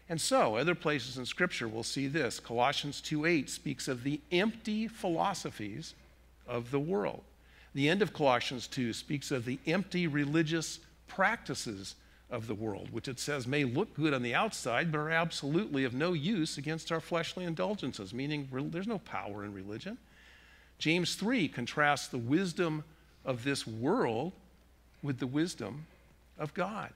And 0.08 0.20
so, 0.20 0.56
other 0.56 0.76
places 0.76 1.18
in 1.18 1.26
Scripture 1.26 1.66
will 1.66 1.82
see 1.82 2.06
this. 2.06 2.38
Colossians 2.38 3.00
2:8 3.00 3.50
speaks 3.50 3.88
of 3.88 4.04
the 4.04 4.20
empty 4.30 4.86
philosophies 4.86 5.94
of 6.46 6.70
the 6.70 6.78
world. 6.78 7.24
The 7.74 7.88
end 7.88 8.02
of 8.02 8.12
Colossians 8.12 8.68
2 8.68 8.92
speaks 8.92 9.32
of 9.32 9.44
the 9.44 9.58
empty 9.66 10.06
religious 10.06 10.78
practices 11.08 11.96
of 12.30 12.46
the 12.46 12.54
world, 12.54 12.90
which 12.90 13.08
it 13.08 13.18
says 13.18 13.46
may 13.46 13.64
look 13.64 13.94
good 13.94 14.14
on 14.14 14.22
the 14.22 14.34
outside, 14.34 14.90
but 14.90 14.98
are 14.98 15.10
absolutely 15.10 15.84
of 15.84 15.92
no 15.92 16.12
use 16.12 16.56
against 16.56 16.90
our 16.90 17.00
fleshly 17.00 17.44
indulgences, 17.44 18.14
meaning 18.14 18.48
there's 18.70 18.86
no 18.86 18.98
power 19.00 19.44
in 19.44 19.52
religion. 19.52 19.98
James 20.78 21.16
3 21.16 21.48
contrasts 21.48 22.08
the 22.08 22.18
wisdom 22.18 22.84
of 23.24 23.42
this 23.44 23.66
world 23.66 24.32
with 25.02 25.18
the 25.18 25.26
wisdom 25.26 25.86
of 26.38 26.54
God. 26.54 26.92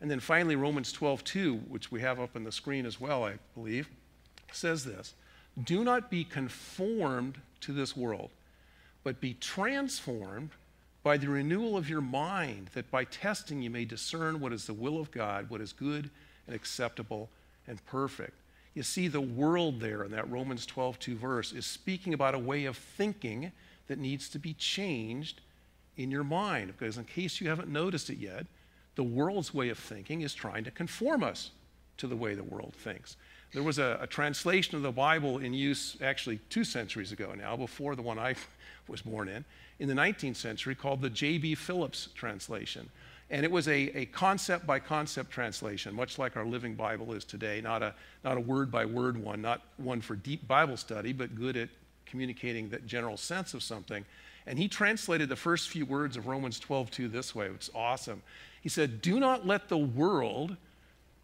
And 0.00 0.10
then 0.10 0.20
finally, 0.20 0.56
Romans 0.56 0.92
12, 0.92 1.24
2, 1.24 1.54
which 1.68 1.90
we 1.90 2.00
have 2.00 2.18
up 2.18 2.36
on 2.36 2.44
the 2.44 2.52
screen 2.52 2.86
as 2.86 3.00
well, 3.00 3.24
I 3.24 3.34
believe, 3.54 3.88
says 4.52 4.84
this 4.84 5.14
Do 5.62 5.84
not 5.84 6.10
be 6.10 6.24
conformed 6.24 7.38
to 7.60 7.72
this 7.72 7.96
world 7.96 8.30
but 9.02 9.20
be 9.20 9.34
transformed 9.34 10.50
by 11.02 11.16
the 11.16 11.28
renewal 11.28 11.76
of 11.76 11.88
your 11.88 12.02
mind, 12.02 12.68
that 12.74 12.90
by 12.90 13.04
testing 13.04 13.62
you 13.62 13.70
may 13.70 13.84
discern 13.84 14.40
what 14.40 14.52
is 14.52 14.66
the 14.66 14.74
will 14.74 15.00
of 15.00 15.10
God, 15.10 15.48
what 15.48 15.60
is 15.60 15.72
good 15.72 16.10
and 16.46 16.54
acceptable 16.54 17.30
and 17.66 17.84
perfect. 17.86 18.34
You 18.74 18.82
see, 18.82 19.08
the 19.08 19.20
world 19.20 19.80
there 19.80 20.04
in 20.04 20.10
that 20.12 20.30
Romans 20.30 20.66
12, 20.66 20.98
2 20.98 21.16
verse 21.16 21.52
is 21.52 21.66
speaking 21.66 22.14
about 22.14 22.34
a 22.34 22.38
way 22.38 22.66
of 22.66 22.76
thinking 22.76 23.50
that 23.88 23.98
needs 23.98 24.28
to 24.28 24.38
be 24.38 24.54
changed 24.54 25.40
in 26.02 26.10
your 26.10 26.24
mind. 26.24 26.72
Because, 26.76 26.98
in 26.98 27.04
case 27.04 27.40
you 27.40 27.48
haven't 27.48 27.68
noticed 27.68 28.10
it 28.10 28.18
yet, 28.18 28.46
the 28.96 29.04
world's 29.04 29.54
way 29.54 29.68
of 29.68 29.78
thinking 29.78 30.22
is 30.22 30.34
trying 30.34 30.64
to 30.64 30.70
conform 30.70 31.22
us 31.22 31.50
to 31.98 32.06
the 32.06 32.16
way 32.16 32.34
the 32.34 32.44
world 32.44 32.74
thinks. 32.74 33.16
There 33.52 33.62
was 33.62 33.78
a, 33.78 33.98
a 34.00 34.06
translation 34.06 34.76
of 34.76 34.82
the 34.82 34.92
Bible 34.92 35.38
in 35.38 35.52
use 35.52 35.96
actually 36.00 36.38
two 36.50 36.64
centuries 36.64 37.12
ago 37.12 37.34
now, 37.36 37.56
before 37.56 37.96
the 37.96 38.02
one 38.02 38.18
I 38.18 38.34
was 38.88 39.02
born 39.02 39.28
in, 39.28 39.44
in 39.78 39.88
the 39.88 39.94
19th 39.94 40.36
century 40.36 40.74
called 40.74 41.00
the 41.00 41.10
J.B. 41.10 41.56
Phillips 41.56 42.08
translation. 42.14 42.88
And 43.30 43.44
it 43.44 43.50
was 43.50 43.68
a, 43.68 43.96
a 43.96 44.06
concept 44.06 44.66
by 44.66 44.80
concept 44.80 45.30
translation, 45.30 45.94
much 45.94 46.18
like 46.18 46.36
our 46.36 46.44
Living 46.44 46.74
Bible 46.74 47.12
is 47.12 47.24
today, 47.24 47.60
not 47.60 47.82
a, 47.82 47.94
not 48.24 48.36
a 48.36 48.40
word 48.40 48.72
by 48.72 48.84
word 48.84 49.16
one, 49.16 49.40
not 49.40 49.62
one 49.76 50.00
for 50.00 50.16
deep 50.16 50.48
Bible 50.48 50.76
study, 50.76 51.12
but 51.12 51.36
good 51.36 51.56
at 51.56 51.68
communicating 52.06 52.68
that 52.70 52.86
general 52.86 53.16
sense 53.16 53.54
of 53.54 53.62
something. 53.62 54.04
And 54.46 54.58
he 54.58 54.68
translated 54.68 55.28
the 55.28 55.36
first 55.36 55.68
few 55.68 55.84
words 55.84 56.16
of 56.16 56.26
Romans 56.26 56.58
12:2 56.58 57.08
this 57.08 57.34
way. 57.34 57.46
It's 57.46 57.70
awesome. 57.74 58.22
He 58.60 58.68
said, 58.68 59.00
"Do 59.00 59.20
not 59.20 59.46
let 59.46 59.68
the 59.68 59.78
world 59.78 60.56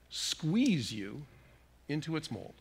squeeze 0.09 0.93
you 0.93 1.23
into 1.89 2.17
its 2.17 2.31
mold. 2.31 2.55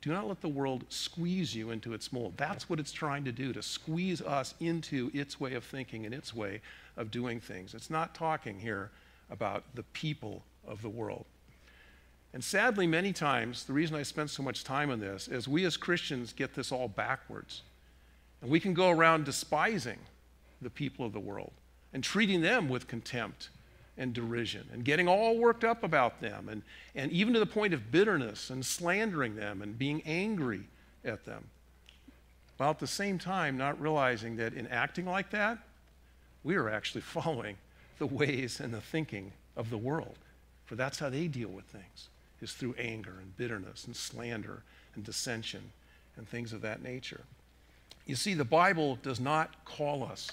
Do 0.00 0.12
not 0.12 0.28
let 0.28 0.40
the 0.40 0.48
world 0.48 0.84
squeeze 0.88 1.54
you 1.54 1.70
into 1.70 1.92
its 1.92 2.12
mold. 2.12 2.34
That's 2.36 2.70
what 2.70 2.78
it's 2.78 2.92
trying 2.92 3.24
to 3.24 3.32
do, 3.32 3.52
to 3.52 3.62
squeeze 3.62 4.22
us 4.22 4.54
into 4.60 5.10
its 5.12 5.40
way 5.40 5.54
of 5.54 5.64
thinking 5.64 6.06
and 6.06 6.14
its 6.14 6.32
way 6.32 6.60
of 6.96 7.10
doing 7.10 7.40
things. 7.40 7.74
It's 7.74 7.90
not 7.90 8.14
talking 8.14 8.60
here 8.60 8.90
about 9.28 9.64
the 9.74 9.82
people 9.82 10.44
of 10.64 10.82
the 10.82 10.88
world. 10.88 11.26
And 12.32 12.44
sadly, 12.44 12.86
many 12.86 13.12
times, 13.12 13.64
the 13.64 13.72
reason 13.72 13.96
I 13.96 14.02
spent 14.02 14.30
so 14.30 14.42
much 14.42 14.62
time 14.62 14.90
on 14.90 15.00
this 15.00 15.28
is 15.28 15.48
we 15.48 15.64
as 15.64 15.76
Christians 15.76 16.32
get 16.32 16.54
this 16.54 16.70
all 16.70 16.86
backwards. 16.88 17.62
And 18.40 18.50
we 18.50 18.60
can 18.60 18.74
go 18.74 18.90
around 18.90 19.24
despising 19.24 19.98
the 20.60 20.70
people 20.70 21.04
of 21.04 21.12
the 21.12 21.20
world 21.20 21.52
and 21.92 22.02
treating 22.02 22.40
them 22.40 22.68
with 22.68 22.86
contempt 22.86 23.50
and 23.96 24.12
derision 24.12 24.68
and 24.72 24.84
getting 24.84 25.08
all 25.08 25.36
worked 25.36 25.64
up 25.64 25.82
about 25.82 26.20
them 26.20 26.48
and, 26.48 26.62
and 26.94 27.10
even 27.10 27.34
to 27.34 27.40
the 27.40 27.46
point 27.46 27.74
of 27.74 27.90
bitterness 27.90 28.50
and 28.50 28.64
slandering 28.64 29.34
them 29.34 29.60
and 29.60 29.78
being 29.78 30.02
angry 30.06 30.62
at 31.04 31.24
them. 31.24 31.48
While 32.56 32.70
at 32.70 32.78
the 32.78 32.86
same 32.86 33.18
time, 33.18 33.56
not 33.56 33.80
realizing 33.80 34.36
that 34.36 34.54
in 34.54 34.66
acting 34.68 35.06
like 35.06 35.30
that, 35.30 35.58
we 36.44 36.56
are 36.56 36.68
actually 36.68 37.00
following 37.02 37.56
the 37.98 38.06
ways 38.06 38.60
and 38.60 38.72
the 38.72 38.80
thinking 38.80 39.32
of 39.56 39.70
the 39.70 39.78
world. 39.78 40.16
For 40.64 40.76
that's 40.76 40.98
how 40.98 41.08
they 41.08 41.26
deal 41.28 41.48
with 41.48 41.64
things, 41.64 42.08
is 42.40 42.52
through 42.52 42.74
anger 42.78 43.14
and 43.20 43.36
bitterness 43.36 43.84
and 43.86 43.96
slander 43.96 44.62
and 44.94 45.02
dissension 45.02 45.72
and 46.16 46.28
things 46.28 46.52
of 46.52 46.60
that 46.60 46.82
nature. 46.82 47.22
You 48.08 48.16
see, 48.16 48.32
the 48.32 48.44
Bible 48.44 48.98
does 49.02 49.20
not 49.20 49.66
call 49.66 50.02
us 50.02 50.32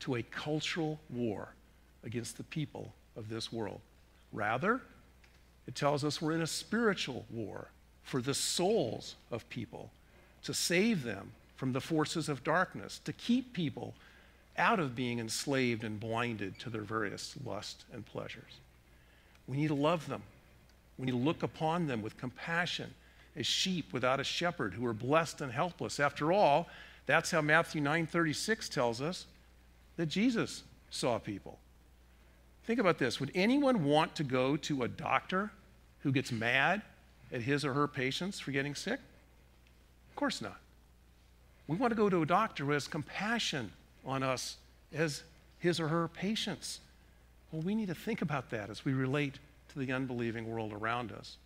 to 0.00 0.16
a 0.16 0.22
cultural 0.22 1.00
war 1.08 1.48
against 2.04 2.36
the 2.36 2.44
people 2.44 2.92
of 3.16 3.30
this 3.30 3.50
world. 3.50 3.80
Rather, 4.30 4.82
it 5.66 5.74
tells 5.74 6.04
us 6.04 6.20
we're 6.20 6.32
in 6.32 6.42
a 6.42 6.46
spiritual 6.46 7.24
war 7.30 7.68
for 8.04 8.20
the 8.20 8.34
souls 8.34 9.16
of 9.30 9.48
people 9.48 9.90
to 10.42 10.52
save 10.52 11.02
them 11.02 11.32
from 11.56 11.72
the 11.72 11.80
forces 11.80 12.28
of 12.28 12.44
darkness, 12.44 13.00
to 13.06 13.12
keep 13.14 13.54
people 13.54 13.94
out 14.58 14.78
of 14.78 14.94
being 14.94 15.18
enslaved 15.18 15.84
and 15.84 15.98
blinded 15.98 16.58
to 16.58 16.68
their 16.68 16.82
various 16.82 17.34
lusts 17.42 17.86
and 17.90 18.04
pleasures. 18.04 18.58
We 19.46 19.56
need 19.56 19.68
to 19.68 19.74
love 19.74 20.06
them. 20.08 20.22
We 20.98 21.06
need 21.06 21.12
to 21.12 21.16
look 21.16 21.42
upon 21.42 21.86
them 21.86 22.02
with 22.02 22.18
compassion 22.18 22.92
as 23.34 23.46
sheep 23.46 23.94
without 23.94 24.20
a 24.20 24.24
shepherd 24.24 24.74
who 24.74 24.84
are 24.84 24.92
blessed 24.92 25.40
and 25.40 25.50
helpless. 25.50 25.98
After 25.98 26.32
all, 26.32 26.68
that's 27.08 27.30
how 27.30 27.40
Matthew 27.40 27.80
9:36 27.80 28.68
tells 28.68 29.00
us 29.00 29.24
that 29.96 30.06
Jesus 30.06 30.62
saw 30.90 31.18
people. 31.18 31.58
Think 32.64 32.78
about 32.78 32.98
this. 32.98 33.18
Would 33.18 33.32
anyone 33.34 33.84
want 33.84 34.14
to 34.16 34.24
go 34.24 34.58
to 34.58 34.82
a 34.82 34.88
doctor 34.88 35.50
who 36.00 36.12
gets 36.12 36.30
mad 36.30 36.82
at 37.32 37.40
his 37.40 37.64
or 37.64 37.72
her 37.72 37.88
patients 37.88 38.38
for 38.38 38.52
getting 38.52 38.74
sick? 38.74 39.00
Of 40.10 40.16
course 40.16 40.42
not. 40.42 40.60
We 41.66 41.78
want 41.78 41.92
to 41.92 41.96
go 41.96 42.10
to 42.10 42.20
a 42.20 42.26
doctor 42.26 42.66
who 42.66 42.72
has 42.72 42.86
compassion 42.86 43.72
on 44.04 44.22
us 44.22 44.58
as 44.92 45.22
his 45.60 45.80
or 45.80 45.88
her 45.88 46.08
patients. 46.08 46.80
Well, 47.50 47.62
we 47.62 47.74
need 47.74 47.88
to 47.88 47.94
think 47.94 48.20
about 48.20 48.50
that 48.50 48.68
as 48.68 48.84
we 48.84 48.92
relate 48.92 49.38
to 49.70 49.78
the 49.78 49.92
unbelieving 49.92 50.46
world 50.50 50.74
around 50.74 51.10
us. 51.10 51.38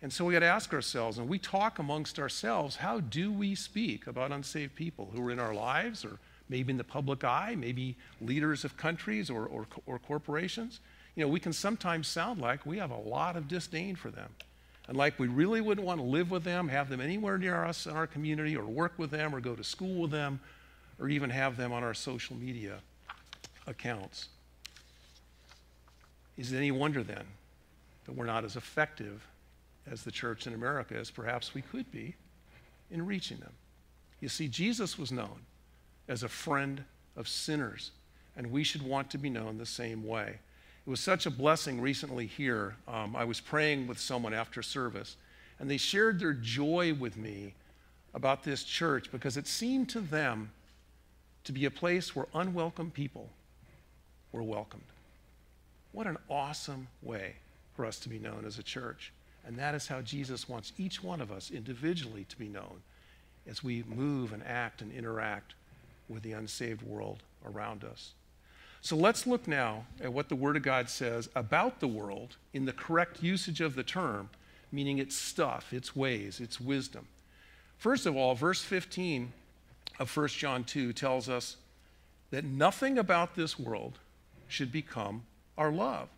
And 0.00 0.12
so 0.12 0.24
we 0.24 0.32
got 0.32 0.40
to 0.40 0.46
ask 0.46 0.72
ourselves, 0.72 1.18
and 1.18 1.28
we 1.28 1.38
talk 1.38 1.78
amongst 1.78 2.18
ourselves, 2.18 2.76
how 2.76 3.00
do 3.00 3.32
we 3.32 3.54
speak 3.54 4.06
about 4.06 4.30
unsaved 4.30 4.76
people 4.76 5.10
who 5.12 5.26
are 5.26 5.30
in 5.30 5.40
our 5.40 5.54
lives 5.54 6.04
or 6.04 6.18
maybe 6.48 6.70
in 6.70 6.78
the 6.78 6.84
public 6.84 7.24
eye, 7.24 7.56
maybe 7.58 7.96
leaders 8.20 8.64
of 8.64 8.76
countries 8.76 9.28
or, 9.28 9.46
or, 9.46 9.66
or 9.86 9.98
corporations? 9.98 10.80
You 11.16 11.24
know, 11.24 11.28
we 11.28 11.40
can 11.40 11.52
sometimes 11.52 12.06
sound 12.06 12.40
like 12.40 12.64
we 12.64 12.78
have 12.78 12.92
a 12.92 12.96
lot 12.96 13.36
of 13.36 13.48
disdain 13.48 13.96
for 13.96 14.10
them 14.10 14.30
and 14.88 14.96
like 14.96 15.18
we 15.18 15.28
really 15.28 15.60
wouldn't 15.60 15.86
want 15.86 16.00
to 16.00 16.06
live 16.06 16.30
with 16.30 16.44
them, 16.44 16.68
have 16.68 16.88
them 16.88 17.00
anywhere 17.00 17.36
near 17.36 17.62
us 17.64 17.86
in 17.86 17.92
our 17.92 18.06
community, 18.06 18.56
or 18.56 18.64
work 18.64 18.94
with 18.96 19.10
them, 19.10 19.34
or 19.34 19.40
go 19.40 19.54
to 19.54 19.62
school 19.62 20.02
with 20.02 20.10
them, 20.10 20.40
or 20.98 21.10
even 21.10 21.28
have 21.28 21.58
them 21.58 21.72
on 21.72 21.84
our 21.84 21.92
social 21.92 22.34
media 22.34 22.78
accounts. 23.66 24.28
Is 26.38 26.52
it 26.52 26.56
any 26.56 26.70
wonder 26.70 27.02
then 27.02 27.24
that 28.06 28.12
we're 28.12 28.24
not 28.24 28.44
as 28.44 28.56
effective 28.56 29.22
as 29.90 30.02
the 30.02 30.10
church 30.10 30.46
in 30.46 30.54
America 30.54 30.94
as 30.94 31.10
perhaps 31.10 31.54
we 31.54 31.62
could 31.62 31.90
be 31.90 32.14
in 32.90 33.04
reaching 33.06 33.38
them? 33.38 33.52
You 34.20 34.28
see, 34.28 34.48
Jesus 34.48 34.98
was 34.98 35.12
known 35.12 35.40
as 36.08 36.22
a 36.22 36.28
friend 36.28 36.84
of 37.16 37.28
sinners, 37.28 37.90
and 38.36 38.50
we 38.50 38.64
should 38.64 38.82
want 38.82 39.10
to 39.10 39.18
be 39.18 39.30
known 39.30 39.58
the 39.58 39.66
same 39.66 40.06
way. 40.06 40.38
It 40.86 40.90
was 40.90 41.00
such 41.00 41.26
a 41.26 41.30
blessing 41.30 41.80
recently 41.80 42.26
here. 42.26 42.76
Um, 42.86 43.14
I 43.14 43.24
was 43.24 43.40
praying 43.40 43.86
with 43.86 43.98
someone 43.98 44.32
after 44.32 44.62
service, 44.62 45.16
and 45.58 45.70
they 45.70 45.76
shared 45.76 46.18
their 46.18 46.32
joy 46.32 46.94
with 46.94 47.16
me 47.16 47.54
about 48.14 48.42
this 48.42 48.64
church 48.64 49.12
because 49.12 49.36
it 49.36 49.46
seemed 49.46 49.88
to 49.90 50.00
them 50.00 50.50
to 51.44 51.52
be 51.52 51.66
a 51.66 51.70
place 51.70 52.16
where 52.16 52.26
unwelcome 52.34 52.90
people 52.90 53.28
were 54.32 54.42
welcomed. 54.42 54.82
What 55.92 56.06
an 56.06 56.18
awesome 56.28 56.88
way 57.02 57.36
for 57.74 57.84
us 57.84 57.98
to 58.00 58.08
be 58.08 58.18
known 58.18 58.44
as 58.46 58.58
a 58.58 58.62
church. 58.62 59.12
And 59.46 59.58
that 59.58 59.74
is 59.74 59.86
how 59.86 60.00
Jesus 60.02 60.48
wants 60.48 60.72
each 60.78 61.02
one 61.02 61.20
of 61.20 61.32
us 61.32 61.50
individually 61.50 62.26
to 62.28 62.38
be 62.38 62.48
known 62.48 62.82
as 63.46 63.64
we 63.64 63.82
move 63.88 64.32
and 64.32 64.42
act 64.46 64.82
and 64.82 64.92
interact 64.92 65.54
with 66.08 66.22
the 66.22 66.32
unsaved 66.32 66.82
world 66.82 67.22
around 67.44 67.84
us. 67.84 68.12
So 68.80 68.96
let's 68.96 69.26
look 69.26 69.48
now 69.48 69.86
at 70.00 70.12
what 70.12 70.28
the 70.28 70.36
Word 70.36 70.56
of 70.56 70.62
God 70.62 70.88
says 70.88 71.28
about 71.34 71.80
the 71.80 71.88
world 71.88 72.36
in 72.52 72.64
the 72.64 72.72
correct 72.72 73.22
usage 73.22 73.60
of 73.60 73.74
the 73.74 73.82
term, 73.82 74.30
meaning 74.70 74.98
its 74.98 75.16
stuff, 75.16 75.72
its 75.72 75.96
ways, 75.96 76.40
its 76.40 76.60
wisdom. 76.60 77.06
First 77.78 78.06
of 78.06 78.16
all, 78.16 78.34
verse 78.34 78.62
15 78.62 79.32
of 79.98 80.16
1 80.16 80.28
John 80.28 80.64
2 80.64 80.92
tells 80.92 81.28
us 81.28 81.56
that 82.30 82.44
nothing 82.44 82.98
about 82.98 83.34
this 83.34 83.58
world 83.58 83.98
should 84.46 84.70
become 84.70 85.22
our 85.56 85.72
love. 85.72 86.08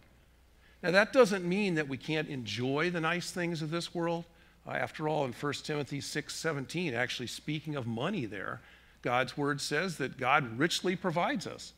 Now, 0.83 0.91
that 0.93 1.12
doesn't 1.12 1.45
mean 1.45 1.74
that 1.74 1.89
we 1.89 1.99
can't 1.99 2.28
enjoy 2.28 2.91
the 2.91 3.01
nice 3.01 3.31
things 3.31 3.61
of 3.61 3.70
this 3.70 3.95
world. 3.95 4.24
Uh, 4.66 4.72
after 4.72 5.09
all, 5.09 5.24
in 5.24 5.33
1 5.33 5.53
Timothy 5.64 6.01
6 6.01 6.35
17, 6.35 6.95
actually 6.95 7.26
speaking 7.26 7.76
of 7.76 7.87
money 7.87 8.26
there, 8.26 8.61
God's 9.03 9.37
word 9.37 9.61
says 9.61 9.97
that 9.99 10.18
God 10.18 10.59
richly 10.59 10.97
provides 10.97 11.47
us 11.47 11.72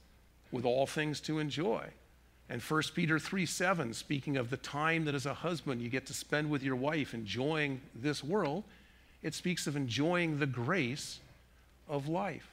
with 0.51 0.65
all 0.65 0.87
things 0.87 1.21
to 1.23 1.39
enjoy. 1.39 1.87
And 2.49 2.61
1 2.61 2.83
Peter 2.95 3.19
3 3.19 3.47
7, 3.47 3.95
speaking 3.95 4.37
of 4.37 4.51
the 4.51 4.57
time 4.57 5.05
that 5.07 5.15
as 5.15 5.27
a 5.27 5.35
husband 5.35 5.81
you 5.81 5.89
get 5.89 6.07
to 6.07 6.15
spend 6.15 6.51
with 6.51 6.63
your 6.63 6.77
wife 6.77 7.15
enjoying 7.15 7.81
this 7.95 8.23
world, 8.23 8.65
it 9.23 9.35
speaks 9.35 9.67
of 9.67 9.77
enjoying 9.77 10.39
the 10.39 10.47
grace 10.47 11.21
of 11.89 12.09
life. 12.09 12.53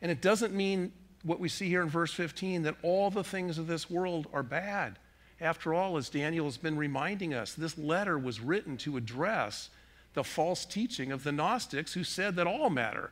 And 0.00 0.10
it 0.10 0.22
doesn't 0.22 0.54
mean 0.54 0.92
what 1.24 1.40
we 1.40 1.48
see 1.48 1.68
here 1.68 1.82
in 1.82 1.88
verse 1.88 2.12
15 2.12 2.62
that 2.62 2.76
all 2.82 3.10
the 3.10 3.24
things 3.24 3.58
of 3.58 3.66
this 3.66 3.90
world 3.90 4.26
are 4.32 4.42
bad. 4.42 4.98
After 5.42 5.74
all, 5.74 5.96
as 5.96 6.08
Daniel 6.08 6.44
has 6.46 6.56
been 6.56 6.76
reminding 6.76 7.34
us, 7.34 7.52
this 7.52 7.76
letter 7.76 8.16
was 8.16 8.40
written 8.40 8.76
to 8.78 8.96
address 8.96 9.70
the 10.14 10.22
false 10.22 10.64
teaching 10.64 11.10
of 11.10 11.24
the 11.24 11.32
Gnostics 11.32 11.94
who 11.94 12.04
said 12.04 12.36
that 12.36 12.46
all 12.46 12.70
matter 12.70 13.10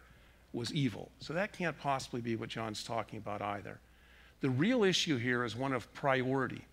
was 0.53 0.73
evil. 0.73 1.11
So 1.19 1.33
that 1.33 1.53
can't 1.53 1.77
possibly 1.79 2.21
be 2.21 2.37
what 2.37 2.49
John's 2.49 2.85
talking 2.85 3.19
about 3.19 3.43
either. 3.43 3.81
The 4.43 4.51
real 4.51 4.85
issue 4.85 5.17
here 5.17 5.45
is 5.45 5.57
one 5.57 5.73
of 5.73 5.93
priority 5.93 6.65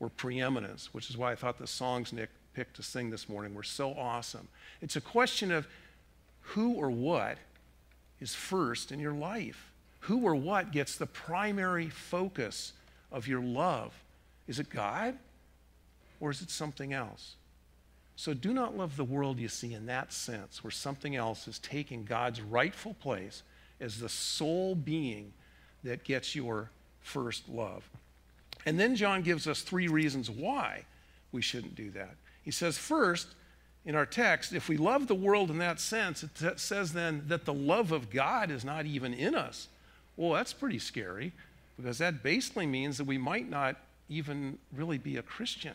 or 0.00 0.10
preeminence, 0.10 0.92
which 0.92 1.08
is 1.08 1.16
why 1.16 1.32
I 1.32 1.34
thought 1.34 1.56
the 1.56 1.66
songs 1.66 2.12
Nick 2.12 2.28
picked 2.52 2.76
to 2.76 2.82
sing 2.82 3.08
this 3.08 3.26
morning 3.26 3.54
were 3.54 3.62
so 3.62 3.92
awesome. 3.92 4.48
It's 4.82 4.96
a 4.96 5.00
question 5.00 5.50
of 5.50 5.66
who 6.40 6.74
or 6.74 6.90
what 6.90 7.38
is 8.20 8.34
first 8.34 8.92
in 8.92 9.00
your 9.00 9.14
life. 9.14 9.72
Who 10.00 10.20
or 10.26 10.34
what 10.34 10.72
gets 10.72 10.96
the 10.96 11.06
primary 11.06 11.88
focus 11.88 12.74
of 13.10 13.26
your 13.26 13.40
love? 13.40 13.94
Is 14.46 14.58
it 14.58 14.70
God 14.70 15.16
or 16.20 16.30
is 16.30 16.42
it 16.42 16.50
something 16.50 16.92
else? 16.92 17.36
So 18.16 18.32
do 18.32 18.54
not 18.54 18.76
love 18.76 18.96
the 18.96 19.04
world 19.04 19.38
you 19.38 19.48
see 19.48 19.74
in 19.74 19.86
that 19.86 20.12
sense, 20.12 20.64
where 20.64 20.70
something 20.70 21.14
else 21.16 21.46
is 21.46 21.58
taking 21.58 22.04
God's 22.04 22.40
rightful 22.40 22.94
place 22.94 23.42
as 23.78 24.00
the 24.00 24.08
sole 24.08 24.74
being 24.74 25.32
that 25.84 26.02
gets 26.02 26.34
your 26.34 26.70
first 27.02 27.48
love. 27.48 27.88
And 28.64 28.80
then 28.80 28.96
John 28.96 29.22
gives 29.22 29.46
us 29.46 29.60
three 29.60 29.86
reasons 29.88 30.30
why 30.30 30.84
we 31.30 31.42
shouldn't 31.42 31.74
do 31.74 31.90
that. 31.90 32.14
He 32.42 32.50
says, 32.50 32.78
first, 32.78 33.28
in 33.84 33.94
our 33.94 34.06
text, 34.06 34.52
if 34.52 34.68
we 34.68 34.76
love 34.76 35.06
the 35.06 35.14
world 35.14 35.50
in 35.50 35.58
that 35.58 35.78
sense, 35.78 36.24
it 36.24 36.58
says 36.58 36.92
then 36.92 37.22
that 37.28 37.44
the 37.44 37.54
love 37.54 37.92
of 37.92 38.10
God 38.10 38.50
is 38.50 38.64
not 38.64 38.86
even 38.86 39.12
in 39.12 39.34
us. 39.34 39.68
Well, 40.16 40.32
that's 40.32 40.52
pretty 40.52 40.78
scary 40.78 41.32
because 41.76 41.98
that 41.98 42.22
basically 42.22 42.66
means 42.66 42.96
that 42.96 43.04
we 43.04 43.18
might 43.18 43.48
not 43.48 43.76
even 44.08 44.58
really 44.74 44.98
be 44.98 45.16
a 45.16 45.22
Christian. 45.22 45.74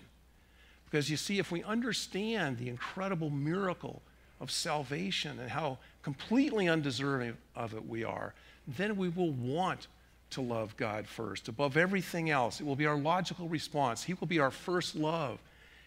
Because 0.85 1.09
you 1.09 1.17
see, 1.17 1.39
if 1.39 1.51
we 1.51 1.63
understand 1.63 2.57
the 2.57 2.69
incredible 2.69 3.29
miracle 3.29 4.01
of 4.39 4.51
salvation 4.51 5.39
and 5.39 5.49
how 5.49 5.77
completely 6.03 6.67
undeserving 6.67 7.37
of 7.55 7.73
it 7.73 7.87
we 7.87 8.03
are, 8.03 8.33
then 8.67 8.97
we 8.97 9.09
will 9.09 9.31
want 9.31 9.87
to 10.31 10.41
love 10.41 10.75
God 10.77 11.07
first. 11.07 11.47
Above 11.47 11.77
everything 11.77 12.29
else, 12.29 12.59
it 12.59 12.65
will 12.65 12.75
be 12.75 12.85
our 12.85 12.97
logical 12.97 13.47
response. 13.47 14.03
He 14.03 14.13
will 14.13 14.27
be 14.27 14.39
our 14.39 14.51
first 14.51 14.95
love, 14.95 15.39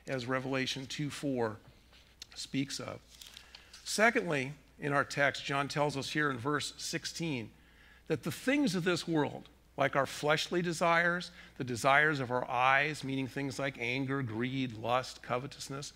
as 0.07 0.27
Revelation 0.27 0.87
2 0.87 1.11
4 1.11 1.57
speaks 2.35 2.79
of. 2.79 3.01
Secondly, 3.85 4.53
in 4.81 4.93
our 4.93 5.05
text, 5.05 5.45
John 5.45 5.69
tells 5.69 5.97
us 5.97 6.11
here 6.11 6.31
in 6.31 6.39
verse 6.39 6.75
16 6.77 7.51
that 8.09 8.23
the 8.23 8.33
things 8.33 8.75
of 8.75 8.85
this 8.85 9.09
world, 9.09 9.49
like 9.77 9.97
our 9.97 10.07
fleshly 10.07 10.63
desires, 10.63 11.31
the 11.59 11.65
desires 11.65 12.21
of 12.21 12.31
our 12.31 12.49
eyes, 12.49 13.03
meaning 13.03 13.27
things 13.27 13.59
like 13.59 13.77
anger, 13.81 14.23
greed, 14.23 14.79
lust, 14.79 15.23
covetousness, 15.23 15.93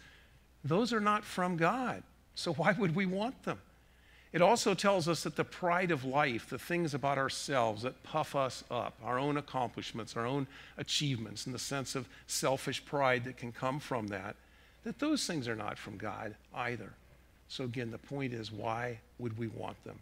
those 0.64 0.92
are 0.92 1.00
not 1.00 1.24
from 1.24 1.56
God. 1.56 2.02
So 2.34 2.52
why 2.54 2.72
would 2.72 2.94
we 2.94 3.06
want 3.06 3.44
them? 3.44 3.58
It 4.32 4.42
also 4.42 4.74
tells 4.74 5.08
us 5.08 5.22
that 5.22 5.36
the 5.36 5.44
pride 5.44 5.90
of 5.90 6.04
life, 6.04 6.50
the 6.50 6.58
things 6.58 6.92
about 6.92 7.16
ourselves 7.16 7.82
that 7.82 8.02
puff 8.02 8.36
us 8.36 8.62
up, 8.70 8.94
our 9.02 9.18
own 9.18 9.38
accomplishments, 9.38 10.16
our 10.16 10.26
own 10.26 10.46
achievements, 10.76 11.46
and 11.46 11.54
the 11.54 11.58
sense 11.58 11.94
of 11.94 12.08
selfish 12.26 12.84
pride 12.84 13.24
that 13.24 13.38
can 13.38 13.52
come 13.52 13.80
from 13.80 14.08
that, 14.08 14.36
that 14.84 14.98
those 14.98 15.26
things 15.26 15.48
are 15.48 15.56
not 15.56 15.78
from 15.78 15.96
God 15.96 16.34
either. 16.54 16.92
So 17.48 17.64
again, 17.64 17.90
the 17.90 17.98
point 17.98 18.34
is 18.34 18.52
why 18.52 18.98
would 19.18 19.38
we 19.38 19.46
want 19.46 19.82
them? 19.84 19.98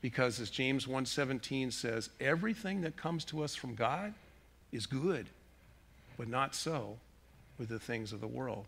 Because 0.00 0.40
as 0.40 0.50
James 0.50 0.86
1:17 0.86 1.72
says, 1.72 2.10
everything 2.20 2.82
that 2.82 2.96
comes 2.96 3.24
to 3.26 3.42
us 3.42 3.54
from 3.54 3.74
God 3.74 4.14
is 4.70 4.86
good, 4.86 5.28
but 6.16 6.28
not 6.28 6.54
so 6.54 6.98
with 7.58 7.68
the 7.68 7.80
things 7.80 8.12
of 8.12 8.20
the 8.20 8.26
world. 8.26 8.66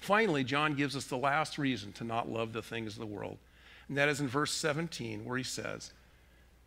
Finally, 0.00 0.44
John 0.44 0.74
gives 0.74 0.96
us 0.96 1.04
the 1.04 1.16
last 1.16 1.58
reason 1.58 1.92
to 1.92 2.04
not 2.04 2.30
love 2.30 2.52
the 2.52 2.62
things 2.62 2.94
of 2.94 3.00
the 3.00 3.06
world. 3.06 3.36
And 3.88 3.96
that 3.96 4.08
is 4.08 4.20
in 4.20 4.28
verse 4.28 4.52
17, 4.52 5.24
where 5.24 5.36
he 5.36 5.44
says 5.44 5.92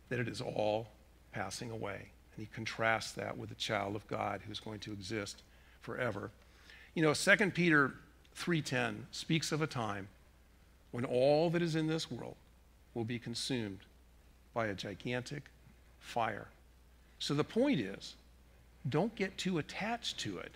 that 0.08 0.20
it 0.20 0.28
is 0.28 0.40
all 0.40 0.88
passing 1.32 1.70
away. 1.70 2.10
And 2.36 2.46
he 2.46 2.48
contrasts 2.54 3.12
that 3.12 3.36
with 3.36 3.48
the 3.48 3.54
child 3.54 3.96
of 3.96 4.06
God 4.06 4.42
who's 4.46 4.60
going 4.60 4.80
to 4.80 4.92
exist 4.92 5.42
forever. 5.80 6.30
You 6.94 7.02
know, 7.02 7.14
2 7.14 7.54
Peter 7.54 7.94
3:10 8.36 9.06
speaks 9.10 9.50
of 9.52 9.62
a 9.62 9.66
time 9.66 10.08
when 10.90 11.04
all 11.04 11.48
that 11.50 11.62
is 11.62 11.74
in 11.74 11.86
this 11.86 12.10
world, 12.10 12.36
will 12.94 13.04
be 13.04 13.18
consumed 13.18 13.80
by 14.54 14.66
a 14.66 14.74
gigantic 14.74 15.44
fire. 16.00 16.48
So 17.18 17.34
the 17.34 17.44
point 17.44 17.80
is, 17.80 18.14
don't 18.88 19.14
get 19.14 19.38
too 19.38 19.58
attached 19.58 20.18
to 20.20 20.38
it 20.38 20.52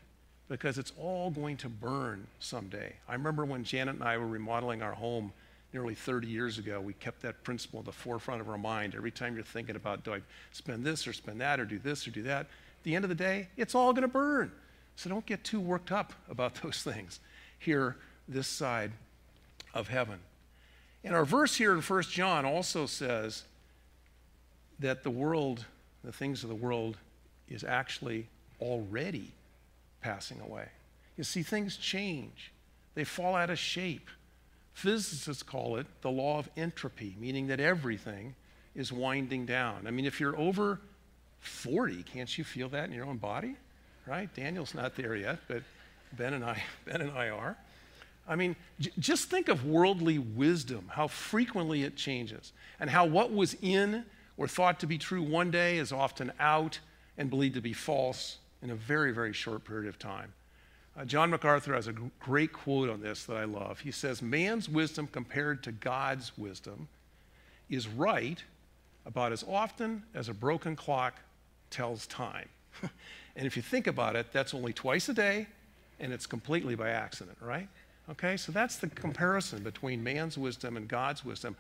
because 0.49 0.79
it's 0.79 0.93
all 0.99 1.31
going 1.31 1.57
to 1.59 1.69
burn 1.69 2.27
someday. 2.41 2.93
I 3.09 3.15
remember 3.15 3.45
when 3.45 3.65
Janet 3.65 3.97
and 3.97 4.05
I 4.05 4.19
were 4.19 4.27
remodeling 4.27 4.83
our 4.83 4.93
home 4.93 5.33
nearly 5.73 5.95
30 5.95 6.29
years 6.29 6.59
ago, 6.59 6.81
we 6.81 6.93
kept 6.95 7.21
that 7.23 7.43
principle 7.43 7.81
at 7.81 7.87
the 7.87 7.93
forefront 7.93 8.41
of 8.41 8.49
our 8.49 8.59
mind. 8.59 8.95
Every 8.95 9.11
time 9.11 9.35
you're 9.35 9.45
thinking 9.45 9.77
about, 9.77 10.05
do 10.05 10.15
I 10.15 10.21
spend 10.53 10.85
this 10.85 11.07
or 11.07 11.13
spend 11.13 11.41
that 11.41 11.61
or 11.61 11.65
do 11.65 11.79
this 11.79 12.07
or 12.07 12.11
do 12.11 12.23
that? 12.23 12.41
At 12.41 12.49
the 12.85 12.95
end 12.95 13.05
of 13.05 13.09
the 13.09 13.15
day, 13.15 13.49
it's 13.57 13.75
all 13.75 13.93
going 13.93 14.03
to 14.03 14.09
burn. 14.09 14.53
So 14.97 15.11
don't 15.11 15.27
get 15.27 15.45
too 15.45 15.61
worked 15.61 15.93
up 15.93 16.13
about 16.31 16.55
those 16.63 16.83
things 16.83 17.21
here, 17.59 17.97
this 18.29 18.49
side 18.49 18.93
of 19.75 19.89
heaven. 19.89 20.19
And 21.07 21.15
our 21.15 21.25
verse 21.25 21.55
here 21.55 21.73
in 21.73 21.81
1 21.81 22.03
John 22.03 22.45
also 22.45 22.85
says 22.85 23.45
that 24.81 25.05
the 25.05 25.11
world, 25.11 25.65
the 26.03 26.11
things 26.11 26.43
of 26.43 26.49
the 26.49 26.57
world, 26.57 26.97
is 27.49 27.63
actually 27.63 28.27
already 28.61 29.31
passing 30.03 30.41
away. 30.41 30.67
You 31.17 31.23
see, 31.23 31.45
things 31.45 31.77
change, 31.77 32.53
they 32.97 33.05
fall 33.05 33.37
out 33.37 33.51
of 33.51 33.59
shape. 33.59 34.11
Physicists 34.73 35.45
call 35.45 35.77
it 35.77 35.87
the 36.03 36.11
law 36.11 36.41
of 36.41 36.51
entropy, 36.57 37.17
meaning 37.21 37.47
that 37.47 37.61
everything 37.61 38.35
is 38.75 38.93
winding 38.93 39.47
down. 39.47 39.87
I 39.87 39.93
mean, 39.93 40.07
if 40.07 40.19
you're 40.19 40.37
over 40.37 40.81
40, 41.39 42.03
can't 42.03 42.37
you 42.37 42.43
feel 42.43 42.69
that 42.71 42.89
in 42.89 42.93
your 42.93 43.07
own 43.07 43.19
body? 43.19 43.55
Right? 44.07 44.29
Daniel's 44.35 44.75
not 44.75 44.97
there 44.97 45.15
yet, 45.15 45.39
but 45.47 45.63
Ben 46.13 46.35
and 46.35 46.45
I, 46.45 46.63
Ben 46.85 47.01
and 47.01 47.13
I 47.13 47.29
are. 47.29 47.57
I 48.29 48.37
mean, 48.37 48.57
j- 48.81 48.91
just 48.99 49.31
think 49.31 49.49
of 49.49 49.65
worldly 49.65 50.19
wisdom, 50.19 50.91
how 50.93 51.09
frequently 51.09 51.83
it 51.83 51.97
changes, 51.97 52.53
and 52.81 52.91
how 52.91 53.05
what 53.05 53.33
was 53.33 53.57
in 53.63 54.05
or 54.37 54.49
thought 54.49 54.81
to 54.81 54.87
be 54.87 54.99
true 54.99 55.23
one 55.23 55.51
day 55.51 55.79
is 55.79 55.93
often 55.93 56.33
out 56.39 56.79
and 57.17 57.31
believed 57.31 57.55
to 57.55 57.61
be 57.61 57.73
false 57.73 58.39
in 58.63 58.71
a 58.71 58.75
very, 58.75 59.13
very 59.13 59.33
short 59.33 59.65
period 59.65 59.89
of 59.89 59.99
time. 59.99 60.33
Uh, 60.99 61.05
John 61.05 61.31
MacArthur 61.31 61.75
has 61.75 61.87
a 61.89 61.93
g- 61.93 62.01
great 62.21 62.53
quote 62.53 62.89
on 62.89 63.01
this 63.01 63.25
that 63.25 63.37
I 63.37 63.45
love. 63.45 63.81
He 63.81 63.91
says, 63.91 64.23
Man's 64.23 64.69
wisdom 64.69 65.07
compared 65.07 65.63
to 65.65 65.73
God's 65.73 66.37
wisdom 66.39 66.89
is 67.69 67.87
right 67.87 68.43
about 69.05 69.33
as 69.33 69.45
often 69.47 70.03
as 70.15 70.29
a 70.29 70.35
broken 70.35 70.75
clock 70.75 71.21
tells 71.71 72.07
time. 72.07 72.49
and 73.37 73.47
if 73.47 73.57
you 73.57 73.63
think 73.63 73.87
about 73.87 74.17
it, 74.17 74.27
that's 74.33 74.55
only 74.55 74.73
twice 74.73 75.09
a 75.09 75.15
day, 75.15 75.47
and 76.01 76.13
it's 76.13 76.27
completely 76.27 76.75
by 76.75 76.91
accident, 76.91 77.37
right? 77.41 77.69
Okay, 78.09 78.37
so 78.37 78.53
that's 78.53 78.77
the 78.77 78.89
comparison 78.89 79.63
between 79.63 80.03
man's 80.03 80.39
wisdom 80.39 80.77
and 80.77 80.87
God's 80.87 81.25
wisdom. 81.25 81.57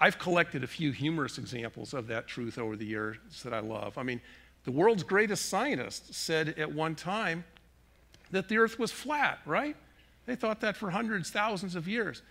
I've 0.00 0.18
collected 0.18 0.64
a 0.64 0.66
few 0.66 0.90
humorous 0.90 1.38
examples 1.38 1.94
of 1.94 2.08
that 2.08 2.26
truth 2.26 2.58
over 2.58 2.74
the 2.74 2.86
years 2.86 3.18
that 3.44 3.54
I 3.54 3.60
love. 3.60 3.96
I 3.96 4.02
mean, 4.02 4.20
the 4.64 4.72
world's 4.72 5.02
greatest 5.02 5.48
scientist 5.48 6.12
said 6.14 6.54
at 6.58 6.72
one 6.72 6.94
time 6.94 7.44
that 8.30 8.48
the 8.48 8.58
earth 8.58 8.78
was 8.78 8.90
flat, 8.90 9.38
right? 9.46 9.76
They 10.26 10.34
thought 10.34 10.60
that 10.60 10.76
for 10.76 10.90
hundreds, 10.90 11.30
thousands 11.30 11.76
of 11.76 11.86
years. 11.86 12.22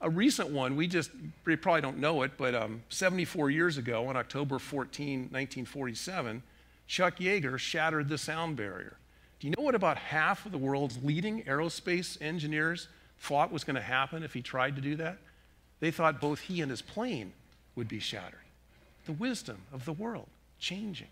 A 0.00 0.08
recent 0.08 0.50
one, 0.50 0.76
we 0.76 0.86
just, 0.86 1.10
we 1.44 1.56
probably 1.56 1.82
don't 1.82 1.98
know 1.98 2.22
it, 2.22 2.32
but 2.38 2.54
um, 2.54 2.82
74 2.88 3.50
years 3.50 3.76
ago, 3.76 4.06
on 4.06 4.16
October 4.16 4.58
14, 4.58 5.20
1947, 5.20 6.42
Chuck 6.86 7.18
Yeager 7.18 7.58
shattered 7.58 8.08
the 8.08 8.18
sound 8.18 8.56
barrier. 8.56 8.96
Do 9.40 9.48
you 9.48 9.54
know 9.56 9.62
what 9.62 9.74
about 9.74 9.96
half 9.96 10.44
of 10.44 10.52
the 10.52 10.58
world's 10.58 11.02
leading 11.02 11.42
aerospace 11.44 12.20
engineers 12.20 12.88
thought 13.18 13.50
was 13.50 13.64
going 13.64 13.76
to 13.76 13.82
happen 13.82 14.22
if 14.22 14.34
he 14.34 14.42
tried 14.42 14.76
to 14.76 14.82
do 14.82 14.96
that? 14.96 15.16
They 15.80 15.90
thought 15.90 16.20
both 16.20 16.40
he 16.40 16.60
and 16.60 16.70
his 16.70 16.82
plane 16.82 17.32
would 17.74 17.88
be 17.88 18.00
shattered. 18.00 18.38
The 19.06 19.12
wisdom 19.12 19.56
of 19.72 19.86
the 19.86 19.94
world 19.94 20.28
changing. 20.58 21.08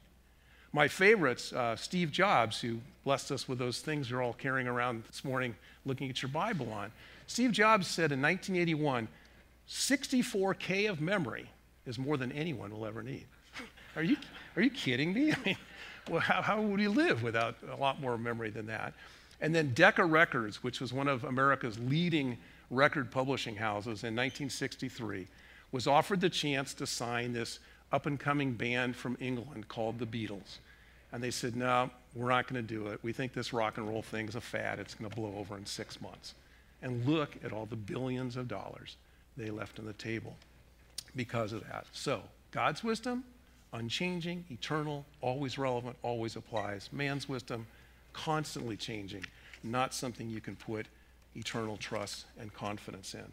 My 0.74 0.88
favorites, 0.88 1.54
uh, 1.54 1.76
Steve 1.76 2.12
Jobs, 2.12 2.60
who 2.60 2.80
blessed 3.02 3.32
us 3.32 3.48
with 3.48 3.58
those 3.58 3.80
things 3.80 4.10
you're 4.10 4.22
all 4.22 4.34
carrying 4.34 4.68
around 4.68 5.04
this 5.04 5.24
morning 5.24 5.56
looking 5.86 6.10
at 6.10 6.20
your 6.20 6.28
Bible 6.28 6.70
on. 6.70 6.92
Steve 7.26 7.52
Jobs 7.52 7.86
said 7.86 8.12
in 8.12 8.20
1981 8.20 9.08
64K 9.66 10.90
of 10.90 11.00
memory 11.00 11.48
is 11.86 11.98
more 11.98 12.18
than 12.18 12.30
anyone 12.32 12.70
will 12.70 12.86
ever 12.86 13.02
need. 13.02 13.24
Are 13.96 14.02
you, 14.02 14.16
are 14.54 14.62
you 14.62 14.70
kidding 14.70 15.12
me? 15.12 15.32
I 15.32 15.36
mean, 15.44 15.56
well, 16.08 16.20
how, 16.20 16.42
how 16.42 16.60
would 16.60 16.80
you 16.80 16.90
live 16.90 17.22
without 17.22 17.56
a 17.70 17.76
lot 17.76 18.00
more 18.00 18.18
memory 18.18 18.50
than 18.50 18.66
that? 18.66 18.94
And 19.40 19.54
then 19.54 19.72
Decca 19.74 20.04
Records, 20.04 20.62
which 20.62 20.80
was 20.80 20.92
one 20.92 21.08
of 21.08 21.24
America's 21.24 21.78
leading 21.78 22.38
record 22.70 23.10
publishing 23.10 23.56
houses 23.56 24.04
in 24.04 24.14
1963, 24.14 25.26
was 25.70 25.86
offered 25.86 26.20
the 26.20 26.30
chance 26.30 26.74
to 26.74 26.86
sign 26.86 27.32
this 27.32 27.60
up 27.92 28.06
and 28.06 28.18
coming 28.18 28.52
band 28.52 28.96
from 28.96 29.16
England 29.20 29.68
called 29.68 29.98
the 29.98 30.06
Beatles. 30.06 30.58
And 31.12 31.22
they 31.22 31.30
said, 31.30 31.56
no, 31.56 31.90
we're 32.14 32.28
not 32.28 32.46
going 32.48 32.66
to 32.66 32.74
do 32.74 32.88
it. 32.88 33.00
We 33.02 33.12
think 33.12 33.32
this 33.32 33.52
rock 33.52 33.78
and 33.78 33.88
roll 33.88 34.02
thing 34.02 34.28
is 34.28 34.34
a 34.34 34.40
fad. 34.40 34.78
It's 34.78 34.94
going 34.94 35.08
to 35.10 35.16
blow 35.16 35.34
over 35.38 35.56
in 35.56 35.64
six 35.64 36.00
months. 36.00 36.34
And 36.82 37.06
look 37.06 37.36
at 37.44 37.52
all 37.52 37.66
the 37.66 37.76
billions 37.76 38.36
of 38.36 38.48
dollars 38.48 38.96
they 39.36 39.50
left 39.50 39.78
on 39.78 39.86
the 39.86 39.92
table 39.94 40.36
because 41.16 41.52
of 41.52 41.66
that. 41.68 41.86
So, 41.92 42.22
God's 42.50 42.84
wisdom, 42.84 43.24
unchanging, 43.72 44.44
eternal, 44.50 45.04
always 45.20 45.58
relevant, 45.58 45.96
always 46.02 46.36
applies. 46.36 46.88
Man's 46.92 47.28
wisdom, 47.28 47.66
constantly 48.12 48.76
changing, 48.76 49.24
not 49.62 49.94
something 49.94 50.28
you 50.28 50.40
can 50.40 50.56
put 50.56 50.86
eternal 51.34 51.76
trust 51.76 52.26
and 52.38 52.52
confidence 52.52 53.14
in. 53.14 53.32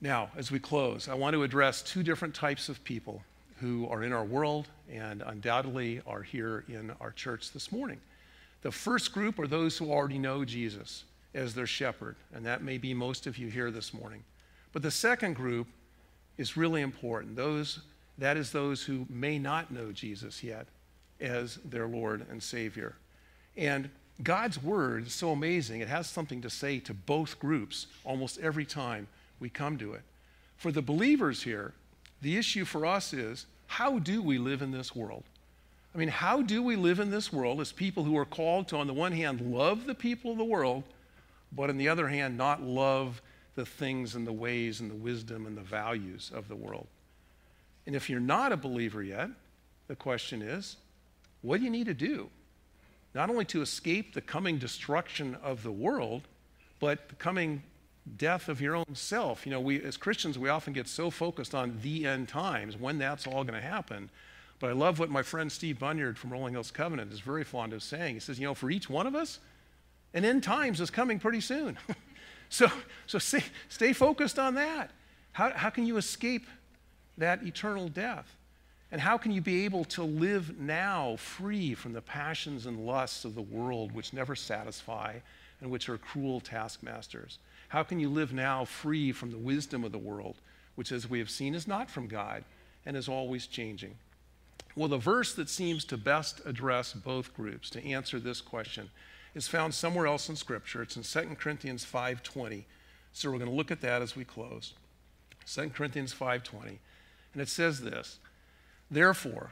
Now, 0.00 0.30
as 0.36 0.50
we 0.50 0.58
close, 0.58 1.08
I 1.08 1.14
want 1.14 1.34
to 1.34 1.42
address 1.42 1.82
two 1.82 2.02
different 2.02 2.34
types 2.34 2.68
of 2.68 2.82
people 2.84 3.22
who 3.60 3.88
are 3.88 4.02
in 4.02 4.12
our 4.12 4.24
world 4.24 4.68
and 4.92 5.22
undoubtedly 5.22 6.02
are 6.06 6.22
here 6.22 6.64
in 6.68 6.92
our 7.00 7.12
church 7.12 7.52
this 7.52 7.72
morning. 7.72 8.00
The 8.62 8.70
first 8.70 9.12
group 9.12 9.38
are 9.38 9.46
those 9.46 9.78
who 9.78 9.90
already 9.90 10.18
know 10.18 10.44
Jesus 10.44 11.04
as 11.34 11.54
their 11.54 11.66
shepherd, 11.66 12.16
and 12.34 12.44
that 12.44 12.62
may 12.62 12.78
be 12.78 12.94
most 12.94 13.26
of 13.26 13.38
you 13.38 13.48
here 13.48 13.70
this 13.70 13.94
morning. 13.94 14.22
But 14.72 14.82
the 14.82 14.90
second 14.90 15.34
group 15.34 15.68
is 16.36 16.56
really 16.56 16.82
important. 16.82 17.36
Those, 17.36 17.80
that 18.18 18.36
is 18.36 18.52
those 18.52 18.82
who 18.82 19.06
may 19.08 19.38
not 19.38 19.70
know 19.70 19.92
Jesus 19.92 20.42
yet 20.42 20.66
as 21.20 21.56
their 21.64 21.86
Lord 21.86 22.26
and 22.30 22.42
Savior. 22.42 22.96
And 23.56 23.90
God's 24.22 24.62
word 24.62 25.08
is 25.08 25.14
so 25.14 25.30
amazing. 25.30 25.80
It 25.80 25.88
has 25.88 26.08
something 26.08 26.40
to 26.42 26.50
say 26.50 26.78
to 26.80 26.94
both 26.94 27.38
groups 27.40 27.86
almost 28.04 28.38
every 28.38 28.64
time 28.64 29.08
we 29.40 29.48
come 29.48 29.76
to 29.78 29.94
it. 29.94 30.02
For 30.56 30.70
the 30.70 30.82
believers 30.82 31.42
here, 31.42 31.72
the 32.22 32.36
issue 32.36 32.64
for 32.64 32.86
us 32.86 33.12
is 33.12 33.46
how 33.66 33.98
do 33.98 34.22
we 34.22 34.38
live 34.38 34.62
in 34.62 34.70
this 34.70 34.94
world? 34.94 35.24
I 35.94 35.98
mean, 35.98 36.08
how 36.08 36.42
do 36.42 36.62
we 36.62 36.76
live 36.76 37.00
in 37.00 37.10
this 37.10 37.32
world 37.32 37.60
as 37.60 37.72
people 37.72 38.04
who 38.04 38.16
are 38.16 38.24
called 38.24 38.68
to, 38.68 38.76
on 38.76 38.86
the 38.86 38.94
one 38.94 39.12
hand, 39.12 39.40
love 39.40 39.86
the 39.86 39.94
people 39.94 40.32
of 40.32 40.38
the 40.38 40.44
world, 40.44 40.82
but 41.52 41.70
on 41.70 41.76
the 41.76 41.88
other 41.88 42.08
hand, 42.08 42.36
not 42.36 42.62
love 42.62 43.22
the 43.54 43.66
things 43.66 44.14
and 44.14 44.26
the 44.26 44.32
ways 44.32 44.80
and 44.80 44.90
the 44.90 44.96
wisdom 44.96 45.46
and 45.46 45.56
the 45.56 45.62
values 45.62 46.32
of 46.34 46.48
the 46.48 46.56
world? 46.56 46.86
And 47.86 47.94
if 47.94 48.08
you're 48.08 48.20
not 48.20 48.52
a 48.52 48.56
believer 48.56 49.02
yet, 49.02 49.28
the 49.88 49.96
question 49.96 50.42
is, 50.42 50.76
what 51.42 51.58
do 51.58 51.64
you 51.64 51.70
need 51.70 51.86
to 51.86 51.94
do? 51.94 52.30
Not 53.14 53.30
only 53.30 53.44
to 53.46 53.62
escape 53.62 54.14
the 54.14 54.20
coming 54.20 54.58
destruction 54.58 55.36
of 55.42 55.62
the 55.62 55.70
world, 55.70 56.22
but 56.80 57.08
the 57.08 57.14
coming 57.14 57.62
death 58.16 58.48
of 58.48 58.60
your 58.60 58.76
own 58.76 58.94
self. 58.94 59.46
You 59.46 59.52
know, 59.52 59.60
we 59.60 59.82
as 59.82 59.96
Christians, 59.96 60.38
we 60.38 60.48
often 60.48 60.72
get 60.72 60.88
so 60.88 61.10
focused 61.10 61.54
on 61.54 61.78
the 61.82 62.06
end 62.06 62.28
times, 62.28 62.76
when 62.76 62.98
that's 62.98 63.26
all 63.26 63.44
going 63.44 63.60
to 63.60 63.66
happen. 63.66 64.10
But 64.58 64.70
I 64.70 64.72
love 64.72 64.98
what 64.98 65.10
my 65.10 65.22
friend 65.22 65.50
Steve 65.50 65.78
Bunyard 65.78 66.18
from 66.18 66.32
Rolling 66.32 66.54
Hills 66.54 66.70
Covenant 66.70 67.12
is 67.12 67.20
very 67.20 67.44
fond 67.44 67.72
of 67.72 67.82
saying. 67.82 68.14
He 68.14 68.20
says, 68.20 68.38
you 68.38 68.46
know, 68.46 68.54
for 68.54 68.70
each 68.70 68.88
one 68.88 69.06
of 69.06 69.14
us, 69.14 69.38
an 70.12 70.24
end 70.24 70.42
times 70.42 70.80
is 70.80 70.90
coming 70.90 71.18
pretty 71.18 71.40
soon. 71.40 71.78
so 72.48 72.70
so 73.06 73.18
stay, 73.18 73.44
stay 73.68 73.92
focused 73.92 74.38
on 74.38 74.54
that. 74.54 74.90
How, 75.32 75.50
how 75.50 75.70
can 75.70 75.86
you 75.86 75.96
escape 75.96 76.46
that 77.18 77.42
eternal 77.42 77.88
death? 77.88 78.36
And 78.90 79.00
how 79.00 79.18
can 79.18 79.32
you 79.32 79.40
be 79.40 79.64
able 79.64 79.84
to 79.86 80.04
live 80.04 80.58
now 80.58 81.16
free 81.16 81.74
from 81.74 81.92
the 81.92 82.00
passions 82.00 82.66
and 82.66 82.86
lusts 82.86 83.24
of 83.24 83.34
the 83.34 83.42
world 83.42 83.92
which 83.92 84.12
never 84.12 84.36
satisfy 84.36 85.16
and 85.60 85.70
which 85.70 85.88
are 85.88 85.98
cruel 85.98 86.40
taskmasters? 86.40 87.38
How 87.68 87.82
can 87.82 87.98
you 87.98 88.08
live 88.08 88.32
now 88.32 88.64
free 88.64 89.10
from 89.10 89.30
the 89.30 89.38
wisdom 89.38 89.82
of 89.82 89.90
the 89.90 89.98
world, 89.98 90.36
which, 90.76 90.92
as 90.92 91.10
we 91.10 91.18
have 91.18 91.30
seen, 91.30 91.54
is 91.54 91.66
not 91.66 91.90
from 91.90 92.06
God 92.06 92.44
and 92.86 92.96
is 92.96 93.08
always 93.08 93.46
changing? 93.46 93.96
Well, 94.76 94.88
the 94.88 94.98
verse 94.98 95.34
that 95.34 95.48
seems 95.48 95.84
to 95.86 95.96
best 95.96 96.40
address 96.44 96.92
both 96.92 97.34
groups 97.34 97.70
to 97.70 97.84
answer 97.84 98.20
this 98.20 98.40
question 98.40 98.90
is 99.34 99.48
found 99.48 99.74
somewhere 99.74 100.06
else 100.06 100.28
in 100.28 100.36
Scripture. 100.36 100.82
It's 100.82 100.96
in 100.96 101.02
2 101.02 101.34
Corinthians 101.36 101.84
5.20. 101.84 102.64
So 103.12 103.30
we're 103.30 103.38
going 103.38 103.50
to 103.50 103.56
look 103.56 103.70
at 103.70 103.80
that 103.80 104.02
as 104.02 104.14
we 104.16 104.24
close. 104.24 104.74
2 105.46 105.70
Corinthians 105.70 106.14
5.20. 106.14 106.78
And 107.34 107.42
it 107.42 107.48
says 107.48 107.82
this, 107.82 108.18
Therefore, 108.90 109.50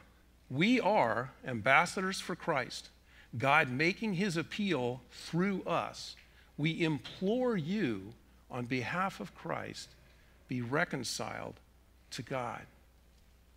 we 0.51 0.80
are 0.80 1.33
ambassadors 1.47 2.20
for 2.20 2.35
Christ, 2.35 2.89
God 3.37 3.70
making 3.70 4.14
his 4.14 4.37
appeal 4.37 5.03
through 5.11 5.62
us 5.64 6.16
we 6.57 6.85
implore 6.85 7.57
you 7.57 8.12
on 8.51 8.66
behalf 8.66 9.20
of 9.20 9.35
Christ 9.35 9.89
be 10.49 10.61
reconciled 10.61 11.55
to 12.12 12.22
God. 12.22 12.61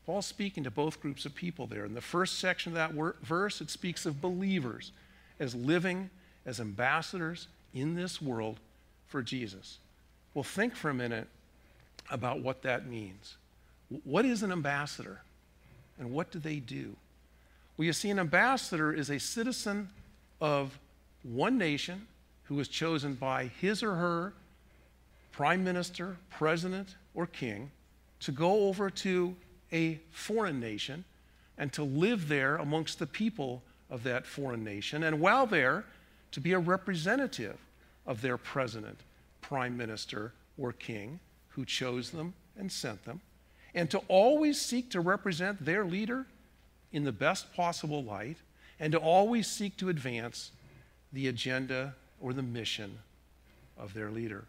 Paul's 0.05 0.25
speaking 0.25 0.63
to 0.63 0.71
both 0.71 1.01
groups 1.01 1.25
of 1.25 1.35
people 1.35 1.67
there. 1.67 1.85
In 1.85 1.93
the 1.93 2.01
first 2.01 2.39
section 2.39 2.71
of 2.71 2.75
that 2.75 3.15
verse, 3.23 3.59
it 3.59 3.69
speaks 3.69 4.05
of 4.05 4.21
believers 4.21 4.91
as 5.39 5.55
living 5.55 6.09
as 6.45 6.59
ambassadors 6.59 7.47
in 7.73 7.95
this 7.95 8.21
world 8.21 8.59
for 9.07 9.21
Jesus. 9.21 9.79
Well, 10.33 10.43
think 10.43 10.75
for 10.75 10.89
a 10.89 10.93
minute 10.93 11.27
about 12.09 12.39
what 12.39 12.61
that 12.61 12.87
means. 12.87 13.35
What 14.03 14.25
is 14.25 14.43
an 14.43 14.51
ambassador? 14.51 15.21
And 15.99 16.11
what 16.11 16.31
do 16.31 16.39
they 16.39 16.57
do? 16.57 16.95
Well, 17.77 17.85
you 17.85 17.93
see, 17.93 18.09
an 18.09 18.19
ambassador 18.19 18.93
is 18.93 19.09
a 19.09 19.19
citizen 19.19 19.89
of 20.41 20.77
one 21.23 21.57
nation 21.57 22.07
who 22.43 22.59
is 22.59 22.67
chosen 22.67 23.15
by 23.15 23.45
his 23.59 23.81
or 23.81 23.95
her 23.95 24.33
prime 25.31 25.63
minister, 25.63 26.17
president, 26.29 26.95
or 27.13 27.25
king 27.25 27.71
to 28.21 28.31
go 28.31 28.67
over 28.67 28.89
to 28.89 29.35
a 29.71 29.99
foreign 30.11 30.59
nation 30.59 31.03
and 31.57 31.71
to 31.73 31.83
live 31.83 32.27
there 32.27 32.55
amongst 32.57 32.99
the 32.99 33.07
people 33.07 33.61
of 33.89 34.03
that 34.03 34.25
foreign 34.25 34.63
nation. 34.63 35.03
And 35.03 35.19
while 35.19 35.45
there, 35.45 35.85
to 36.31 36.39
be 36.39 36.53
a 36.53 36.59
representative 36.59 37.57
of 38.05 38.21
their 38.21 38.37
president, 38.37 38.99
prime 39.41 39.75
minister, 39.77 40.33
or 40.57 40.71
king 40.71 41.19
who 41.49 41.65
chose 41.65 42.11
them 42.11 42.33
and 42.57 42.71
sent 42.71 43.03
them. 43.05 43.21
And 43.75 43.91
to 43.91 43.99
always 44.07 44.59
seek 44.59 44.89
to 44.91 45.01
represent 45.01 45.63
their 45.63 45.85
leader 45.85 46.25
in 46.91 47.03
the 47.03 47.11
best 47.11 47.53
possible 47.53 48.03
light 48.03 48.37
and 48.79 48.93
to 48.93 48.97
always 48.97 49.47
seek 49.47 49.77
to 49.77 49.89
advance 49.89 50.51
the 51.13 51.27
agenda 51.27 51.93
or 52.19 52.33
the 52.33 52.41
mission 52.41 52.97
of 53.77 53.93
their 53.93 54.09
leader. 54.09 54.45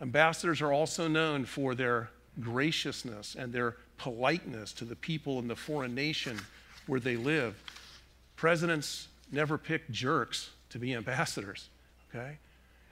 Ambassadors 0.00 0.62
are 0.62 0.72
also 0.72 1.08
known 1.08 1.44
for 1.44 1.74
their 1.74 2.10
graciousness 2.40 3.34
and 3.34 3.52
their 3.52 3.76
politeness 3.98 4.72
to 4.72 4.84
the 4.84 4.96
people 4.96 5.38
in 5.38 5.48
the 5.48 5.56
foreign 5.56 5.94
nation 5.94 6.38
where 6.86 7.00
they 7.00 7.16
live. 7.16 7.60
Presidents 8.36 9.08
never 9.30 9.58
pick 9.58 9.90
jerks 9.90 10.50
to 10.70 10.78
be 10.78 10.94
ambassadors, 10.94 11.68
okay? 12.14 12.38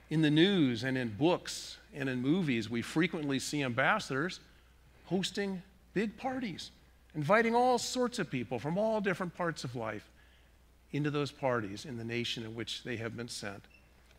In 0.09 0.21
the 0.21 0.31
news 0.31 0.83
and 0.83 0.97
in 0.97 1.09
books 1.09 1.77
and 1.93 2.09
in 2.09 2.21
movies, 2.21 2.69
we 2.69 2.81
frequently 2.81 3.39
see 3.39 3.63
ambassadors 3.63 4.39
hosting 5.05 5.61
big 5.93 6.17
parties, 6.17 6.71
inviting 7.15 7.55
all 7.55 7.77
sorts 7.77 8.19
of 8.19 8.29
people 8.29 8.59
from 8.59 8.77
all 8.77 9.01
different 9.01 9.35
parts 9.35 9.63
of 9.63 9.75
life 9.75 10.09
into 10.91 11.11
those 11.11 11.31
parties 11.31 11.85
in 11.85 11.97
the 11.97 12.03
nation 12.03 12.43
in 12.43 12.55
which 12.55 12.83
they 12.83 12.97
have 12.97 13.17
been 13.17 13.27
sent. 13.27 13.63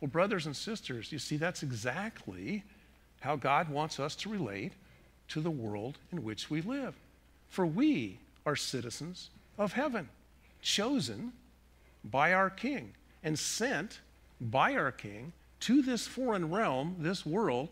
Well, 0.01 0.09
brothers 0.09 0.47
and 0.47 0.57
sisters, 0.57 1.13
you 1.13 1.19
see, 1.19 1.37
that's 1.37 1.63
exactly 1.63 2.63
how 3.21 3.37
God 3.37 3.69
wants 3.69 3.99
us 3.99 4.15
to 4.17 4.29
relate 4.29 4.73
to 5.29 5.41
the 5.41 5.51
world 5.51 5.99
in 6.13 6.25
which 6.25 6.51
we 6.51 6.61
live. 6.61 6.95
For 7.49 7.65
we 7.65 8.19
are 8.45 8.57
citizens 8.57 9.31
of 9.57 9.73
heaven, 9.73 10.09
chosen 10.61 11.33
by 12.05 12.33
our 12.33 12.51
King 12.51 12.93
and 13.23 13.39
sent 13.39 14.01
by 14.41 14.75
our 14.75 14.93
King 14.93 15.33
to 15.61 15.81
this 15.81 16.07
foreign 16.07 16.51
realm, 16.51 16.97
this 16.99 17.25
world, 17.25 17.69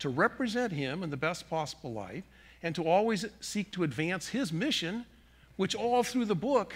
to 0.00 0.08
represent 0.08 0.72
Him 0.72 1.02
in 1.02 1.10
the 1.10 1.16
best 1.16 1.48
possible 1.48 1.92
light 1.92 2.24
and 2.66 2.74
to 2.74 2.82
always 2.82 3.24
seek 3.38 3.70
to 3.70 3.84
advance 3.84 4.26
His 4.26 4.52
mission, 4.52 5.06
which 5.54 5.76
all 5.76 6.02
through 6.02 6.24
the 6.24 6.34
book 6.34 6.74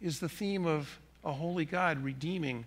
is 0.00 0.20
the 0.20 0.28
theme 0.28 0.64
of 0.64 1.00
a 1.24 1.32
holy 1.32 1.64
God 1.64 2.04
redeeming 2.04 2.64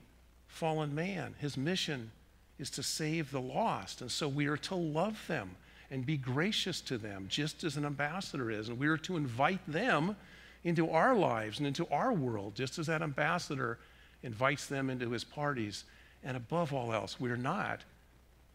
fallen 0.49 0.93
man. 0.93 1.33
His 1.39 1.55
mission 1.55 2.11
is 2.59 2.69
to 2.71 2.83
save 2.83 3.31
the 3.31 3.39
lost, 3.39 4.01
and 4.01 4.11
so 4.11 4.27
we 4.27 4.47
are 4.47 4.57
to 4.57 4.75
love 4.75 5.23
them 5.29 5.51
and 5.89 6.05
be 6.05 6.17
gracious 6.17 6.81
to 6.81 6.97
them, 6.97 7.27
just 7.29 7.63
as 7.63 7.77
an 7.77 7.85
ambassador 7.85 8.51
is. 8.51 8.67
And 8.67 8.77
we 8.77 8.87
are 8.87 8.97
to 8.97 9.15
invite 9.15 9.65
them 9.65 10.17
into 10.65 10.89
our 10.89 11.15
lives 11.15 11.59
and 11.59 11.65
into 11.65 11.87
our 11.87 12.11
world, 12.11 12.55
just 12.55 12.77
as 12.79 12.87
that 12.87 13.01
ambassador 13.01 13.79
invites 14.23 14.65
them 14.65 14.89
into 14.89 15.09
his 15.11 15.23
parties. 15.23 15.85
And 16.21 16.35
above 16.35 16.73
all 16.73 16.91
else, 16.91 17.17
we're 17.17 17.37
not 17.37 17.79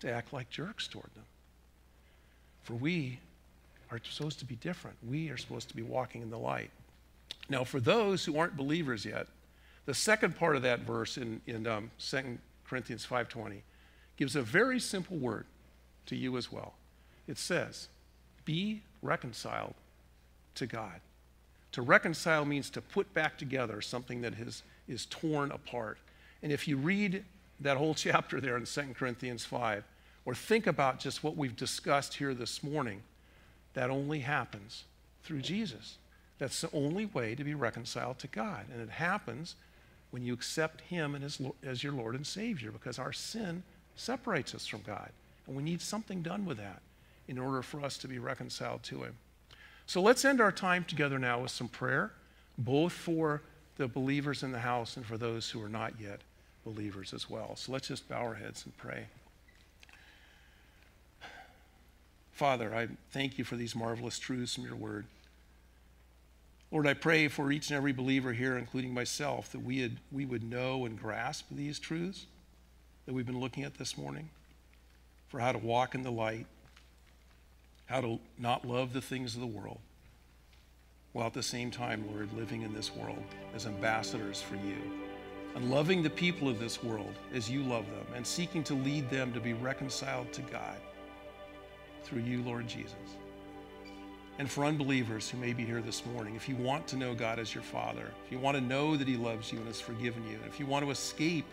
to 0.00 0.12
act 0.12 0.34
like 0.34 0.50
jerks 0.50 0.86
toward 0.86 1.08
them. 1.14 1.24
For 2.62 2.74
we 2.74 3.20
are 3.90 4.00
supposed 4.08 4.38
to 4.40 4.44
be 4.44 4.56
different. 4.56 4.96
We 5.06 5.30
are 5.30 5.36
supposed 5.36 5.68
to 5.68 5.76
be 5.76 5.82
walking 5.82 6.22
in 6.22 6.30
the 6.30 6.38
light. 6.38 6.70
Now, 7.48 7.64
for 7.64 7.80
those 7.80 8.24
who 8.24 8.38
aren't 8.38 8.56
believers 8.56 9.04
yet, 9.04 9.28
the 9.84 9.94
second 9.94 10.36
part 10.36 10.56
of 10.56 10.62
that 10.62 10.80
verse 10.80 11.16
in, 11.16 11.40
in 11.46 11.66
um, 11.66 11.90
2 11.98 12.38
Corinthians 12.68 13.06
5.20 13.06 13.60
gives 14.16 14.34
a 14.34 14.42
very 14.42 14.80
simple 14.80 15.16
word 15.16 15.46
to 16.06 16.16
you 16.16 16.36
as 16.36 16.50
well. 16.50 16.74
It 17.28 17.38
says, 17.38 17.88
be 18.44 18.82
reconciled 19.02 19.74
to 20.56 20.66
God. 20.66 21.00
To 21.72 21.82
reconcile 21.82 22.44
means 22.44 22.70
to 22.70 22.80
put 22.80 23.12
back 23.14 23.36
together 23.36 23.80
something 23.80 24.22
that 24.22 24.34
is, 24.34 24.62
is 24.88 25.06
torn 25.06 25.50
apart. 25.52 25.98
And 26.42 26.50
if 26.50 26.66
you 26.66 26.76
read 26.76 27.24
that 27.60 27.76
whole 27.76 27.94
chapter 27.94 28.40
there 28.40 28.56
in 28.56 28.64
2 28.64 28.94
Corinthians 28.98 29.44
5, 29.44 29.84
or 30.24 30.34
think 30.34 30.66
about 30.66 30.98
just 30.98 31.22
what 31.22 31.36
we've 31.36 31.54
discussed 31.54 32.14
here 32.14 32.34
this 32.34 32.62
morning, 32.62 33.02
that 33.76 33.90
only 33.90 34.20
happens 34.20 34.84
through 35.22 35.42
Jesus. 35.42 35.98
That's 36.38 36.62
the 36.62 36.70
only 36.72 37.04
way 37.04 37.34
to 37.34 37.44
be 37.44 37.54
reconciled 37.54 38.18
to 38.20 38.26
God. 38.26 38.64
And 38.72 38.80
it 38.80 38.88
happens 38.88 39.54
when 40.10 40.22
you 40.22 40.32
accept 40.32 40.80
Him 40.80 41.14
as, 41.14 41.40
as 41.62 41.84
your 41.84 41.92
Lord 41.92 42.14
and 42.14 42.26
Savior 42.26 42.70
because 42.70 42.98
our 42.98 43.12
sin 43.12 43.62
separates 43.94 44.54
us 44.54 44.66
from 44.66 44.80
God. 44.80 45.10
And 45.46 45.54
we 45.54 45.62
need 45.62 45.82
something 45.82 46.22
done 46.22 46.46
with 46.46 46.56
that 46.56 46.80
in 47.28 47.38
order 47.38 47.60
for 47.60 47.84
us 47.84 47.98
to 47.98 48.08
be 48.08 48.18
reconciled 48.18 48.82
to 48.84 49.02
Him. 49.02 49.14
So 49.84 50.00
let's 50.00 50.24
end 50.24 50.40
our 50.40 50.52
time 50.52 50.84
together 50.84 51.18
now 51.18 51.42
with 51.42 51.50
some 51.50 51.68
prayer, 51.68 52.12
both 52.56 52.94
for 52.94 53.42
the 53.76 53.88
believers 53.88 54.42
in 54.42 54.52
the 54.52 54.58
house 54.58 54.96
and 54.96 55.04
for 55.04 55.18
those 55.18 55.50
who 55.50 55.62
are 55.62 55.68
not 55.68 55.92
yet 56.00 56.22
believers 56.64 57.12
as 57.12 57.28
well. 57.28 57.56
So 57.56 57.72
let's 57.72 57.88
just 57.88 58.08
bow 58.08 58.22
our 58.22 58.34
heads 58.34 58.64
and 58.64 58.74
pray. 58.78 59.04
Father, 62.36 62.74
I 62.74 62.88
thank 63.12 63.38
you 63.38 63.44
for 63.44 63.56
these 63.56 63.74
marvelous 63.74 64.18
truths 64.18 64.56
from 64.56 64.64
your 64.64 64.76
word. 64.76 65.06
Lord, 66.70 66.86
I 66.86 66.92
pray 66.92 67.28
for 67.28 67.50
each 67.50 67.70
and 67.70 67.78
every 67.78 67.92
believer 67.92 68.34
here, 68.34 68.58
including 68.58 68.92
myself, 68.92 69.50
that 69.52 69.62
we, 69.62 69.80
had, 69.80 69.96
we 70.12 70.26
would 70.26 70.42
know 70.42 70.84
and 70.84 71.00
grasp 71.00 71.46
these 71.50 71.78
truths 71.78 72.26
that 73.06 73.14
we've 73.14 73.24
been 73.24 73.40
looking 73.40 73.64
at 73.64 73.78
this 73.78 73.96
morning 73.96 74.28
for 75.28 75.40
how 75.40 75.50
to 75.50 75.56
walk 75.56 75.94
in 75.94 76.02
the 76.02 76.10
light, 76.10 76.44
how 77.86 78.02
to 78.02 78.20
not 78.38 78.66
love 78.66 78.92
the 78.92 79.00
things 79.00 79.34
of 79.34 79.40
the 79.40 79.46
world, 79.46 79.78
while 81.14 81.28
at 81.28 81.32
the 81.32 81.42
same 81.42 81.70
time, 81.70 82.04
Lord, 82.12 82.28
living 82.36 82.60
in 82.60 82.74
this 82.74 82.94
world 82.94 83.24
as 83.54 83.64
ambassadors 83.64 84.42
for 84.42 84.56
you, 84.56 84.76
and 85.54 85.70
loving 85.70 86.02
the 86.02 86.10
people 86.10 86.50
of 86.50 86.60
this 86.60 86.84
world 86.84 87.14
as 87.32 87.48
you 87.48 87.62
love 87.62 87.86
them, 87.86 88.06
and 88.14 88.26
seeking 88.26 88.62
to 88.64 88.74
lead 88.74 89.08
them 89.08 89.32
to 89.32 89.40
be 89.40 89.54
reconciled 89.54 90.30
to 90.34 90.42
God 90.42 90.76
through 92.06 92.22
you, 92.22 92.42
Lord 92.42 92.68
Jesus. 92.68 92.94
And 94.38 94.50
for 94.50 94.64
unbelievers 94.64 95.28
who 95.30 95.38
may 95.38 95.52
be 95.52 95.64
here 95.64 95.80
this 95.80 96.04
morning, 96.06 96.36
if 96.36 96.48
you 96.48 96.56
want 96.56 96.86
to 96.88 96.96
know 96.96 97.14
God 97.14 97.38
as 97.38 97.54
your 97.54 97.62
Father, 97.62 98.12
if 98.24 98.32
you 98.32 98.38
want 98.38 98.56
to 98.56 98.60
know 98.60 98.96
that 98.96 99.08
He 99.08 99.16
loves 99.16 99.50
you 99.50 99.58
and 99.58 99.66
has 99.66 99.80
forgiven 99.80 100.22
you, 100.28 100.36
and 100.36 100.46
if 100.46 100.60
you 100.60 100.66
want 100.66 100.84
to 100.84 100.90
escape 100.90 101.46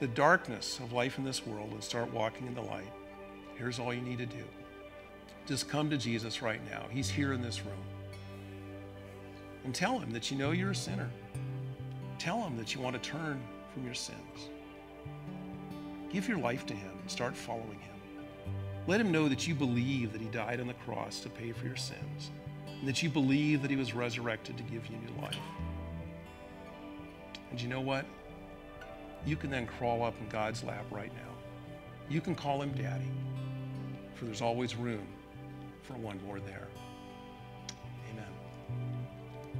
the 0.00 0.06
darkness 0.08 0.78
of 0.78 0.92
life 0.92 1.18
in 1.18 1.24
this 1.24 1.46
world 1.46 1.72
and 1.72 1.82
start 1.82 2.12
walking 2.12 2.46
in 2.46 2.54
the 2.54 2.62
light, 2.62 2.92
here's 3.56 3.78
all 3.78 3.92
you 3.92 4.00
need 4.00 4.18
to 4.18 4.26
do. 4.26 4.44
Just 5.46 5.68
come 5.68 5.90
to 5.90 5.96
Jesus 5.96 6.42
right 6.42 6.60
now. 6.70 6.86
He's 6.90 7.08
here 7.08 7.32
in 7.32 7.42
this 7.42 7.64
room. 7.64 7.74
And 9.64 9.74
tell 9.74 9.98
him 9.98 10.12
that 10.12 10.30
you 10.30 10.38
know 10.38 10.52
you're 10.52 10.70
a 10.70 10.76
sinner. 10.76 11.10
Tell 12.18 12.40
him 12.42 12.56
that 12.56 12.74
you 12.74 12.80
want 12.80 13.00
to 13.00 13.10
turn 13.10 13.40
from 13.74 13.84
your 13.84 13.94
sins. 13.94 14.48
Give 16.12 16.28
your 16.28 16.38
life 16.38 16.66
to 16.66 16.74
him 16.74 16.92
and 17.00 17.10
start 17.10 17.36
following 17.36 17.80
him. 17.80 17.95
Let 18.86 19.00
him 19.00 19.10
know 19.10 19.28
that 19.28 19.48
you 19.48 19.54
believe 19.54 20.12
that 20.12 20.20
he 20.20 20.28
died 20.28 20.60
on 20.60 20.68
the 20.68 20.74
cross 20.74 21.20
to 21.20 21.28
pay 21.28 21.52
for 21.52 21.66
your 21.66 21.76
sins, 21.76 22.30
and 22.68 22.88
that 22.88 23.02
you 23.02 23.10
believe 23.10 23.62
that 23.62 23.70
he 23.70 23.76
was 23.76 23.94
resurrected 23.94 24.56
to 24.56 24.62
give 24.62 24.86
you 24.86 24.96
new 24.96 25.22
life. 25.22 25.36
And 27.50 27.60
you 27.60 27.68
know 27.68 27.80
what? 27.80 28.04
You 29.24 29.36
can 29.36 29.50
then 29.50 29.66
crawl 29.66 30.04
up 30.04 30.14
in 30.20 30.28
God's 30.28 30.62
lap 30.62 30.84
right 30.90 31.12
now. 31.14 31.32
You 32.08 32.20
can 32.20 32.36
call 32.36 32.62
him 32.62 32.72
daddy, 32.72 33.10
for 34.14 34.26
there's 34.26 34.42
always 34.42 34.76
room 34.76 35.06
for 35.82 35.94
one 35.94 36.20
more 36.24 36.38
there. 36.38 36.68